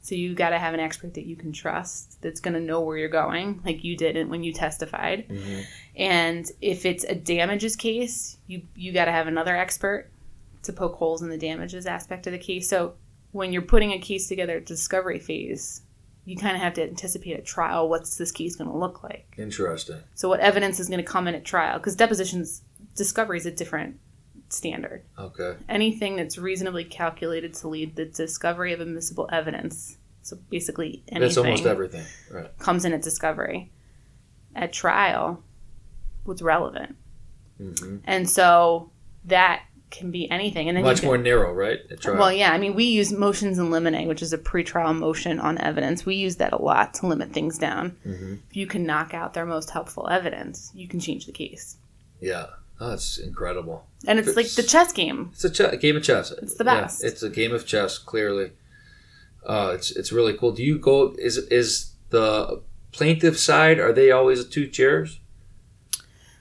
So 0.02 0.14
you 0.14 0.34
got 0.34 0.50
to 0.50 0.58
have 0.58 0.72
an 0.72 0.80
expert 0.80 1.14
that 1.14 1.26
you 1.26 1.36
can 1.36 1.52
trust 1.52 2.22
that's 2.22 2.40
going 2.40 2.54
to 2.54 2.60
know 2.60 2.80
where 2.80 2.96
you're 2.96 3.08
going, 3.08 3.60
like 3.64 3.84
you 3.84 3.96
didn't 3.96 4.30
when 4.30 4.42
you 4.42 4.52
testified. 4.52 5.28
Mhm. 5.28 5.64
And 5.94 6.50
if 6.62 6.86
it's 6.86 7.04
a 7.04 7.14
damages 7.14 7.76
case, 7.76 8.38
you 8.46 8.62
you 8.74 8.92
got 8.92 9.04
to 9.04 9.12
have 9.12 9.26
another 9.26 9.54
expert 9.56 10.10
to 10.62 10.72
poke 10.72 10.94
holes 10.94 11.20
in 11.22 11.28
the 11.28 11.38
damages 11.38 11.86
aspect 11.86 12.26
of 12.26 12.32
the 12.32 12.38
case. 12.38 12.68
So 12.68 12.94
when 13.32 13.52
you're 13.52 13.62
putting 13.62 13.92
a 13.92 13.98
case 13.98 14.26
together 14.26 14.56
at 14.56 14.66
discovery 14.66 15.18
phase, 15.18 15.82
you 16.24 16.36
kind 16.36 16.56
of 16.56 16.62
have 16.62 16.74
to 16.74 16.82
anticipate 16.82 17.36
at 17.36 17.44
trial 17.44 17.88
what's 17.88 18.16
this 18.16 18.30
case 18.30 18.56
going 18.56 18.70
to 18.70 18.76
look 18.76 19.02
like. 19.02 19.34
Interesting. 19.38 20.00
So 20.14 20.28
what 20.28 20.40
evidence 20.40 20.78
is 20.78 20.88
going 20.88 20.98
to 21.00 21.04
come 21.04 21.26
in 21.26 21.34
at 21.34 21.44
trial? 21.44 21.78
Because 21.78 21.96
depositions 21.96 22.62
discovery 22.94 23.38
is 23.38 23.46
a 23.46 23.50
different 23.50 23.98
standard. 24.48 25.02
Okay. 25.18 25.56
Anything 25.68 26.16
that's 26.16 26.36
reasonably 26.36 26.84
calculated 26.84 27.54
to 27.54 27.68
lead 27.68 27.96
the 27.96 28.04
discovery 28.04 28.72
of 28.72 28.80
admissible 28.80 29.28
evidence. 29.32 29.96
So 30.22 30.36
basically 30.50 31.02
anything 31.08 31.20
That's 31.20 31.36
almost 31.38 31.66
everything. 31.66 32.04
Right. 32.30 32.56
comes 32.58 32.84
in 32.84 32.92
at 32.92 33.02
discovery. 33.02 33.70
At 34.54 34.72
trial, 34.72 35.42
what's 36.24 36.42
relevant? 36.42 36.96
hmm 37.56 37.98
And 38.04 38.28
so 38.28 38.90
that 39.24 39.62
can 39.90 40.10
be 40.10 40.30
anything. 40.30 40.68
And 40.68 40.76
then 40.76 40.84
Much 40.84 41.00
can, 41.00 41.06
more 41.08 41.18
narrow, 41.18 41.52
right? 41.52 41.80
Well, 42.04 42.32
yeah. 42.32 42.52
I 42.52 42.58
mean, 42.58 42.74
we 42.74 42.84
use 42.84 43.12
motions 43.12 43.58
in 43.58 43.70
limine, 43.70 44.06
which 44.06 44.22
is 44.22 44.32
a 44.32 44.38
pretrial 44.38 44.96
motion 44.96 45.40
on 45.40 45.58
evidence. 45.58 46.06
We 46.06 46.14
use 46.14 46.36
that 46.36 46.52
a 46.52 46.62
lot 46.62 46.94
to 46.94 47.06
limit 47.06 47.32
things 47.32 47.58
down. 47.58 47.96
Mhm. 48.06 48.38
If 48.50 48.56
you 48.56 48.66
can 48.66 48.84
knock 48.84 49.14
out 49.14 49.34
their 49.34 49.46
most 49.46 49.70
helpful 49.70 50.08
evidence, 50.08 50.70
you 50.74 50.86
can 50.88 51.00
change 51.00 51.26
the 51.26 51.32
case. 51.32 51.76
Yeah. 52.20 52.46
Oh, 52.80 52.90
that's 52.90 53.18
incredible. 53.18 53.84
And 54.06 54.18
it's 54.18 54.36
like 54.36 54.48
the 54.50 54.62
chess 54.62 54.92
game. 54.92 55.30
It's 55.32 55.44
a, 55.44 55.50
ch- 55.50 55.80
game 55.80 55.96
of 55.96 56.02
chess. 56.02 56.30
It's 56.30 56.54
the 56.54 56.64
Yeah, 56.64 56.80
best. 56.82 57.04
it's 57.04 57.22
a 57.22 57.28
game 57.28 57.52
of 57.52 57.66
chess. 57.66 57.98
Clearly, 57.98 58.52
uh, 59.44 59.72
it's 59.74 59.90
it's 59.90 60.12
really 60.12 60.32
cool. 60.34 60.52
Do 60.52 60.62
you 60.62 60.78
go? 60.78 61.14
Is 61.18 61.36
is 61.36 61.90
the 62.08 62.62
plaintiff 62.92 63.38
side? 63.38 63.78
Are 63.78 63.92
they 63.92 64.10
always 64.10 64.44
two 64.46 64.66
chairs? 64.66 65.18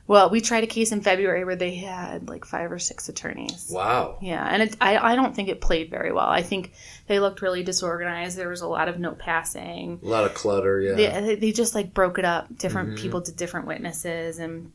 Well, 0.09 0.31
we 0.31 0.41
tried 0.41 0.63
a 0.63 0.67
case 0.67 0.91
in 0.91 1.01
February 1.01 1.45
where 1.45 1.55
they 1.55 1.75
had 1.75 2.29
like 2.29 2.43
five 2.43 2.71
or 2.71 2.79
six 2.79 3.09
attorneys. 3.09 3.69
Wow. 3.71 4.17
Yeah, 4.23 4.43
and 4.43 4.63
it, 4.63 4.75
I, 4.81 4.97
I 4.97 5.15
don't 5.15 5.35
think 5.35 5.49
it 5.49 5.61
played 5.61 5.91
very 5.91 6.11
well. 6.11 6.25
I 6.27 6.41
think 6.41 6.73
they 7.05 7.19
looked 7.19 7.43
really 7.43 7.61
disorganized. 7.61 8.35
There 8.35 8.49
was 8.49 8.61
a 8.61 8.67
lot 8.67 8.89
of 8.89 8.97
note 8.97 9.19
passing. 9.19 9.99
A 10.03 10.07
lot 10.07 10.23
of 10.23 10.33
clutter. 10.33 10.81
Yeah. 10.81 10.95
They, 11.21 11.35
they 11.35 11.51
just 11.51 11.75
like 11.75 11.93
broke 11.93 12.17
it 12.17 12.25
up. 12.25 12.47
Different 12.57 12.89
Mhm. 12.95 12.97
people 12.97 13.21
did 13.21 13.35
different 13.35 13.67
witnesses, 13.67 14.39
and 14.39 14.71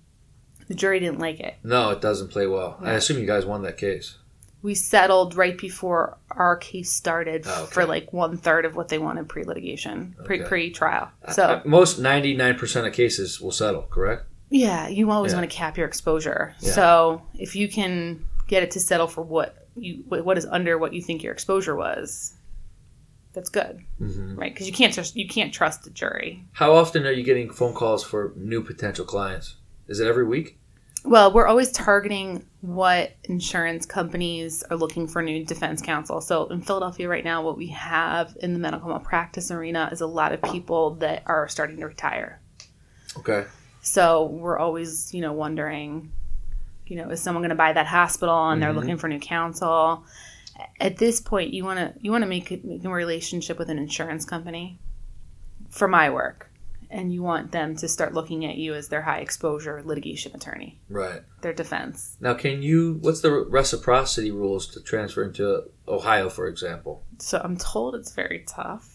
the 0.68 0.74
jury 0.74 1.00
didn't 1.00 1.18
like 1.18 1.40
it. 1.40 1.56
No, 1.64 1.90
it 1.90 2.00
doesn't 2.00 2.28
play 2.28 2.46
well. 2.46 2.78
I 2.80 2.92
assume 2.92 3.18
you 3.18 3.26
guys 3.26 3.44
won 3.44 3.62
that 3.62 3.76
case. 3.76 4.16
We 4.62 4.76
settled 4.76 5.34
right 5.34 5.58
before 5.58 6.16
our 6.30 6.56
case 6.56 6.92
started 6.92 7.42
Oh, 7.44 7.64
okay. 7.64 7.72
for 7.72 7.86
like 7.86 8.12
one 8.12 8.36
third 8.36 8.64
of 8.66 8.76
what 8.76 8.86
they 8.86 8.98
wanted 8.98 9.28
pre 9.28 9.42
litigation, 9.42 10.14
pre 10.24 10.38
Okay. 10.38 10.48
pre 10.48 10.70
trial. 10.70 11.10
So 11.32 11.42
Uh, 11.42 11.62
most 11.64 11.98
ninety 11.98 12.36
nine 12.36 12.54
percent 12.56 12.86
of 12.86 12.92
cases 12.92 13.40
will 13.40 13.50
settle. 13.50 13.82
Correct. 13.82 14.26
Yeah, 14.54 14.86
you 14.86 15.10
always 15.10 15.32
Yeah. 15.32 15.38
want 15.40 15.50
to 15.50 15.56
cap 15.56 15.76
your 15.76 15.86
exposure. 15.86 16.54
Yeah. 16.60 16.72
So 16.72 17.22
if 17.34 17.56
you 17.56 17.68
can 17.68 18.24
get 18.46 18.62
it 18.62 18.70
to 18.72 18.80
settle 18.80 19.08
for 19.08 19.22
what 19.22 19.66
you 19.76 20.04
what 20.06 20.38
is 20.38 20.46
under 20.46 20.78
what 20.78 20.92
you 20.94 21.02
think 21.02 21.24
your 21.24 21.32
exposure 21.32 21.74
was, 21.74 22.34
that's 23.32 23.50
good, 23.50 23.80
hmm 23.98 24.36
right? 24.36 24.54
Because 24.54 24.68
you 24.68 24.72
can't 24.72 24.94
just 24.94 25.16
you 25.16 25.26
can't 25.26 25.52
trust 25.52 25.82
the 25.82 25.90
jury. 25.90 26.44
How 26.52 26.72
often 26.76 27.04
are 27.04 27.10
you 27.10 27.24
getting 27.24 27.50
phone 27.50 27.74
calls 27.74 28.04
for 28.04 28.32
new 28.36 28.62
potential 28.62 29.04
clients? 29.04 29.56
Is 29.88 29.98
it 29.98 30.06
every 30.06 30.24
week? 30.24 30.56
Well, 31.04 31.32
we're 31.34 31.46
always 31.48 31.70
targeting 31.72 32.46
what 32.60 33.12
insurance 33.24 33.84
companies 33.84 34.62
are 34.70 34.76
looking 34.76 35.06
for 35.08 35.20
new 35.20 35.44
defense 35.44 35.82
counsel. 35.82 36.20
So 36.22 36.46
in 36.46 36.62
Philadelphia 36.62 37.08
right 37.08 37.24
now, 37.24 37.42
what 37.42 37.58
we 37.58 37.66
have 37.66 38.34
in 38.40 38.54
the 38.54 38.58
medical 38.60 38.88
malpractice 38.88 39.50
arena 39.50 39.90
is 39.92 40.00
a 40.00 40.06
lot 40.06 40.32
of 40.32 40.40
people 40.40 40.94
that 40.96 41.24
are 41.26 41.46
starting 41.48 41.76
to 41.78 41.86
retire. 41.86 42.40
Okay. 43.18 43.44
So 43.84 44.24
we're 44.24 44.58
always, 44.58 45.12
you 45.12 45.20
know, 45.20 45.34
wondering, 45.34 46.10
you 46.86 46.96
know, 46.96 47.10
is 47.10 47.20
someone 47.20 47.42
going 47.42 47.50
to 47.50 47.54
buy 47.54 47.74
that 47.74 47.86
hospital 47.86 48.48
and 48.50 48.60
they're 48.62 48.72
Mhm. 48.72 48.76
looking 48.76 48.96
for 48.96 49.08
new 49.08 49.20
counsel? 49.20 50.04
At 50.80 50.96
this 50.96 51.20
point, 51.20 51.52
you 51.52 51.64
want 51.64 51.78
to 51.78 51.92
you 52.00 52.10
want 52.10 52.22
to 52.22 52.28
make, 52.28 52.50
a- 52.50 52.60
make 52.64 52.82
a 52.84 52.88
relationship 52.88 53.58
with 53.58 53.68
an 53.68 53.78
insurance 53.78 54.24
company 54.24 54.78
for 55.68 55.86
my 55.86 56.08
work, 56.08 56.48
and 56.88 57.12
you 57.12 57.22
want 57.22 57.50
them 57.52 57.76
to 57.76 57.88
start 57.88 58.14
looking 58.14 58.46
at 58.46 58.56
you 58.56 58.72
as 58.72 58.88
their 58.88 59.02
high 59.02 59.18
exposure 59.18 59.82
litigation 59.84 60.34
attorney, 60.34 60.78
Right. 60.88 61.22
their 61.42 61.52
defense. 61.52 62.16
Now, 62.20 62.34
can 62.34 62.62
you? 62.62 62.98
What's 63.02 63.20
the 63.20 63.32
reciprocity 63.32 64.30
rules 64.30 64.66
to 64.68 64.80
transfer 64.80 65.24
into 65.24 65.64
Ohio, 65.88 66.30
for 66.30 66.46
example? 66.46 67.02
So 67.18 67.38
I'm 67.42 67.56
told 67.58 67.96
it's 67.96 68.12
very 68.14 68.44
tough. 68.46 68.93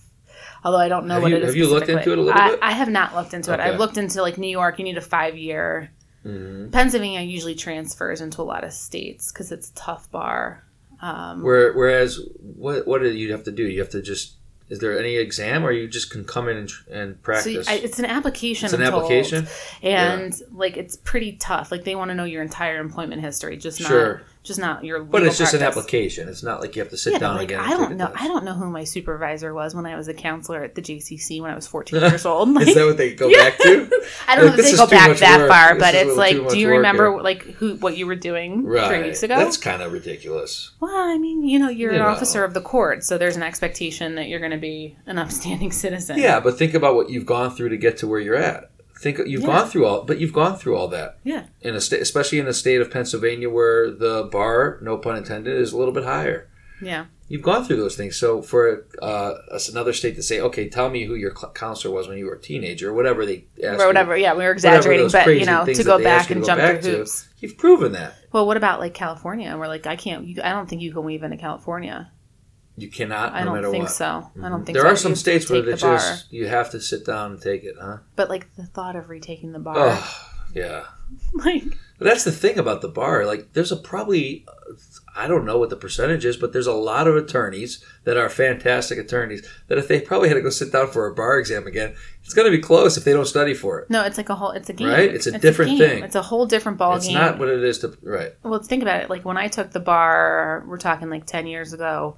Although 0.64 0.78
I 0.80 0.90
don't 0.90 1.06
know 1.08 1.16
Have 1.16 1.24
what 1.24 1.32
you- 1.32 1.38
it 1.38 1.44
is. 1.44 1.48
have 1.50 1.56
you 1.56 1.68
looked 1.68 1.90
into 1.90 2.12
it 2.12 2.18
a 2.18 2.22
little 2.22 2.40
I, 2.42 2.50
bit? 2.52 2.60
I 2.62 2.72
have 2.72 2.90
not 2.90 3.16
looked 3.16 3.34
into 3.34 3.54
it. 3.54 3.60
I've 3.60 3.80
looked 3.80 3.98
into 3.98 4.22
like 4.22 4.38
New 4.38 4.50
York. 4.50 4.78
You 4.80 4.84
need 4.86 4.98
a 4.98 5.02
five 5.02 5.38
year. 5.38 5.92
Mhm. 6.26 6.72
Pennsylvania 6.72 7.22
usually 7.22 7.56
transfers 7.56 8.20
into 8.20 8.42
a 8.42 8.44
lot 8.44 8.64
of 8.66 8.74
states 8.74 9.32
because 9.32 9.52
it's 9.52 9.70
a 9.70 9.76
tough 9.76 10.12
bar. 10.12 10.66
Um, 11.02 11.42
Where, 11.44 11.72
whereas, 11.74 12.20
what 12.42 12.86
what 12.86 13.02
do 13.02 13.10
you 13.10 13.32
have 13.32 13.44
to 13.46 13.52
do? 13.52 13.64
You 13.64 13.80
have 13.80 13.90
to 13.92 14.02
just. 14.02 14.34
Is 14.68 14.78
there 14.78 15.00
any 15.00 15.16
exam, 15.16 15.66
or 15.66 15.72
you 15.72 15.88
just 15.88 16.12
can 16.12 16.24
come 16.24 16.48
in 16.48 16.58
and, 16.58 16.70
and 16.92 17.14
so 17.16 17.20
practice? 17.24 17.68
I, 17.68 17.76
it's 17.76 17.98
an 17.98 18.06
application. 18.06 18.66
it's 18.66 18.74
an 18.74 18.84
I'm 18.84 18.92
told. 18.92 19.04
application. 19.06 19.48
and 19.82 20.40
like 20.52 20.78
it's 20.78 20.96
pretty 20.98 21.32
tough. 21.38 21.72
Like 21.72 21.86
they 21.86 21.96
want 21.96 22.10
to 22.10 22.16
know 22.16 22.26
your 22.26 22.44
entire 22.44 22.80
employment 22.80 23.22
history, 23.22 23.58
just 23.58 23.80
not 23.82 23.88
Sure. 23.90 24.22
Just 24.44 24.60
not 24.60 24.84
your. 24.84 25.04
But 25.04 25.24
it's 25.24 25.38
just 25.38 25.54
an 25.54 25.62
application. 25.62 26.30
It's 26.30 26.44
not 26.44 26.62
like 26.62 26.76
you 26.76 26.82
have 26.82 26.90
to 26.92 26.98
sit 26.98 27.14
Yeah, 27.14 27.20
down 27.20 27.36
like, 27.36 27.46
again. 27.46 27.60
I 27.60 27.72
don't 27.72 27.98
know. 27.98 28.12
I 28.16 28.28
don't 28.28 28.46
know 28.46 28.54
who 28.54 28.70
my 28.70 28.84
supervisor 28.86 29.54
was 29.54 29.76
when 29.76 29.86
I 29.86 29.96
was 29.98 30.08
a 30.08 30.14
counselor 30.14 30.64
at 30.64 30.76
the 30.76 30.82
JCC 30.82 31.42
when 31.42 31.52
I 31.52 31.56
was 31.56 31.68
14 31.68 32.00
years 32.00 32.26
old. 32.26 32.50
Like, 32.54 32.68
Is 32.68 32.76
that 32.76 32.86
what 32.86 32.98
they 32.98 33.14
go 33.14 33.28
Yeah. 33.28 33.50
back 33.50 33.58
to? 33.60 33.90
I 34.28 34.36
don't 34.36 34.46
Like, 34.46 34.58
know 34.58 34.64
if 34.64 34.72
they 34.72 34.78
go 34.78 34.88
back 34.88 35.18
that 35.18 35.40
work. 35.40 35.50
far, 35.50 35.74
This 35.74 35.84
but 35.84 35.96
it's 35.96 36.16
like, 36.18 36.50
do 36.50 36.58
you 36.58 36.70
remember 36.70 37.22
like 37.22 37.44
who 37.44 37.76
what 37.76 37.98
you 37.98 38.08
were 38.08 38.16
doing 38.16 38.64
Right. 38.66 38.88
three 38.88 39.04
weeks 39.04 39.24
ago? 39.24 39.36
That's 39.38 39.58
kind 39.58 39.82
of 39.82 39.92
ridiculous. 39.92 40.72
well, 40.80 40.96
I 40.96 41.18
mean, 41.18 41.44
you 41.44 41.60
know, 41.60 41.70
you're 41.70 41.92
You 41.92 41.98
an 42.00 42.04
know. 42.04 42.10
officer 42.10 42.44
of 42.44 42.54
the 42.54 42.62
court, 42.62 43.04
so 43.04 43.18
there's 43.18 43.36
an 43.36 43.44
expectation 43.44 44.16
that 44.16 44.28
you're 44.30 44.40
going 44.40 44.52
to 44.52 44.58
be 44.58 44.96
an 45.06 45.18
upstanding 45.18 45.72
citizen. 45.84 46.18
Yeah, 46.18 46.40
but 46.40 46.58
think 46.58 46.74
about 46.74 46.96
what 46.96 47.10
you've 47.10 47.26
gone 47.26 47.52
through 47.52 47.70
to 47.70 47.78
get 47.78 47.98
to 47.98 48.08
where 48.08 48.20
you're 48.20 48.36
at. 48.36 48.72
Think 49.02 49.20
you've 49.26 49.42
Yeah. 49.42 49.48
gone 49.48 49.68
through 49.70 49.86
all, 49.86 50.04
but 50.04 50.20
you've 50.20 50.34
gone 50.34 50.58
through 50.58 50.76
all 50.76 50.88
that 50.90 51.20
yeah, 51.24 51.44
in 51.62 51.74
a 51.76 51.80
state, 51.82 52.02
especially 52.02 52.40
in 52.40 52.48
a 52.48 52.54
state 52.54 52.82
of 52.82 52.92
Pennsylvania, 52.92 53.50
where 53.50 53.90
the 53.92 54.28
bar, 54.32 54.78
no 54.82 54.98
pun 54.98 55.16
intended, 55.16 55.56
is 55.56 55.72
a 55.72 55.78
little 55.78 55.94
bit 55.94 56.04
higher. 56.04 56.48
yeah. 56.82 57.06
You've 57.32 57.44
gone 57.44 57.64
through 57.64 57.76
those 57.78 57.96
things. 57.96 58.16
So 58.18 58.42
for 58.42 58.88
uh, 59.04 59.34
another 59.72 59.94
state 59.94 60.16
to 60.16 60.24
say, 60.24 60.40
okay, 60.42 60.68
tell 60.68 60.90
me 60.90 61.06
who 61.06 61.14
your 61.14 61.30
counselor 61.54 61.94
was 61.94 62.08
when 62.08 62.18
you 62.18 62.26
were 62.26 62.34
a 62.34 62.42
teenager, 62.42 62.90
or 62.90 62.94
whatever 62.94 63.24
they 63.24 63.46
asked 63.64 63.80
Or 63.80 63.84
you, 63.84 63.88
whatever. 63.88 64.18
Yeah, 64.18 64.34
we 64.34 64.44
were 64.44 64.52
exaggerating, 64.52 65.10
but 65.12 65.28
you 65.28 65.46
know, 65.46 65.64
to 65.64 65.84
go 65.84 66.02
back 66.04 66.32
and 66.32 66.42
to 66.42 66.48
jump 66.48 66.60
back 66.60 66.82
through 66.82 66.92
to, 66.92 66.98
hoops. 66.98 67.30
You've 67.38 67.56
proven 67.56 67.92
that. 67.92 68.16
Well, 68.32 68.48
what 68.48 68.58
about 68.58 68.80
like 68.80 68.96
California? 68.96 69.48
And 69.48 69.60
we're 69.60 69.68
like, 69.68 69.86
I 69.86 69.96
can't. 69.96 70.26
You, 70.26 70.42
I 70.44 70.50
don't 70.50 70.68
think 70.68 70.82
you 70.82 70.92
can 70.92 71.04
weave 71.04 71.22
into 71.22 71.38
California. 71.38 72.12
You 72.82 72.90
cannot, 72.90 73.34
I 73.34 73.40
no 73.40 73.46
don't 73.46 73.56
matter 73.56 73.72
think 73.72 73.84
what. 73.86 73.92
so. 73.92 74.06
I 74.06 74.10
don't 74.12 74.32
mm-hmm. 74.44 74.64
think 74.66 74.76
there 74.76 74.84
so. 74.86 74.90
are 74.92 74.96
some 74.96 75.16
states 75.16 75.50
where 75.50 75.62
take 75.62 75.74
it's 75.74 75.82
the 75.82 75.88
bar. 75.88 75.98
just 75.98 76.32
you 76.32 76.48
have 76.48 76.72
to 76.72 76.80
sit 76.82 77.06
down 77.06 77.34
and 77.34 77.42
take 77.42 77.64
it, 77.64 77.76
huh? 77.80 77.98
But 78.16 78.30
like 78.30 78.54
the 78.56 78.66
thought 78.66 78.96
of 78.96 79.10
retaking 79.10 79.52
the 79.52 79.60
bar, 79.60 79.76
Oh, 79.78 80.26
yeah. 80.54 80.86
like 81.34 81.64
But 81.98 82.06
that's 82.06 82.24
the 82.24 82.32
thing 82.32 82.58
about 82.60 82.82
the 82.82 82.88
bar. 82.88 83.26
Like, 83.26 83.54
there's 83.54 83.72
a 83.72 83.76
probably, 83.76 84.46
I 85.16 85.28
don't 85.28 85.46
know 85.46 85.58
what 85.58 85.70
the 85.72 85.76
percentage 85.76 86.24
is, 86.24 86.38
but 86.38 86.54
there's 86.54 86.68
a 86.68 86.74
lot 86.74 87.08
of 87.08 87.16
attorneys 87.16 87.84
that 88.04 88.16
are 88.18 88.30
fantastic 88.30 88.98
attorneys 89.00 89.48
that 89.68 89.78
if 89.80 89.88
they 89.88 90.00
probably 90.00 90.28
had 90.30 90.36
to 90.36 90.42
go 90.42 90.50
sit 90.52 90.72
down 90.72 90.88
for 90.88 91.08
a 91.08 91.14
bar 91.14 91.40
exam 91.40 91.66
again, 91.68 91.96
it's 92.24 92.34
going 92.34 92.46
to 92.50 92.56
be 92.56 92.62
close 92.62 92.96
if 92.96 93.04
they 93.04 93.14
don't 93.14 93.26
study 93.26 93.54
for 93.56 93.80
it. 93.80 93.90
no, 93.90 94.04
it's 94.04 94.18
like 94.18 94.30
a 94.30 94.36
whole. 94.36 94.52
It's 94.52 94.70
a 94.70 94.74
game, 94.74 94.88
Right? 94.88 95.14
It's 95.14 95.26
a 95.28 95.38
different 95.38 95.78
game. 95.78 95.90
thing. 95.90 96.04
It's 96.04 96.16
a 96.16 96.22
whole 96.22 96.46
different 96.46 96.78
ball 96.78 96.96
it's 96.96 97.08
game. 97.08 97.16
not 97.16 97.40
what 97.40 97.50
it 97.50 97.64
is 97.64 97.80
to, 97.80 97.98
right. 98.04 98.34
Well, 98.44 98.62
think 98.62 98.84
about 98.84 99.02
it. 99.02 99.10
Like 99.10 99.26
when 99.26 99.38
I 99.38 99.48
took 99.48 99.72
the 99.72 99.80
bar, 99.80 100.64
we're 100.68 100.78
talking 100.78 101.10
like 101.10 101.26
ten 101.26 101.48
years 101.48 101.74
ago. 101.74 102.18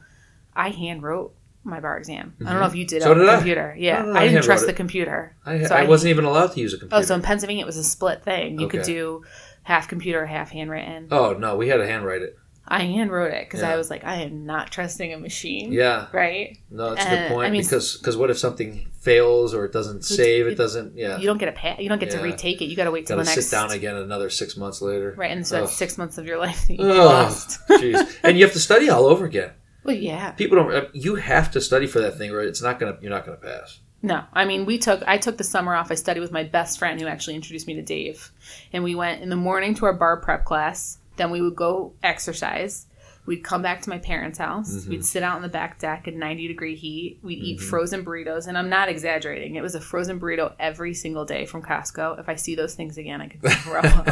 I 0.56 0.70
hand 0.70 1.04
wrote 1.04 1.34
my 1.64 1.80
bar 1.80 1.98
exam. 1.98 2.34
I 2.46 2.52
don't 2.52 2.60
know 2.62 2.66
if 2.68 2.76
you 2.76 2.86
did 2.88 3.04
So 3.04 3.10
it 3.10 3.12
on 3.14 3.18
did 3.20 3.28
the 3.28 3.32
I. 3.32 3.36
computer. 3.36 3.76
Yeah, 3.78 4.02
No, 4.02 4.14
no, 4.14 4.20
I 4.20 4.24
I 4.24 4.28
didn't 4.30 4.44
trust 4.44 4.66
the 4.66 4.74
computer. 4.74 5.36
I, 5.46 5.64
So 5.64 5.76
I, 5.76 5.84
I- 5.84 5.88
wasn't 5.88 6.10
even 6.10 6.26
allowed 6.26 6.54
to 6.54 6.60
use 6.60 6.74
a 6.74 6.78
computer. 6.78 6.96
Oh, 7.02 7.06
so 7.06 7.14
in 7.16 7.22
Pennsylvania 7.22 7.64
it 7.64 7.68
was 7.68 7.78
a 7.78 7.84
split 7.84 8.24
thing. 8.24 8.60
You 8.60 8.68
could 8.68 8.84
do 8.84 9.24
half 9.64 9.88
computer, 9.88 10.26
half 10.26 10.50
handwritten. 10.52 11.08
Oh, 11.12 11.34
no, 11.34 11.56
we 11.58 11.68
had 11.68 11.78
to 11.78 11.86
handwrite 11.88 12.24
it. 12.24 12.38
I 12.68 12.84
hand 12.84 13.12
wrote 13.12 13.34
it 13.34 13.46
because 13.46 13.62
Yeah. 13.62 13.72
I 13.72 13.76
was 13.76 13.90
like, 13.90 14.04
I 14.06 14.22
am 14.22 14.46
not 14.46 14.72
trusting 14.72 15.14
a 15.14 15.18
machine. 15.20 15.72
Yeah. 15.74 16.08
Right. 16.14 16.58
No, 16.70 16.96
that's 16.96 17.06
a 17.06 17.08
Uh, 17.08 17.16
good 17.16 17.28
point 17.34 17.48
I 17.48 17.52
mean- 17.52 17.62
because 17.64 17.98
cause 17.98 18.16
what 18.18 18.30
if 18.32 18.38
something 18.40 18.88
fails 19.02 19.54
or 19.54 19.66
it 19.66 19.72
doesn't 19.74 20.04
save? 20.06 20.48
It 20.48 20.56
doesn't, 20.58 20.96
yeah. 20.96 21.18
You 21.18 21.26
don't 21.28 21.38
get 21.38 21.50
a 21.50 21.54
pa- 21.54 21.78
You 21.80 21.90
don't 21.90 22.00
get 22.00 22.12
to 22.12 22.20
retake 22.22 22.62
it. 22.62 22.66
You 22.66 22.76
got 22.76 22.86
to 22.86 22.92
wait 22.92 23.06
till 23.08 23.18
Got 23.18 23.24
to 23.24 23.30
the 23.30 23.36
next. 23.36 23.48
sit 23.50 23.56
down 23.56 23.72
again 23.72 23.98
another 23.98 24.30
six 24.30 24.56
months 24.58 24.82
later. 24.82 25.14
Right, 25.18 25.32
and 25.32 25.46
so 25.46 25.62
that's 25.62 25.76
six 25.76 25.98
months 25.98 26.18
of 26.18 26.26
your 26.26 26.38
life 26.40 26.68
that 26.68 26.76
you 26.76 26.86
lost. 26.86 27.60
jeez. 27.70 28.18
and 28.24 28.38
you 28.38 28.46
have 28.46 28.54
to 28.54 28.60
study 28.60 28.90
all 28.90 29.06
over 29.06 29.26
again. 29.26 29.52
Well, 29.84 29.96
yeah. 29.96 30.32
People 30.32 30.58
don't. 30.58 30.74
uh, 30.74 30.86
You 30.94 31.16
have 31.16 31.52
to 31.52 31.62
study 31.62 31.88
for 31.88 32.00
that 32.00 32.18
thing, 32.18 32.32
or 32.32 32.42
it's 32.42 32.62
not 32.62 32.80
gonna. 32.80 32.98
You're 33.02 33.10
not 33.12 33.26
gonna 33.26 33.38
pass. 33.38 33.80
No, 34.04 34.24
I 34.34 34.46
mean 34.46 34.66
we 34.66 34.80
took 34.80 35.04
I 35.06 35.18
took 35.20 35.38
the 35.38 35.44
summer 35.44 35.76
off. 35.76 35.92
I 35.92 35.96
studied 35.96 36.22
with 36.22 36.32
my 36.32 36.44
best 36.44 36.80
friend 36.80 37.00
who 37.00 37.06
actually 37.08 37.36
introduced 37.36 37.68
me 37.68 37.76
to 37.76 37.84
Dave, 37.84 38.32
and 38.74 38.84
we 38.84 38.96
went 38.96 39.22
in 39.22 39.30
the 39.30 39.36
morning 39.36 39.76
to 39.76 39.86
our 39.86 39.94
bar 39.94 40.18
prep 40.18 40.44
class. 40.46 40.98
Then 41.18 41.30
we 41.30 41.42
would 41.42 41.56
go 41.56 41.94
exercise. 42.02 42.88
We'd 43.28 43.44
come 43.44 43.62
back 43.62 43.84
to 43.84 43.90
my 43.90 44.00
parents' 44.00 44.40
house. 44.40 44.74
Mm-hmm. 44.74 44.90
We'd 44.90 45.06
sit 45.06 45.22
out 45.22 45.36
in 45.36 45.44
the 45.44 45.50
back 45.50 45.78
deck 45.78 46.08
in 46.08 46.18
90 46.18 46.48
degree 46.48 46.76
heat. 46.76 47.20
We'd 47.22 47.38
eat 47.38 47.60
frozen 47.62 48.04
burritos, 48.04 48.48
and 48.48 48.58
I'm 48.58 48.70
not 48.70 48.90
exaggerating. 48.90 49.56
It 49.56 49.62
was 49.62 49.76
a 49.76 49.80
frozen 49.80 50.20
burrito 50.20 50.54
every 50.60 50.96
single 50.96 51.24
day 51.24 51.46
from 51.46 51.62
Costco. 51.62 52.20
If 52.20 52.28
I 52.28 52.34
see 52.34 52.56
those 52.56 52.74
things 52.74 52.98
again, 52.98 53.22
I 53.22 53.28
could 53.28 53.42
throw 53.52 53.82
up. 53.82 54.08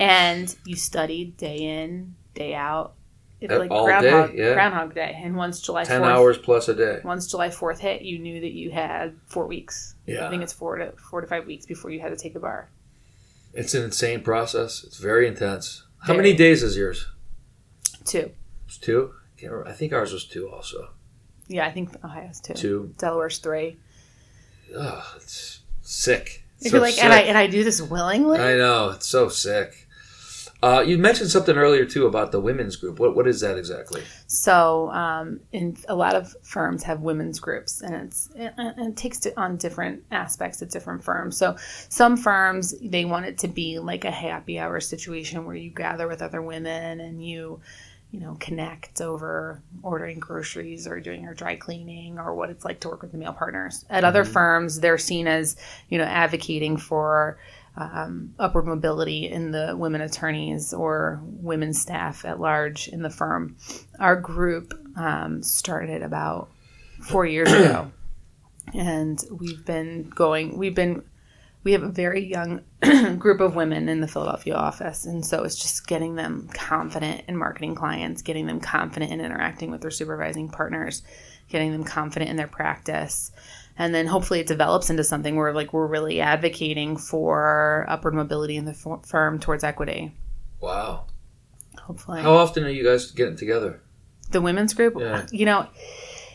and 0.00 0.54
you 0.64 0.74
studied 0.74 1.36
day 1.36 1.58
in, 1.58 2.16
day 2.34 2.54
out. 2.54 2.94
It, 3.40 3.50
Uh, 3.50 3.58
like 3.58 3.70
all 3.70 3.86
day, 3.86 4.00
Groundhog, 4.00 4.34
yeah. 4.38 4.52
Groundhog 4.52 4.94
Day. 4.94 5.18
And 5.22 5.34
once 5.34 5.60
July 5.60 5.84
Ten 5.84 6.02
4th, 6.02 6.06
hours 6.06 6.38
plus 6.38 6.68
a 6.68 6.74
day. 6.74 7.00
once 7.04 7.26
July 7.26 7.48
4th 7.48 7.78
hit, 7.78 8.02
you 8.02 8.18
knew 8.18 8.40
that 8.42 8.52
you 8.52 8.70
had 8.70 9.16
four 9.26 9.46
weeks. 9.46 9.94
Yeah. 10.06 10.26
I 10.26 10.30
think 10.30 10.42
it's 10.42 10.52
four 10.52 10.76
to 10.76 10.92
four 11.10 11.20
to 11.22 11.26
five 11.26 11.46
weeks 11.46 11.64
before 11.66 11.90
you 11.90 12.00
had 12.00 12.10
to 12.10 12.16
take 12.16 12.34
the 12.34 12.40
bar. 12.40 12.68
It's 13.54 13.74
an 13.74 13.82
insane 13.82 14.22
process. 14.22 14.84
It's 14.84 14.98
very 14.98 15.26
intense. 15.26 15.84
How 16.00 16.08
Very. 16.14 16.18
many 16.18 16.36
days 16.36 16.62
is 16.62 16.76
yours? 16.76 17.06
Two. 18.04 18.30
It's 18.66 18.78
two. 18.78 19.12
Can't 19.38 19.52
remember. 19.52 19.70
I 19.70 19.74
think 19.74 19.92
ours 19.92 20.12
was 20.12 20.24
two 20.24 20.48
also. 20.50 20.90
Yeah, 21.48 21.66
I 21.66 21.70
think 21.72 21.90
Ohio's 22.04 22.40
two. 22.40 22.54
Two. 22.54 22.94
Delaware's 22.98 23.38
three. 23.38 23.78
Ugh, 24.76 25.04
it's 25.16 25.60
sick. 25.82 26.44
If 26.60 26.68
So 26.70 26.76
you're 26.76 26.80
like, 26.82 26.94
sick. 26.94 27.04
and 27.04 27.12
I 27.12 27.20
and 27.22 27.36
I 27.38 27.46
do 27.48 27.64
this 27.64 27.80
willingly. 27.82 28.38
I 28.38 28.54
know 28.56 28.90
it's 28.90 29.06
so 29.08 29.28
sick. 29.28 29.88
Uh, 30.62 30.84
you 30.86 30.98
mentioned 30.98 31.30
something 31.30 31.56
earlier 31.56 31.86
too 31.86 32.06
about 32.06 32.32
the 32.32 32.40
women's 32.40 32.76
group. 32.76 32.98
What 32.98 33.16
what 33.16 33.26
is 33.26 33.40
that 33.40 33.56
exactly? 33.56 34.02
So, 34.26 34.90
um, 34.90 35.40
in 35.52 35.76
a 35.88 35.94
lot 35.94 36.14
of 36.14 36.34
firms 36.42 36.82
have 36.82 37.00
women's 37.00 37.40
groups, 37.40 37.80
and 37.80 37.94
it's 37.94 38.28
and 38.36 38.52
and 38.56 38.88
it 38.88 38.96
takes 38.96 39.24
it 39.24 39.32
on 39.38 39.56
different 39.56 40.04
aspects 40.10 40.60
at 40.60 40.70
different 40.70 41.02
firms. 41.02 41.38
So, 41.38 41.56
some 41.88 42.16
firms 42.16 42.74
they 42.82 43.06
want 43.06 43.24
it 43.24 43.38
to 43.38 43.48
be 43.48 43.78
like 43.78 44.04
a 44.04 44.10
happy 44.10 44.58
hour 44.58 44.80
situation 44.80 45.46
where 45.46 45.56
you 45.56 45.70
gather 45.70 46.06
with 46.06 46.20
other 46.20 46.42
women 46.42 47.00
and 47.00 47.24
you, 47.24 47.60
you 48.10 48.20
know, 48.20 48.36
connect 48.38 49.00
over 49.00 49.62
ordering 49.82 50.20
groceries 50.20 50.86
or 50.86 51.00
doing 51.00 51.22
your 51.22 51.32
dry 51.32 51.56
cleaning 51.56 52.18
or 52.18 52.34
what 52.34 52.50
it's 52.50 52.66
like 52.66 52.80
to 52.80 52.88
work 52.88 53.00
with 53.00 53.12
the 53.12 53.18
male 53.18 53.32
partners. 53.32 53.86
At 53.88 54.04
other 54.04 54.26
firms, 54.26 54.80
they're 54.80 54.98
seen 54.98 55.26
as 55.26 55.56
you 55.88 55.96
know 55.96 56.04
advocating 56.04 56.76
for 56.76 57.38
um, 57.76 58.34
upward 58.38 58.66
mobility 58.66 59.28
in 59.28 59.50
the 59.50 59.74
women 59.76 60.00
attorneys 60.00 60.72
or 60.72 61.20
women 61.24 61.72
staff 61.72 62.24
at 62.24 62.40
large 62.40 62.88
in 62.88 63.02
the 63.02 63.10
firm. 63.10 63.56
Our 63.98 64.16
group 64.16 64.74
um, 64.96 65.42
started 65.42 66.02
about 66.02 66.50
four 67.00 67.24
years 67.24 67.52
ago, 67.52 67.90
and 68.74 69.22
we've 69.30 69.64
been 69.64 70.10
going. 70.10 70.58
We've 70.58 70.74
been 70.74 71.02
we 71.62 71.72
have 71.72 71.82
a 71.82 71.88
very 71.88 72.24
young 72.24 72.62
group 73.18 73.40
of 73.40 73.54
women 73.54 73.88
in 73.88 74.00
the 74.00 74.08
Philadelphia 74.08 74.54
office, 74.54 75.04
and 75.04 75.24
so 75.24 75.44
it's 75.44 75.60
just 75.60 75.86
getting 75.86 76.14
them 76.14 76.48
confident 76.52 77.22
in 77.28 77.36
marketing 77.36 77.74
clients, 77.74 78.22
getting 78.22 78.46
them 78.46 78.60
confident 78.60 79.12
in 79.12 79.20
interacting 79.20 79.70
with 79.70 79.82
their 79.82 79.90
supervising 79.90 80.48
partners, 80.48 81.02
getting 81.48 81.72
them 81.72 81.84
confident 81.84 82.30
in 82.30 82.36
their 82.36 82.46
practice, 82.46 83.30
and 83.78 83.94
then 83.94 84.06
hopefully 84.06 84.40
it 84.40 84.46
develops 84.46 84.90
into 84.90 85.04
something 85.04 85.36
where 85.36 85.52
like 85.52 85.72
we're 85.72 85.86
really 85.86 86.20
advocating 86.20 86.96
for 86.96 87.84
upward 87.88 88.14
mobility 88.14 88.56
in 88.56 88.64
the 88.64 88.72
f- 88.72 89.06
firm 89.06 89.38
towards 89.38 89.64
equity. 89.64 90.12
Wow. 90.60 91.06
Hopefully, 91.78 92.20
How 92.22 92.34
often 92.34 92.64
are 92.64 92.68
you 92.68 92.84
guys 92.84 93.10
getting 93.10 93.36
together? 93.36 93.80
the 94.30 94.40
women's 94.40 94.74
group, 94.74 94.94
Yeah. 94.98 95.06
Uh, 95.14 95.26
you 95.32 95.44
know. 95.46 95.66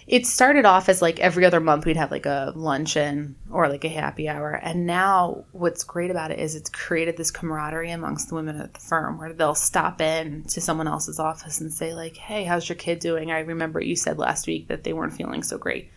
It 0.08 0.28
started 0.28 0.66
off 0.68 0.88
as 0.88 1.02
like 1.02 1.20
every 1.20 1.46
other 1.46 1.60
month 1.60 1.84
we'd 1.84 1.98
have 1.98 2.12
like 2.12 2.28
a 2.28 2.54
luncheon 2.56 3.36
or 3.50 3.68
like 3.70 3.84
a 3.86 3.90
happy 3.90 4.30
hour. 4.30 4.52
And 4.52 4.86
now 4.86 5.46
what's 5.52 5.84
great 5.84 6.12
about 6.12 6.30
it 6.30 6.38
is 6.38 6.54
it's 6.54 6.70
created 6.70 7.18
this 7.18 7.32
camaraderie 7.32 7.90
amongst 7.90 8.30
the 8.30 8.36
women 8.36 8.62
at 8.62 8.76
the 8.76 8.80
firm 8.80 9.18
where 9.18 9.34
they'll 9.34 9.56
stop 9.56 10.02
in 10.02 10.44
to 10.50 10.62
someone 10.62 10.88
else's 10.88 11.18
office 11.20 11.60
and 11.60 11.74
say 11.74 11.96
like, 11.96 12.18
"Hey, 12.18 12.44
how's 12.44 12.70
your 12.70 12.76
kid 12.76 13.00
doing? 13.00 13.32
I 13.32 13.40
remember 13.40 13.80
you 13.82 13.96
said 13.96 14.20
last 14.20 14.46
week 14.46 14.68
that 14.68 14.84
they 14.84 14.94
weren't 14.94 15.14
feeling 15.14 15.42
so 15.42 15.58
great." 15.58 15.90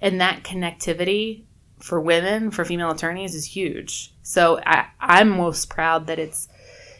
And 0.00 0.20
that 0.20 0.44
connectivity 0.44 1.44
for 1.78 2.00
women, 2.00 2.50
for 2.50 2.64
female 2.64 2.90
attorneys 2.90 3.34
is 3.34 3.44
huge. 3.44 4.12
So 4.22 4.60
I, 4.64 4.86
I'm 5.00 5.30
most 5.30 5.70
proud 5.70 6.06
that 6.06 6.18
it's 6.18 6.48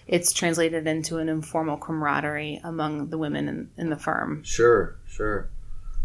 it's 0.06 0.32
translated 0.32 0.86
into 0.86 1.18
an 1.18 1.28
informal 1.28 1.76
camaraderie 1.76 2.60
among 2.64 3.10
the 3.10 3.18
women 3.18 3.46
in, 3.46 3.70
in 3.76 3.90
the 3.90 3.96
firm. 3.96 4.42
Sure, 4.42 4.96
sure. 5.06 5.50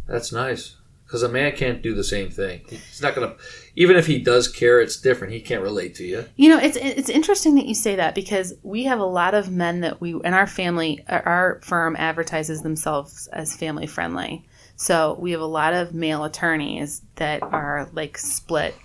That's 0.08 0.34
nice. 0.34 0.76
Because 1.06 1.24
a 1.24 1.30
man 1.30 1.56
can't 1.56 1.82
do 1.82 1.94
the 1.94 2.04
same 2.04 2.30
thing. 2.30 2.62
He's 2.68 3.02
not 3.02 3.14
going 3.16 3.30
to, 3.30 3.38
even 3.76 3.96
if 3.96 4.08
he 4.08 4.20
does 4.20 4.48
care, 4.48 4.82
it's 4.82 5.00
different. 5.00 5.34
He 5.34 5.42
can't 5.42 5.62
relate 5.62 5.96
to 5.96 6.04
you. 6.04 6.26
You 6.36 6.50
know, 6.50 6.58
it's 6.58 6.76
it's 6.76 7.10
interesting 7.10 7.56
that 7.56 7.68
you 7.68 7.76
say 7.76 7.96
that 7.96 8.16
because 8.16 8.56
we 8.64 8.86
have 8.86 9.00
a 9.00 9.06
lot 9.06 9.36
of 9.36 9.52
men 9.52 9.82
that 9.82 10.02
we 10.02 10.14
in 10.14 10.34
our 10.34 10.48
family, 10.48 11.06
our 11.08 11.62
firm 11.64 11.96
advertises 11.98 12.64
themselves 12.64 13.28
as 13.28 13.56
family 13.56 13.86
friendly. 13.86 14.46
So 14.76 15.18
we 15.20 15.32
have 15.32 15.42
a 15.42 15.46
lot 15.46 15.74
of 15.74 15.94
male 15.94 16.24
attorneys 16.24 17.02
that 17.16 17.42
are 17.44 17.90
like 17.94 18.18
split. 18.18 18.76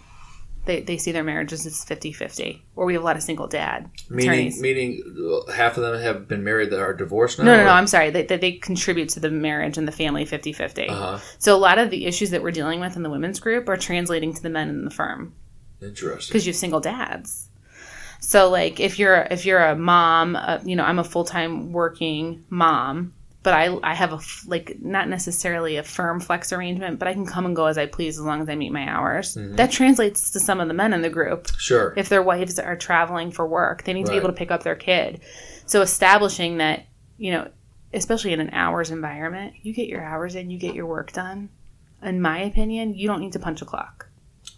They, 0.64 0.82
they 0.82 0.98
see 0.98 1.12
their 1.12 1.24
marriages 1.24 1.64
as 1.64 1.82
50-50 1.82 2.60
or 2.76 2.84
we 2.84 2.92
have 2.92 3.00
a 3.00 3.04
lot 3.04 3.16
of 3.16 3.22
single 3.22 3.46
dad 3.46 3.90
meaning 4.10 4.28
attorneys. 4.28 4.60
meaning 4.60 5.44
half 5.54 5.78
of 5.78 5.82
them 5.82 5.98
have 5.98 6.28
been 6.28 6.44
married 6.44 6.68
that 6.72 6.80
are 6.80 6.92
divorced 6.92 7.38
now 7.38 7.46
no 7.46 7.54
no 7.56 7.62
or- 7.62 7.64
no 7.64 7.70
i'm 7.70 7.86
sorry. 7.86 8.10
They, 8.10 8.24
they, 8.24 8.36
they 8.36 8.52
contribute 8.52 9.08
to 9.10 9.20
the 9.20 9.30
marriage 9.30 9.78
and 9.78 9.88
the 9.88 9.92
family 9.92 10.26
50-50 10.26 10.90
uh-huh. 10.90 11.18
So 11.38 11.56
a 11.56 11.56
lot 11.56 11.78
of 11.78 11.88
the 11.88 12.04
issues 12.04 12.28
that 12.30 12.42
we're 12.42 12.50
dealing 12.50 12.80
with 12.80 12.96
in 12.96 13.02
the 13.02 13.08
women's 13.08 13.40
group 13.40 13.66
are 13.70 13.78
translating 13.78 14.34
to 14.34 14.42
the 14.42 14.50
men 14.50 14.68
in 14.68 14.84
the 14.84 14.90
firm. 14.90 15.32
Interesting. 15.80 16.32
Because 16.32 16.46
you 16.46 16.52
have 16.52 16.58
single 16.58 16.80
dads. 16.80 17.48
So 18.20 18.50
like 18.50 18.78
if 18.78 18.98
you're 18.98 19.26
if 19.30 19.46
you're 19.46 19.64
a 19.64 19.74
mom 19.74 20.36
uh, 20.36 20.58
you 20.64 20.76
know 20.76 20.84
i'm 20.84 20.98
a 20.98 21.04
full-time 21.04 21.72
working 21.72 22.44
mom 22.50 23.14
but 23.48 23.54
I, 23.54 23.78
I 23.82 23.94
have 23.94 24.12
a 24.12 24.16
f- 24.16 24.44
like 24.46 24.76
not 24.82 25.08
necessarily 25.08 25.76
a 25.76 25.82
firm 25.82 26.20
flex 26.20 26.52
arrangement, 26.52 26.98
but 26.98 27.08
I 27.08 27.14
can 27.14 27.24
come 27.24 27.46
and 27.46 27.56
go 27.56 27.64
as 27.64 27.78
I 27.78 27.86
please 27.86 28.18
as 28.18 28.24
long 28.26 28.42
as 28.42 28.48
I 28.50 28.54
meet 28.56 28.72
my 28.72 28.86
hours. 28.86 29.36
Mm-hmm. 29.36 29.56
That 29.56 29.70
translates 29.70 30.30
to 30.32 30.38
some 30.38 30.60
of 30.60 30.68
the 30.68 30.74
men 30.74 30.92
in 30.92 31.00
the 31.00 31.08
group. 31.08 31.48
sure 31.56 31.94
If 31.96 32.10
their 32.10 32.22
wives 32.22 32.58
are 32.58 32.76
traveling 32.76 33.30
for 33.30 33.48
work, 33.48 33.84
they 33.84 33.94
need 33.94 34.04
to 34.04 34.12
be 34.12 34.18
able 34.18 34.28
to 34.28 34.34
pick 34.34 34.50
up 34.50 34.64
their 34.64 34.76
kid. 34.76 35.22
So 35.64 35.80
establishing 35.80 36.58
that, 36.58 36.84
you 37.16 37.32
know, 37.32 37.50
especially 37.94 38.34
in 38.34 38.40
an 38.40 38.50
hours 38.52 38.90
environment, 38.90 39.54
you 39.62 39.72
get 39.72 39.88
your 39.88 40.04
hours 40.04 40.34
in, 40.34 40.50
you 40.50 40.58
get 40.58 40.74
your 40.74 40.84
work 40.84 41.12
done. 41.12 41.48
In 42.02 42.20
my 42.20 42.40
opinion, 42.40 42.92
you 42.92 43.08
don't 43.08 43.20
need 43.20 43.32
to 43.32 43.38
punch 43.38 43.62
a 43.62 43.64
clock, 43.64 44.10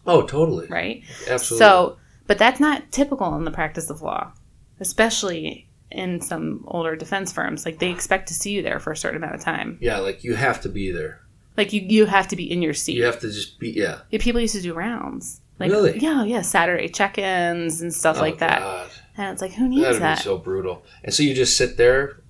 oh 0.05 0.23
totally 0.23 0.67
right? 0.67 1.05
absolutely 1.29 1.65
So, 1.65 1.99
but 2.27 2.39
that's 2.39 2.59
not 2.59 2.91
typical 2.91 3.37
in 3.37 3.45
the 3.45 3.53
practice 3.53 3.89
of 3.89 4.03
law, 4.03 4.33
especially 4.81 5.69
in 5.91 6.21
some 6.21 6.65
older 6.69 6.95
defense 6.97 7.33
firms. 7.33 7.65
Like 7.67 7.79
they 7.79 7.91
expect 7.91 8.29
to 8.29 8.35
see 8.35 8.53
you 8.53 8.63
there 8.63 8.79
for 8.81 8.93
a 8.93 8.97
certain 8.97 9.17
amount 9.17 9.35
of 9.35 9.41
time. 9.41 9.79
yeah 9.81 9.99
like 9.99 10.23
you 10.25 10.35
have 10.35 10.61
to 10.63 10.69
be 10.69 10.91
there 10.93 11.21
Like 11.57 11.73
you, 11.73 11.81
you 11.83 12.07
have 12.07 12.29
to 12.29 12.37
be 12.37 12.51
in 12.51 12.63
your 12.63 12.75
seat. 12.75 12.97
you 12.97 13.05
have 13.05 13.21
to 13.21 13.29
just 13.31 13.59
be 13.59 13.71
yeah 13.71 14.01
Yeah, 14.11 14.19
people 14.21 14.41
used 14.41 14.55
to 14.55 14.63
do 14.63 14.73
rounds. 14.75 15.41
Like, 15.59 15.71
Really? 15.71 15.99
Yeah, 15.99 16.25
yeah, 16.25 16.41
Saturday 16.43 16.89
check-ins 16.89 17.83
and 17.83 17.93
stuff 17.93 18.17
oh, 18.19 18.21
like 18.23 18.35
Oh, 18.37 18.39
that. 18.39 18.61
God. 18.61 18.91
And 19.19 19.33
it's 19.33 19.43
like, 19.43 19.53
who 19.53 19.69
needs 19.69 19.83
that'd 19.83 20.01
that? 20.01 20.19
be 20.19 20.25
so 20.25 20.39
brutal 20.39 20.83
and 21.05 21.13
so 21.15 21.23
you 21.23 21.35
just 21.35 21.57
sit 21.57 21.77
there 21.77 22.21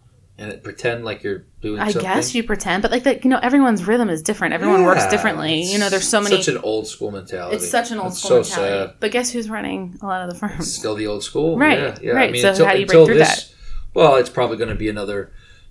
and 0.40 0.62
pretend 0.64 1.04
like 1.04 1.22
you're 1.22 1.44
doing 1.60 1.78
I 1.80 1.90
something 1.90 2.02
guess 2.10 2.34
you 2.34 2.42
pretend, 2.42 2.80
but 2.82 2.90
like 2.90 3.02
that, 3.04 3.24
you 3.24 3.30
know, 3.30 3.38
everyone's 3.42 3.86
rhythm 3.86 4.08
is 4.08 4.22
different. 4.22 4.54
Everyone 4.54 4.84
works 4.84 5.06
differently. 5.08 5.62
You 5.62 5.78
know, 5.78 5.88
there's 5.90 6.08
so 6.08 6.20
many. 6.20 6.36
such 6.42 6.48
an 6.48 6.60
old 6.62 6.86
school 6.88 7.10
mentality 7.10 7.56
it's 7.56 7.68
such 7.70 7.90
an 7.90 7.98
old 7.98 8.12
It's 8.12 8.22
school 8.22 8.42
so 8.42 8.60
mentality. 8.62 8.88
sad 8.92 8.96
But 9.00 9.12
guess 9.12 9.30
who's 9.30 9.50
running 9.50 9.98
a 10.00 10.06
lot 10.06 10.22
of 10.26 10.32
the 10.32 10.38
firms? 10.38 10.72
still 10.74 10.94
the 10.94 11.06
old 11.06 11.22
school 11.22 11.58
Right, 11.58 11.78
yeah, 11.78 11.98
yeah. 12.02 12.12
right. 12.12 12.30
I 12.30 12.32
mean, 12.32 12.40
So 12.42 12.48
until, 12.50 12.66
how 12.66 12.72
do 12.72 12.80
you 12.80 12.86
break 12.86 13.06
through 13.06 13.18
this, 13.18 13.54
well 13.94 14.16
it's 14.16 14.30
probably 14.30 14.56
going 14.56 14.70
to 14.70 14.74
be 14.74 14.88
another 14.88 15.30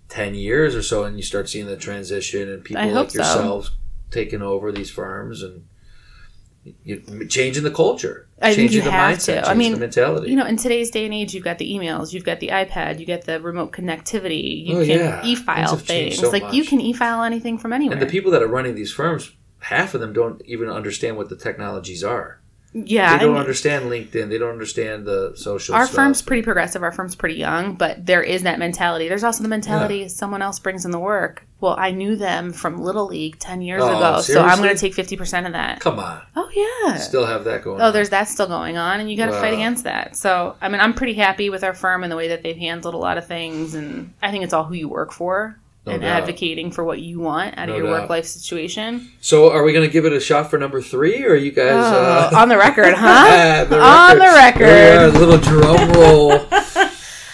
10 0.09 0.36
years 0.36 0.76
or 0.76 0.84
so 0.84 1.03
and 1.03 1.17
you 1.17 1.24
start 1.24 1.49
seeing 1.49 1.65
the 1.65 1.76
transition 1.78 2.47
and 2.49 2.63
people 2.63 2.84
like 2.91 3.09
so. 3.11 3.17
yourselves 3.17 3.72
taking 4.11 4.41
over 4.41 4.72
these 4.72 4.89
firms 4.91 5.41
and 5.43 5.65
you, 6.84 7.26
changing 7.28 7.63
the 7.63 7.72
culture 7.72 8.28
I 8.41 8.47
think 8.53 8.72
changing 8.72 8.78
you 8.78 8.84
the 8.86 8.91
have 8.91 9.17
mindset 9.17 9.26
to. 9.26 9.39
I 9.39 9.53
changing 9.53 9.57
mean, 9.57 9.74
the 9.74 9.80
mentality 9.80 10.30
You 10.30 10.36
know, 10.38 10.45
in 10.45 10.57
today's 10.57 10.89
day 10.91 11.05
and 11.05 11.13
age, 11.13 11.34
you've 11.34 11.43
got 11.43 11.57
the 11.57 11.70
emails, 11.72 12.13
you've 12.13 12.24
got 12.24 12.39
the 12.39 12.47
iPad, 12.49 12.99
you 12.99 13.05
get 13.05 13.26
the 13.26 13.39
remote 13.41 13.72
connectivity, 13.72 14.65
you 14.65 14.78
Oh, 14.80 14.86
can 14.86 14.99
yeah. 14.99 15.26
E-file 15.26 15.70
have 15.72 15.82
things. 15.82 16.17
so 16.17 16.30
like 16.30 16.53
you 16.53 16.63
can 16.63 16.80
e-file 16.80 17.24
anything 17.24 17.57
from 17.57 17.74
anywhere. 17.74 17.97
and 17.97 18.01
the 18.01 18.09
people 18.11 18.32
that 18.32 18.41
are 18.41 18.47
running 18.47 18.76
these 18.76 18.91
firms 18.91 19.32
half 19.59 19.93
of 19.93 19.99
them 20.01 20.13
don't 20.13 20.41
even 20.45 20.70
understand 20.70 21.17
what 21.17 21.28
the 21.30 21.36
technologies 21.36 22.03
are 22.03 22.39
yeah, 22.74 23.17
they 23.17 23.26
don't 23.26 23.38
I- 23.38 23.39
understand 23.39 23.86
linkedin 23.86 24.30
they 24.30 24.38
don't 24.38 24.51
understand 24.51 25.05
the 25.05 25.34
social 25.36 25.74
our 25.76 25.86
stuff. 25.86 25.95
firm's 25.95 26.22
pretty 26.22 26.43
progressive. 26.43 26.84
Our 26.84 26.91
firm's 26.91 27.15
pretty 27.15 27.36
young, 27.36 27.76
but 27.76 28.05
there 28.05 28.22
is 28.22 28.43
that 28.43 28.59
mentality. 28.59 29.07
There's 29.07 29.24
also 29.24 29.41
the 29.43 29.49
mentality 29.49 30.07
someone 30.07 30.41
else 30.41 30.59
brings 30.59 30.86
in 30.86 30.91
the 30.91 30.99
work. 30.99 31.45
Well, 31.61 31.76
I 31.78 31.91
knew 31.91 32.15
them 32.15 32.53
from 32.53 32.82
Little 32.82 33.07
League 33.07 33.38
10 33.39 33.61
years 33.61 33.82
Oh, 33.84 33.97
ago, 33.97 34.22
so 34.22 34.41
I'm 34.41 34.59
going 34.59 34.74
to 34.74 34.80
take 34.80 34.93
50% 34.95 35.45
of 35.45 35.51
that. 35.53 35.82
come 35.82 35.99
on 35.99 36.22
Oh, 36.38 36.49
yeah. 36.53 36.95
still 36.95 37.26
have 37.26 37.43
that 37.43 37.63
going 37.63 37.82
Oh, 37.82 37.88
on. 37.88 37.93
there's 37.93 38.11
that 38.11 38.30
still 38.30 38.47
going 38.47 38.78
on, 38.78 39.01
and 39.01 39.11
you 39.11 39.17
got 39.17 39.26
to 39.26 39.34
fight 39.34 39.53
against 39.53 39.84
that. 39.84 40.15
So, 40.15 40.55
I 40.61 40.70
mean, 40.70 40.80
I'm 40.80 40.93
pretty 40.93 41.15
happy 41.15 41.49
with 41.49 41.65
our 41.65 41.74
firm 41.74 42.03
and 42.03 42.11
the 42.11 42.15
way 42.15 42.30
that 42.30 42.43
they've 42.43 42.55
handled 42.55 42.93
a 42.93 42.97
lot 42.97 43.17
of 43.17 43.28
things, 43.28 43.74
and 43.76 44.13
I 44.22 44.32
think 44.32 44.45
it's 44.45 44.53
all 44.53 44.63
who 44.63 44.74
you 44.74 44.88
work 44.88 45.11
for 45.11 45.57
No 45.90 45.94
and 45.96 46.02
doubt. 46.04 46.22
advocating 46.24 46.72
for 46.72 46.84
what 46.84 47.00
you 47.02 47.20
want 47.20 47.58
out 47.58 47.70
of 47.70 47.76
your 47.76 47.86
doubt. 47.88 48.02
work 48.02 48.10
life 48.10 48.26
situation. 48.26 49.12
so 49.22 49.52
are 49.52 49.64
we 49.64 49.74
going 49.74 49.86
to 49.88 49.92
give 49.92 50.06
it 50.06 50.14
a 50.14 50.20
shot 50.20 50.50
for 50.50 50.58
number 50.58 50.82
three 50.82 51.24
or 51.26 51.32
are 51.32 51.36
you 51.36 51.52
guys 51.52 51.74
Oh, 51.74 52.30
uh, 52.34 52.40
on 52.40 52.48
the 52.50 52.58
record, 52.58 52.94
huh? 52.98 53.66
the 53.70 53.80
On 53.82 54.18
the 54.18 54.26
record. 54.26 54.62
There 54.68 55.02
are, 55.02 55.08
a 55.10 55.12
little 55.12 55.38
drum 55.38 55.92
roll. 55.92 56.40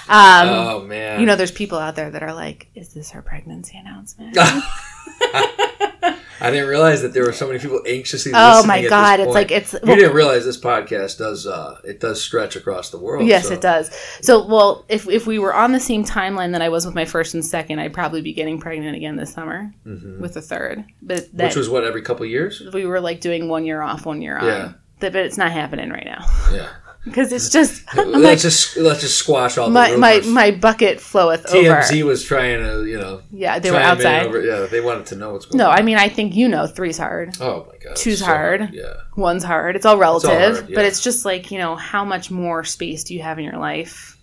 Um, 0.07 0.47
oh 0.49 0.81
man. 0.81 1.19
you 1.19 1.25
know, 1.25 1.35
there's 1.35 1.49
people 1.49 1.79
out 1.79 1.95
there 1.95 2.11
that 2.11 2.21
are 2.21 2.31
like, 2.35 2.67
"Is 2.75 2.93
this 2.93 3.09
her 3.09 3.23
pregnancy 3.23 3.75
announcement?" 3.75 4.37
I 6.41 6.51
didn't 6.51 6.67
realize 6.67 7.01
that 7.01 7.13
there 7.13 7.23
were 7.23 7.31
so 7.33 7.47
many 7.47 7.59
people 7.59 7.81
anxiously. 7.87 8.31
Oh 8.35 8.65
my 8.65 8.85
God, 8.87 9.19
it's 9.19 9.33
like- 9.33 9.51
it's- 9.51 9.73
You 9.83 9.95
didn't 9.95 10.13
realize 10.15 10.43
this 10.45 10.59
podcast 10.59 11.17
does 11.17 11.47
uh 11.47 11.77
it 11.83 11.99
does 11.99 12.21
stretch 12.21 12.55
across 12.55 12.89
the 12.89 12.97
world. 12.97 13.25
Yes, 13.27 13.47
so- 13.47 13.53
it 13.53 13.61
does. 13.61 13.89
So, 14.21 14.45
well, 14.45 14.85
if 14.89 15.07
if 15.09 15.25
we 15.27 15.39
were 15.39 15.53
on 15.53 15.71
the 15.71 15.79
same 15.79 16.03
timeline 16.03 16.51
that 16.51 16.61
I 16.61 16.69
was 16.69 16.85
with 16.85 16.95
my 16.95 17.05
first 17.05 17.33
and 17.33 17.45
second, 17.45 17.79
I'd 17.79 17.93
probably 17.93 18.21
be 18.21 18.33
getting 18.33 18.59
pregnant 18.59 18.95
again 18.95 19.15
this 19.15 19.33
summer 19.33 19.71
with 19.85 20.33
the 20.33 20.41
third. 20.41 20.83
But 21.01 21.17
that 21.17 21.25
Mm-hmm. 21.31 21.43
Which 21.45 21.55
was 21.55 21.69
what 21.69 21.83
every 21.83 22.01
couple 22.01 22.25
years. 22.25 22.61
we 22.73 22.85
were 22.85 22.99
like 22.99 23.21
doing 23.21 23.47
one 23.47 23.65
year 23.65 23.81
off, 23.81 24.05
one 24.05 24.21
year 24.21 24.37
on. 24.37 24.45
Yeah. 24.45 24.71
But 24.99 25.15
it's 25.15 25.37
not 25.37 25.51
happening 25.51 25.89
right 25.89 26.05
now 26.05 26.25
Yeah. 26.53 26.69
Because 27.05 27.31
it's 27.31 27.49
just 27.49 27.83
I'm 27.97 28.11
let's 28.11 28.23
like 28.23 28.39
just 28.39 28.75
let's 28.77 29.01
just 29.01 29.17
squash 29.17 29.57
all 29.57 29.69
my 29.69 29.91
the 29.91 29.97
my 29.97 30.19
my 30.27 30.51
bucket 30.51 30.99
floweth 30.99 31.45
over. 31.47 31.57
TMZ 31.69 31.99
over. 32.01 32.05
was 32.09 32.23
trying 32.23 32.59
to 32.63 32.85
you 32.85 32.97
know. 32.97 33.21
Yeah, 33.31 33.59
they 33.59 33.71
were 33.71 33.77
outside. 33.77 34.25
over- 34.27 34.41
yeah, 34.43 34.65
they 34.65 34.81
wanted 34.81 35.05
to 35.07 35.15
know 35.15 35.31
what's 35.33 35.45
going 35.45 35.57
No, 35.59 35.69
on. 35.69 35.77
I 35.77 35.81
mean 35.83 35.97
I 35.97 36.09
think 36.09 36.35
you 36.35 36.47
know 36.49 36.67
three's 36.67 36.97
hard, 36.97 37.37
Oh 37.39 37.67
my 37.71 37.77
god. 37.77 37.95
Two's 37.95 38.19
so 38.19 38.25
hard. 38.25 38.69
Yeah. 38.73 38.93
one's 39.15 39.43
hard. 39.43 39.75
It's 39.75 39.85
all 39.85 39.97
relative, 39.97 40.29
hard, 40.31 40.69
yeah. 40.69 40.75
but 40.75 40.85
it's 40.85 41.01
just 41.01 41.23
like 41.25 41.51
you 41.51 41.57
know 41.59 41.75
how 41.75 42.03
much 42.03 42.29
more 42.31 42.63
space 42.63 43.03
do 43.03 43.13
you 43.13 43.21
have 43.21 43.37
in 43.39 43.45
your 43.45 43.57
life? 43.57 44.17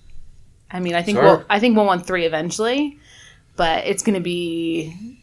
I 0.71 0.81
mean, 0.81 0.95
I 0.95 1.03
think 1.03 1.19
we'll. 1.21 1.45
I 1.51 1.61
think 1.61 1.77
we'll 1.77 1.87
want 1.87 2.07
three 2.07 2.25
eventually, 2.25 2.99
but 3.57 3.87
it's 3.87 4.03
going 4.03 4.15
to 4.15 4.21
be 4.23 5.19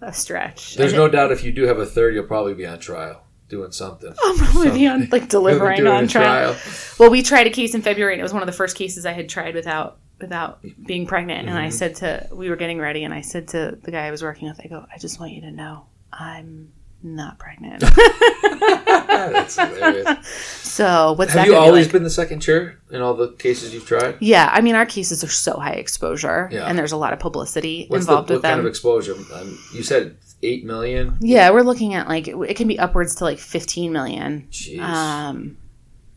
a 0.00 0.12
stretch. 0.12 0.76
There's 0.76 0.92
And 0.92 0.98
no 1.00 1.06
it- 1.06 1.10
doubt 1.12 1.30
if 1.32 1.44
you 1.44 1.52
do 1.52 1.64
have 1.64 1.78
a 1.78 1.86
third, 1.86 2.14
you'll 2.14 2.24
probably 2.24 2.54
be 2.54 2.66
on 2.66 2.78
trial 2.78 3.22
doing 3.54 3.72
something. 3.72 4.12
I'm 4.24 4.36
probably 4.36 4.70
be 4.70 4.86
on 4.86 5.08
like 5.10 5.28
delivering 5.38 5.86
on 5.86 6.04
a 6.04 6.06
trial. 6.06 6.56
Well, 6.98 7.10
we 7.10 7.22
tried 7.22 7.46
a 7.46 7.50
case 7.50 7.74
in 7.74 7.82
February, 7.82 8.14
and 8.14 8.20
it 8.20 8.22
was 8.22 8.32
one 8.32 8.42
of 8.42 8.46
the 8.46 8.52
first 8.52 8.76
cases 8.76 9.06
I 9.06 9.12
had 9.12 9.28
tried 9.28 9.54
without 9.54 9.98
without 10.20 10.60
being 10.86 11.06
pregnant. 11.06 11.48
And 11.48 11.58
I 11.58 11.68
Mm-hmm. 11.68 11.70
said 11.72 11.96
to 11.96 12.28
we 12.32 12.48
were 12.50 12.56
getting 12.56 12.78
ready, 12.78 13.04
and 13.04 13.12
I 13.14 13.20
said 13.20 13.48
to 13.48 13.78
the 13.82 13.90
guy 13.90 14.06
I 14.06 14.10
was 14.10 14.22
working 14.22 14.48
with, 14.48 14.60
I 14.64 14.68
go, 14.68 14.84
I 14.94 14.98
just 14.98 15.18
want 15.20 15.32
you 15.32 15.40
to 15.42 15.50
know, 15.50 15.86
I'm 16.12 16.72
not 17.02 17.38
pregnant. 17.38 17.80
That's 18.42 19.56
hilarious. 19.56 20.26
so 20.62 21.12
what's 21.12 21.32
that? 21.34 21.40
Have 21.40 21.46
you 21.46 21.52
gonna 21.52 21.64
be 21.64 21.68
always 21.68 21.86
like? 21.86 21.92
been 21.92 22.02
the 22.02 22.10
second 22.10 22.40
chair 22.40 22.78
in 22.90 23.00
all 23.02 23.14
the 23.14 23.32
cases 23.32 23.72
you've 23.74 23.86
tried? 23.86 24.16
Yeah, 24.20 24.48
I 24.52 24.60
mean, 24.60 24.74
our 24.74 24.86
cases 24.86 25.22
are 25.24 25.28
so 25.28 25.54
high 25.58 25.72
exposure, 25.74 26.48
Yeah. 26.52 26.66
and 26.66 26.78
there's 26.78 26.92
a 26.92 26.96
lot 26.96 27.12
of 27.12 27.18
publicity 27.18 27.86
What's 27.88 28.06
the, 28.06 28.12
involved 28.12 28.30
what 28.30 28.36
with 28.36 28.42
kind 28.44 28.60
of 28.60 28.66
exposure? 28.66 29.14
Um, 29.34 29.58
you 29.74 29.82
said 29.82 30.16
eight 30.44 30.64
million. 30.64 31.16
yeah, 31.20 31.50
we're 31.50 31.62
looking 31.62 31.94
at 31.94 32.08
like 32.08 32.28
it 32.28 32.56
can 32.56 32.68
be 32.68 32.78
upwards 32.78 33.14
to 33.16 33.24
like 33.24 33.38
15 33.38 33.92
million. 33.92 34.46
Jeez, 34.50 34.78
Um, 34.80 35.56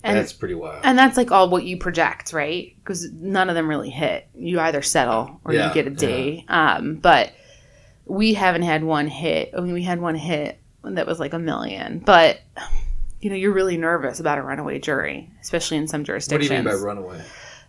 and 0.04 0.18
that's 0.18 0.34
pretty 0.34 0.54
wild. 0.56 0.82
and 0.84 0.98
that's 0.98 1.18
like 1.18 1.32
all 1.32 1.50
what 1.50 1.64
you 1.64 1.78
project, 1.78 2.34
right? 2.34 2.76
Because 2.78 3.12
none 3.12 3.50
of 3.50 3.56
them 3.56 3.68
really 3.68 3.90
hit. 3.90 4.28
You 4.36 4.60
either 4.60 4.82
settle 4.82 5.40
or 5.44 5.54
Yeah, 5.54 5.68
you 5.70 5.74
get 5.74 5.88
a 5.88 5.90
D. 5.90 6.46
Um, 6.48 6.96
but 6.96 7.32
we 8.06 8.34
haven't 8.36 8.62
had 8.62 8.84
one 8.84 9.08
hit. 9.08 9.52
I 9.58 9.62
mean, 9.62 9.74
we 9.74 9.84
had 9.84 10.00
one 10.00 10.16
hit 10.16 10.60
that 10.84 11.08
was 11.08 11.20
like 11.20 11.34
a 11.34 11.40
million, 11.40 12.00
but. 12.00 12.40
You 13.20 13.32
know, 13.32 13.36
you're 13.36 13.52
really 13.52 13.78
nervous 13.78 14.20
about 14.20 14.38
a 14.38 14.44
runaway 14.44 14.78
jury, 14.78 15.28
especially 15.42 15.78
in 15.78 15.88
some 15.88 16.04
jurisdictions. 16.04 16.52
what 16.52 16.56
do 16.56 16.70
you 16.70 16.72
mean 16.72 16.80
by 16.80 16.86
runaway? 16.86 17.20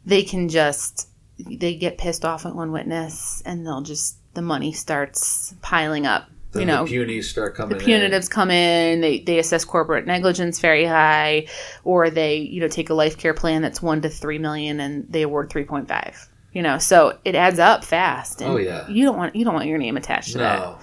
they 0.04 0.22
can 0.22 0.50
just 0.50 1.08
they 1.38 1.74
get 1.74 1.96
pissed 1.96 2.22
off 2.22 2.44
at 2.44 2.54
one 2.54 2.70
witness 2.70 3.42
and 3.46 3.66
they'll 3.66 3.80
just 3.80 4.18
the 4.34 4.42
money 4.42 4.72
starts 4.72 5.54
piling 5.62 6.04
up 6.04 6.28
The, 6.52 6.60
you 6.60 6.66
know 6.66 6.86
the 6.86 6.90
punies 6.96 7.24
start 7.24 7.54
the 7.54 7.56
coming. 7.64 7.78
in. 7.80 7.86
punitives 7.86 8.30
come 8.30 8.50
in 8.50 9.02
they, 9.02 9.18
they 9.20 9.38
assess 9.38 9.64
corporate 9.66 10.06
negligence 10.06 10.60
very 10.60 10.84
high 10.86 11.46
or 11.84 12.08
they 12.08 12.36
you 12.36 12.60
know 12.60 12.68
take 12.68 12.88
a 12.88 12.94
life 12.94 13.18
care 13.18 13.34
plan 13.34 13.60
that's 13.60 13.82
1 13.82 14.00
to 14.02 14.08
3 14.08 14.38
million 14.38 14.80
and 14.80 15.04
they 15.10 15.20
award 15.22 15.50
3.5 15.50 16.26
you 16.54 16.62
know 16.62 16.78
so 16.78 17.18
it 17.26 17.34
adds 17.34 17.58
up 17.58 17.84
fast 17.84 18.40
and 18.40 18.50
Oh, 18.52 18.56
yeah. 18.56 18.88
you 18.88 19.04
don't 19.04 19.18
want 19.18 19.36
you 19.36 19.44
don't 19.44 19.52
want 19.54 19.66
your 19.66 19.76
name 19.76 19.98
attached 19.98 20.32
to 20.32 20.38
that 20.38 20.78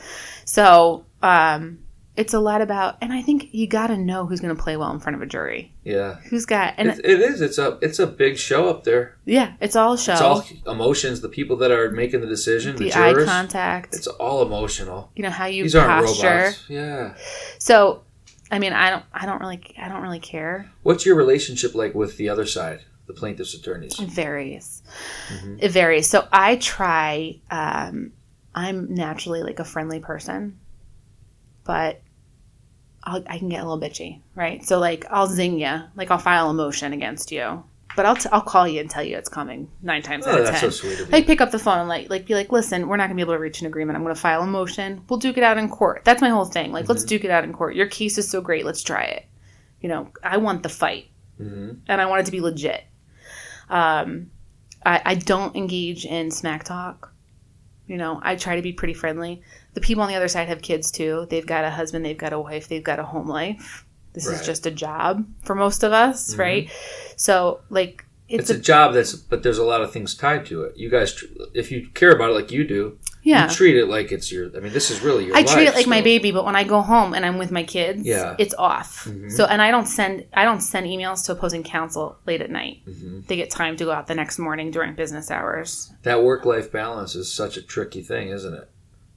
so 0.46 1.04
um 1.24 1.80
it's 2.18 2.34
a 2.34 2.40
lot 2.40 2.62
about, 2.62 2.98
and 3.02 3.12
I 3.12 3.22
think 3.22 3.50
you 3.54 3.68
got 3.68 3.88
to 3.88 3.98
know 3.98 4.26
who's 4.26 4.40
going 4.40 4.56
to 4.56 4.62
play 4.62 4.78
well 4.78 4.90
in 4.92 5.00
front 5.00 5.18
of 5.18 5.22
a 5.22 5.26
jury. 5.26 5.74
Yeah. 5.84 6.16
Who's 6.30 6.46
got, 6.46 6.76
and 6.78 6.90
It, 6.90 7.00
it 7.04 7.20
is. 7.20 7.42
It's 7.42 7.58
a 7.58 7.78
it's 7.82 8.00
a 8.00 8.08
big 8.08 8.38
show 8.38 8.70
up 8.70 8.84
there. 8.86 9.18
yeah, 9.26 9.54
it's 9.60 9.76
all 9.76 9.98
show. 9.98 10.14
It's 10.14 10.22
all 10.22 10.46
emotions. 10.66 11.20
The 11.22 11.30
people 11.30 11.58
that 11.58 11.72
are 11.72 11.92
making 11.92 12.22
the 12.22 12.28
decision, 12.28 12.76
the, 12.78 12.86
the 12.86 12.94
eye 12.94 13.12
jurors. 13.12 13.26
contact, 13.28 13.96
It's 13.96 14.08
all 14.08 14.42
emotional. 14.42 15.12
you 15.16 15.24
know 15.24 15.30
how 15.30 15.46
you 15.48 15.64
These 15.64 15.76
aren't 15.76 16.06
posture. 16.08 16.28
robots. 16.28 16.64
Yeah. 16.70 17.16
So, 17.60 18.04
I 18.50 18.60
mean, 18.60 18.72
I 18.74 18.90
don't, 18.92 19.04
I 19.14 19.26
don't 19.26 19.40
really, 19.42 19.62
I 19.78 19.90
don't 19.90 20.02
really 20.02 20.20
care. 20.20 20.72
What's 20.84 21.06
your 21.06 21.16
relationship 21.16 21.76
like 21.76 21.94
with 21.96 22.16
the 22.18 22.30
other 22.30 22.46
side, 22.46 22.80
the 23.08 23.14
plaintiffs' 23.14 23.54
attorneys? 23.56 24.00
It 24.00 24.08
varies. 24.10 24.84
Mhm. 25.34 25.58
It 25.62 25.70
varies. 25.72 26.08
So 26.08 26.28
I 26.32 26.56
try. 26.56 27.40
Um, 27.52 28.14
I'm 28.54 28.94
naturally 28.94 29.44
like 29.44 29.60
a 29.60 29.66
friendly 29.66 30.00
person, 30.00 30.58
but 31.66 32.02
I'll, 33.06 33.24
I 33.28 33.38
can 33.38 33.50
get 33.50 33.64
a 33.64 33.68
little 33.70 33.80
bitchy, 33.80 34.22
right? 34.36 34.64
So 34.66 34.80
like 34.80 35.06
I'll 35.10 35.28
zing 35.28 35.60
you, 35.60 35.82
like 35.96 36.12
I'll 36.12 36.18
file 36.18 36.50
a 36.50 36.54
motion 36.54 36.92
against 36.94 37.32
you, 37.32 37.64
but 37.96 38.06
I'll 38.06 38.16
t- 38.16 38.30
I'll 38.32 38.42
call 38.42 38.68
you 38.68 38.80
and 38.82 38.90
tell 38.90 39.04
you 39.04 39.16
it's 39.18 39.30
coming 39.30 39.70
nine 39.82 40.02
times 40.02 40.26
out 40.28 40.36
Oh, 40.36 40.38
of 40.40 40.46
that's 40.46 40.60
ten. 40.62 40.72
so 40.72 40.76
sweet 40.88 41.00
of 41.00 41.12
like 41.12 41.26
pick 41.28 41.40
up 41.42 41.52
the 41.52 41.60
phone 41.60 41.80
and 41.80 41.90
like 41.90 42.10
like 42.10 42.26
be 42.26 42.34
like, 42.34 42.52
listen, 42.52 42.88
we're 42.88 42.98
not 42.98 43.06
gonna 43.06 43.16
be 43.16 43.22
able 43.22 43.34
to 43.34 43.40
reach 43.40 43.62
an 43.62 43.68
agreement. 43.68 43.96
I'm 43.98 44.04
gonna 44.04 44.16
file 44.16 44.42
a 44.42 44.48
motion. 44.48 45.04
We'll 45.10 45.20
duke 45.20 45.38
it 45.38 45.44
out 45.44 45.58
in 45.58 45.70
court. 45.70 46.02
That's 46.04 46.22
my 46.22 46.30
whole 46.30 46.46
thing. 46.46 46.72
Like 46.72 46.90
let's 46.90 47.02
Mm-hmm. 47.04 47.08
duke 47.10 47.24
it 47.26 47.32
out 47.32 47.44
in 47.44 47.54
court. 47.54 47.76
Your 47.76 47.88
case 47.88 48.18
is 48.18 48.28
so 48.30 48.42
great. 48.42 48.66
Let's 48.66 48.82
try 48.84 49.04
it. 49.04 49.26
You 49.82 49.90
know, 49.90 50.10
I 50.24 50.38
want 50.38 50.64
the 50.64 50.70
fight 50.70 51.08
hmm 51.38 51.74
and 51.88 52.02
I 52.02 52.06
want 52.08 52.22
it 52.22 52.26
to 52.26 52.32
be 52.32 52.42
legit. 52.42 52.84
Um, 53.70 54.32
I, 54.86 55.02
I 55.06 55.16
don't 55.16 55.56
engage 55.56 56.06
in 56.06 56.32
smack 56.32 56.64
talk. 56.64 57.12
You 57.88 57.98
know, 57.98 58.20
I 58.24 58.36
try 58.36 58.56
to 58.56 58.62
be 58.62 58.74
pretty 58.74 58.94
friendly. 58.94 59.42
The 59.76 59.82
people 59.82 60.02
on 60.04 60.10
the 60.10 60.16
other 60.16 60.28
side 60.28 60.48
have 60.48 60.62
kids 60.62 60.90
too. 60.92 61.28
They've 61.30 61.46
got 61.46 61.64
a 61.64 61.70
husband, 61.70 62.04
they've 62.06 62.18
got 62.18 62.34
a 62.34 62.40
wife, 62.40 62.68
they've 62.68 62.84
got 62.84 62.98
a 63.00 63.04
home 63.04 63.28
life. 63.28 63.86
This 64.14 64.26
Right. 64.28 64.40
is 64.40 64.46
just 64.46 64.66
a 64.66 64.72
job 64.72 65.26
for 65.44 65.54
most 65.56 65.84
of 65.84 65.92
us, 65.92 66.34
Mhm. 66.34 66.40
right? 66.40 66.70
So, 67.18 67.60
like, 67.70 68.06
It's, 68.28 68.50
it's, 68.50 68.60
a, 68.60 68.62
job 68.62 68.94
that's, 68.96 69.14
but 69.14 69.44
there's 69.44 69.60
a 69.60 69.64
lot 69.64 69.82
of 69.82 69.92
things 69.92 70.16
tied 70.16 70.46
to 70.48 70.64
it. 70.64 70.78
You 70.78 70.90
guys, 70.90 71.24
if 71.54 71.72
you 71.72 71.88
care 71.94 72.12
about 72.12 72.32
it 72.32 72.34
like 72.34 72.52
you 72.52 72.64
do, 72.64 72.98
yeah. 73.22 73.48
you 73.48 73.54
treat 73.54 73.76
it 73.78 73.86
like 73.88 74.12
it's 74.12 74.32
your. 74.32 74.50
I 74.58 74.62
mean, 74.62 74.74
this 74.74 74.90
is 74.90 75.02
really 75.02 75.26
your. 75.28 75.36
I 75.38 75.44
treat 75.44 75.64
it 75.64 75.66
life 75.68 75.76
like 75.76 75.88
my 75.88 76.02
baby, 76.02 76.32
but 76.32 76.44
when 76.44 76.56
I 76.56 76.64
go 76.64 76.82
home 76.82 77.14
and 77.14 77.24
I'm 77.24 77.38
with 77.38 77.52
my 77.52 77.62
kids, 77.64 78.02
Yeah. 78.04 78.36
it's 78.40 78.56
off. 78.56 79.06
Mhm. 79.08 79.32
So, 79.32 79.46
and 79.46 79.62
I 79.62 79.70
don't 79.70 79.86
send 79.86 80.24
I 80.34 80.44
don't 80.44 80.62
send 80.62 80.88
emails 80.88 81.24
to 81.26 81.34
opposing 81.34 81.62
counsel 81.64 82.18
late 82.26 82.42
at 82.42 82.50
night. 82.50 82.78
Mhm. 82.90 83.28
They 83.28 83.36
get 83.36 83.52
time 83.52 83.78
to 83.78 83.84
go 83.84 83.92
out 83.92 84.08
the 84.08 84.16
next 84.16 84.40
morning 84.40 84.72
during 84.72 84.96
business 84.96 85.30
hours 85.30 85.92
That 86.02 86.24
work-life 86.24 86.72
balance 86.72 87.14
is 87.16 87.32
such 87.32 87.58
a 87.58 87.62
tricky 87.62 88.02
thing, 88.02 88.30
isn't 88.30 88.54
it? 88.56 88.70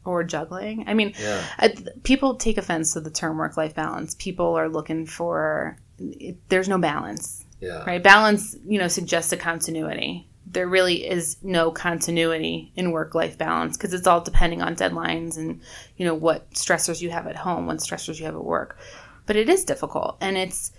Or 0.09 0.25
juggling. 0.25 0.85
I 0.87 0.95
mean, 0.95 1.15
Yeah. 1.21 1.43
I, 1.59 1.75
people 2.03 2.35
take 2.37 2.59
offense 2.59 2.93
to 2.95 3.01
the 3.01 3.11
term 3.11 3.37
work 3.39 3.57
life 3.57 3.75
balance. 3.75 4.15
People 4.19 4.55
are 4.55 4.69
looking 4.69 5.07
for 5.07 5.77
it, 5.99 6.37
there's 6.49 6.69
no 6.69 6.79
balance, 6.79 7.45
Yeah. 7.61 7.85
right? 7.85 8.03
Balance, 8.03 8.57
you 8.67 8.79
know, 8.79 8.89
suggests 8.89 9.33
a 9.33 9.37
continuity. 9.37 10.29
There 10.51 10.67
really 10.67 11.07
is 11.07 11.37
no 11.43 11.71
continuity 11.71 12.73
in 12.75 12.91
work 12.93 13.15
life 13.15 13.37
balance 13.37 13.77
because 13.77 13.93
it's 13.93 14.07
all 14.07 14.23
depending 14.23 14.63
on 14.63 14.77
deadlines 14.77 15.37
and 15.37 15.61
you 15.99 16.07
know 16.07 16.15
what 16.15 16.51
stressors 16.53 17.03
you 17.03 17.11
have 17.11 17.27
at 17.27 17.37
home, 17.37 17.67
what 17.67 17.79
stressors 17.79 18.19
you 18.19 18.25
have 18.25 18.35
at 18.35 18.45
work. 18.45 18.79
But 19.27 19.37
it 19.37 19.51
is 19.51 19.65
difficult, 19.65 20.17
and 20.23 20.39
it's 20.39 20.73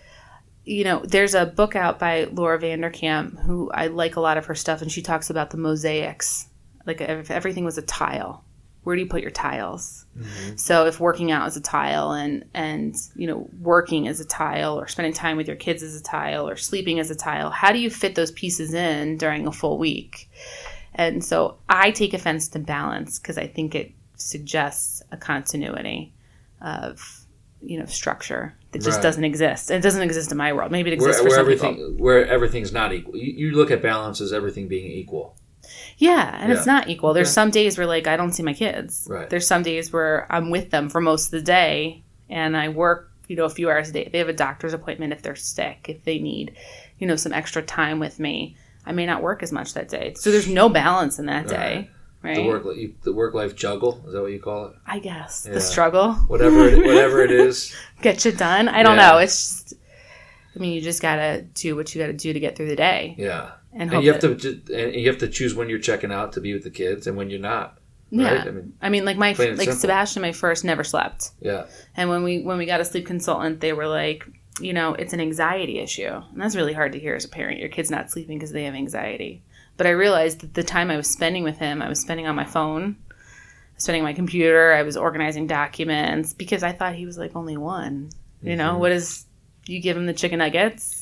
you 0.66 0.84
know, 0.84 1.00
there's 1.04 1.34
a 1.34 1.46
book 1.46 1.76
out 1.76 1.98
by 2.00 2.26
Laura 2.26 2.60
Vanderkam 2.60 3.40
who 3.44 3.72
I 3.72 3.88
like 3.88 4.16
a 4.18 4.22
lot 4.22 4.38
of 4.38 4.46
her 4.48 4.56
stuff, 4.56 4.82
and 4.82 4.92
she 4.92 5.02
talks 5.02 5.30
about 5.30 5.50
the 5.52 5.58
mosaics. 5.58 6.48
Like 6.86 7.02
if 7.02 7.30
everything 7.32 7.66
was 7.66 7.78
a 7.78 7.82
tile, 7.84 8.44
where 8.84 8.96
do 8.96 9.02
you 9.02 9.08
put 9.08 9.22
your 9.22 9.32
tiles? 9.32 10.06
Mm-hmm. 10.18 10.56
So 10.56 10.86
if 10.86 11.00
working 11.00 11.32
out 11.32 11.48
is 11.48 11.58
a 11.58 11.62
tile 11.62 12.12
and 12.12 12.46
and 12.54 12.96
you 13.16 13.28
know 13.28 13.50
working 13.60 14.06
is 14.06 14.20
a 14.20 14.26
tile 14.26 14.80
or 14.80 14.88
spending 14.88 15.14
time 15.14 15.38
with 15.38 15.48
your 15.48 15.56
kids 15.58 15.84
is 15.84 16.00
a 16.00 16.04
tile 16.04 16.48
or 16.48 16.56
sleeping 16.56 16.98
is 16.98 17.12
a 17.12 17.16
tile, 17.16 17.50
how 17.50 17.72
do 17.72 17.80
you 17.80 17.90
fit 17.90 18.16
those 18.16 18.32
pieces 18.32 18.74
in 18.74 19.18
during 19.18 19.46
a 19.48 19.52
full 19.52 19.78
week? 19.78 20.30
And 20.96 21.24
so 21.24 21.58
I 21.70 21.92
take 21.92 22.14
offense 22.14 22.48
to 22.50 22.60
balance 22.60 23.20
because 23.20 23.38
I 23.38 23.48
think 23.48 23.76
it 23.76 23.92
suggests 24.16 25.02
a 25.12 25.18
continuity 25.18 26.14
of 26.62 27.26
you 27.62 27.78
know 27.80 27.86
structure 27.86 28.56
that 28.72 28.80
just 28.82 28.98
Right. 28.98 29.04
doesn't 29.04 29.24
exist. 29.24 29.72
It 29.72 29.82
doesn't 29.82 30.02
exist 30.02 30.32
in 30.32 30.38
my 30.38 30.54
world. 30.54 30.72
Maybe 30.72 30.92
it 30.92 31.00
Where, 31.00 31.10
exists 31.10 31.22
for 31.22 31.28
where 31.30 31.36
some 31.38 31.42
everything, 31.42 31.76
people. 31.76 32.04
where 32.04 32.26
everything's 32.28 32.72
not 32.72 32.94
equal. 32.94 33.16
You, 33.18 33.48
you 33.50 33.56
look 33.56 33.72
at 33.72 33.82
balance 33.82 34.22
as 34.22 34.32
everything 34.32 34.68
being 34.68 34.92
equal. 34.92 35.36
Yeah, 35.98 36.38
and 36.42 36.52
it's 36.52 36.66
not 36.66 36.88
equal. 36.90 37.14
There's 37.14 37.28
Okay. 37.28 37.34
some 37.34 37.52
days 37.52 37.78
where 37.78 37.88
like 37.88 38.08
I 38.08 38.16
don't 38.18 38.32
see 38.32 38.44
my 38.44 38.54
kids. 38.54 39.08
Right. 39.10 39.30
There's 39.30 39.46
some 39.48 39.64
days 39.64 39.92
where 39.92 40.26
I'm 40.30 40.50
with 40.50 40.70
them 40.72 40.90
for 40.90 41.02
most 41.02 41.26
of 41.26 41.32
the 41.32 41.42
day 41.42 42.04
and 42.30 42.56
I 42.56 42.70
work, 42.70 43.12
you 43.28 43.36
know, 43.36 43.46
a 43.46 43.50
few 43.50 43.70
hours 43.70 43.90
a 43.90 43.94
day. 43.94 44.06
If 44.06 44.12
they 44.12 44.18
have 44.20 44.30
a 44.30 44.34
doctor's 44.34 44.74
appointment 44.74 45.14
if 45.14 45.22
they're 45.22 45.36
sick, 45.36 45.86
if 45.90 46.04
they 46.04 46.20
need, 46.20 46.56
you 47.00 47.08
know, 47.08 47.16
some 47.16 47.34
extra 47.34 47.62
time 47.62 48.00
with 48.00 48.20
me, 48.20 48.56
I 48.86 48.92
may 48.92 49.06
not 49.06 49.22
work 49.22 49.44
as 49.44 49.52
much 49.52 49.74
that 49.74 49.90
day. 49.90 50.14
So 50.18 50.32
there's 50.32 50.48
no 50.48 50.70
balance 50.70 51.20
in 51.20 51.26
that 51.28 51.48
day. 51.48 51.90
Right. 52.22 52.36
The 52.36 52.46
work, 52.46 52.66
the 53.04 53.14
work-life 53.14 53.56
juggle 53.56 54.04
is 54.06 54.12
that 54.14 54.22
what 54.22 54.32
you 54.32 54.40
call 54.42 54.66
it? 54.68 54.74
I 54.86 55.00
guess. 55.00 55.46
Yeah. 55.48 55.54
The 55.54 55.62
struggle. 55.62 56.14
Whatever, 56.28 56.68
it, 56.68 56.78
whatever 56.86 57.22
it 57.24 57.32
is. 57.32 57.74
Get 58.02 58.26
you 58.26 58.32
done. 58.34 58.68
I 58.68 58.84
don't 58.84 58.98
Yeah. 58.98 59.12
know. 59.12 59.18
It's 59.20 59.36
just 59.64 59.74
I 60.56 60.60
mean, 60.60 60.74
you 60.74 60.82
just 60.82 61.02
gotta 61.02 61.44
do 61.54 61.76
what 61.76 61.94
you 61.96 62.02
gotta 62.02 62.12
do 62.14 62.34
to 62.34 62.40
get 62.40 62.58
through 62.58 62.68
the 62.68 62.76
day, 62.76 63.16
Yeah, 63.18 63.52
and 63.74 63.94
and 63.94 64.04
you 64.04 64.12
have 64.12 64.22
that- 64.22 64.42
to, 64.42 64.74
and 64.74 64.96
you 64.96 65.08
have 65.10 65.20
to 65.20 65.28
choose 65.28 65.54
when 65.56 65.70
you're 65.70 65.80
checking 65.80 66.12
out 66.12 66.34
to 66.34 66.42
be 66.42 66.54
with 66.54 66.64
the 66.64 66.70
kids 66.70 67.08
and 67.08 67.16
when 67.18 67.30
you're 67.30 67.40
not. 67.40 67.78
Yeah, 68.12 68.34
Right? 68.40 68.48
I 68.48 68.52
mean, 68.52 68.74
I 68.82 68.90
mean, 68.90 69.06
like 69.06 69.18
my 69.18 69.30
like 69.34 69.38
simple. 69.38 69.74
Sebastian, 69.76 70.22
my 70.24 70.32
first 70.32 70.64
never 70.66 70.84
slept. 70.84 71.30
yeah, 71.42 71.66
And 71.96 72.10
when 72.10 72.24
we 72.24 72.42
when 72.42 72.58
we 72.58 72.66
got 72.66 72.82
a 72.82 72.86
sleep 72.86 73.06
consultant, 73.06 73.60
they 73.62 73.72
were 73.74 73.88
like, 73.88 74.26
you 74.60 74.74
know, 74.74 74.96
it's 74.96 75.14
an 75.14 75.20
anxiety 75.22 75.78
issue, 75.80 76.08
and 76.08 76.42
that's 76.42 76.56
really 76.56 76.74
hard 76.74 76.94
to 76.94 77.00
hear 77.00 77.14
as 77.16 77.24
a 77.26 77.30
parent. 77.30 77.60
Your 77.60 77.70
kid's 77.70 77.92
not 77.92 78.10
sleeping 78.10 78.38
because 78.40 78.52
they 78.52 78.64
have 78.64 78.74
anxiety. 78.74 79.44
But 79.78 79.86
I 79.88 79.92
realized 79.92 80.42
that 80.42 80.56
the 80.56 80.64
time 80.64 80.90
I 80.90 80.98
was 80.98 81.08
spending 81.08 81.44
with 81.44 81.60
him, 81.60 81.82
I 81.84 81.88
was 81.88 82.00
spending 82.02 82.26
on 82.28 82.36
my 82.36 82.46
phone, 82.46 82.98
spending 83.78 84.04
my 84.04 84.14
computer. 84.14 84.74
I 84.74 84.82
was 84.82 84.98
organizing 84.98 85.46
documents 85.48 86.34
because 86.34 86.64
I 86.64 86.72
thought 86.74 86.96
he 86.96 87.06
was 87.06 87.18
like 87.18 87.36
only 87.36 87.58
one. 87.58 88.10
You 88.42 88.56
know, 88.56 88.74
Mhm. 88.74 88.80
what 88.80 88.92
is 88.92 89.26
you 89.68 89.80
give 89.82 89.96
him 89.96 90.08
the 90.08 90.14
chicken 90.14 90.40
nuggets? 90.40 90.99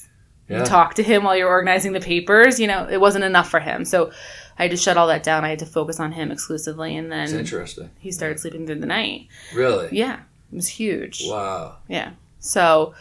Yeah. 0.49 0.59
You 0.59 0.65
talk 0.65 0.93
to 0.95 1.03
him 1.03 1.23
while 1.23 1.35
you're 1.35 1.49
organizing 1.49 1.93
the 1.93 1.99
papers. 1.99 2.59
You 2.59 2.67
know, 2.67 2.87
it 2.89 2.99
wasn't 3.01 3.23
enough 3.25 3.49
for 3.49 3.59
him. 3.59 3.85
So 3.85 4.11
I 4.59 4.63
had 4.63 4.71
to 4.71 4.77
shut 4.77 4.97
all 4.97 5.07
that 5.07 5.23
down. 5.23 5.43
I 5.45 5.49
had 5.49 5.59
to 5.59 5.65
focus 5.65 5.99
on 5.99 6.11
him 6.13 6.31
exclusively, 6.31 6.95
and 6.95 7.11
then 7.11 7.29
interesting. 7.33 7.89
he 7.99 8.11
started 8.11 8.39
sleeping 8.39 8.65
through 8.65 8.79
the 8.79 8.85
night. 8.87 9.27
Really? 9.53 9.89
Yeah, 9.91 10.21
it 10.51 10.55
was 10.55 10.67
huge. 10.67 11.23
Wow. 11.27 11.77
Yeah. 11.87 12.11
So, 12.39 12.93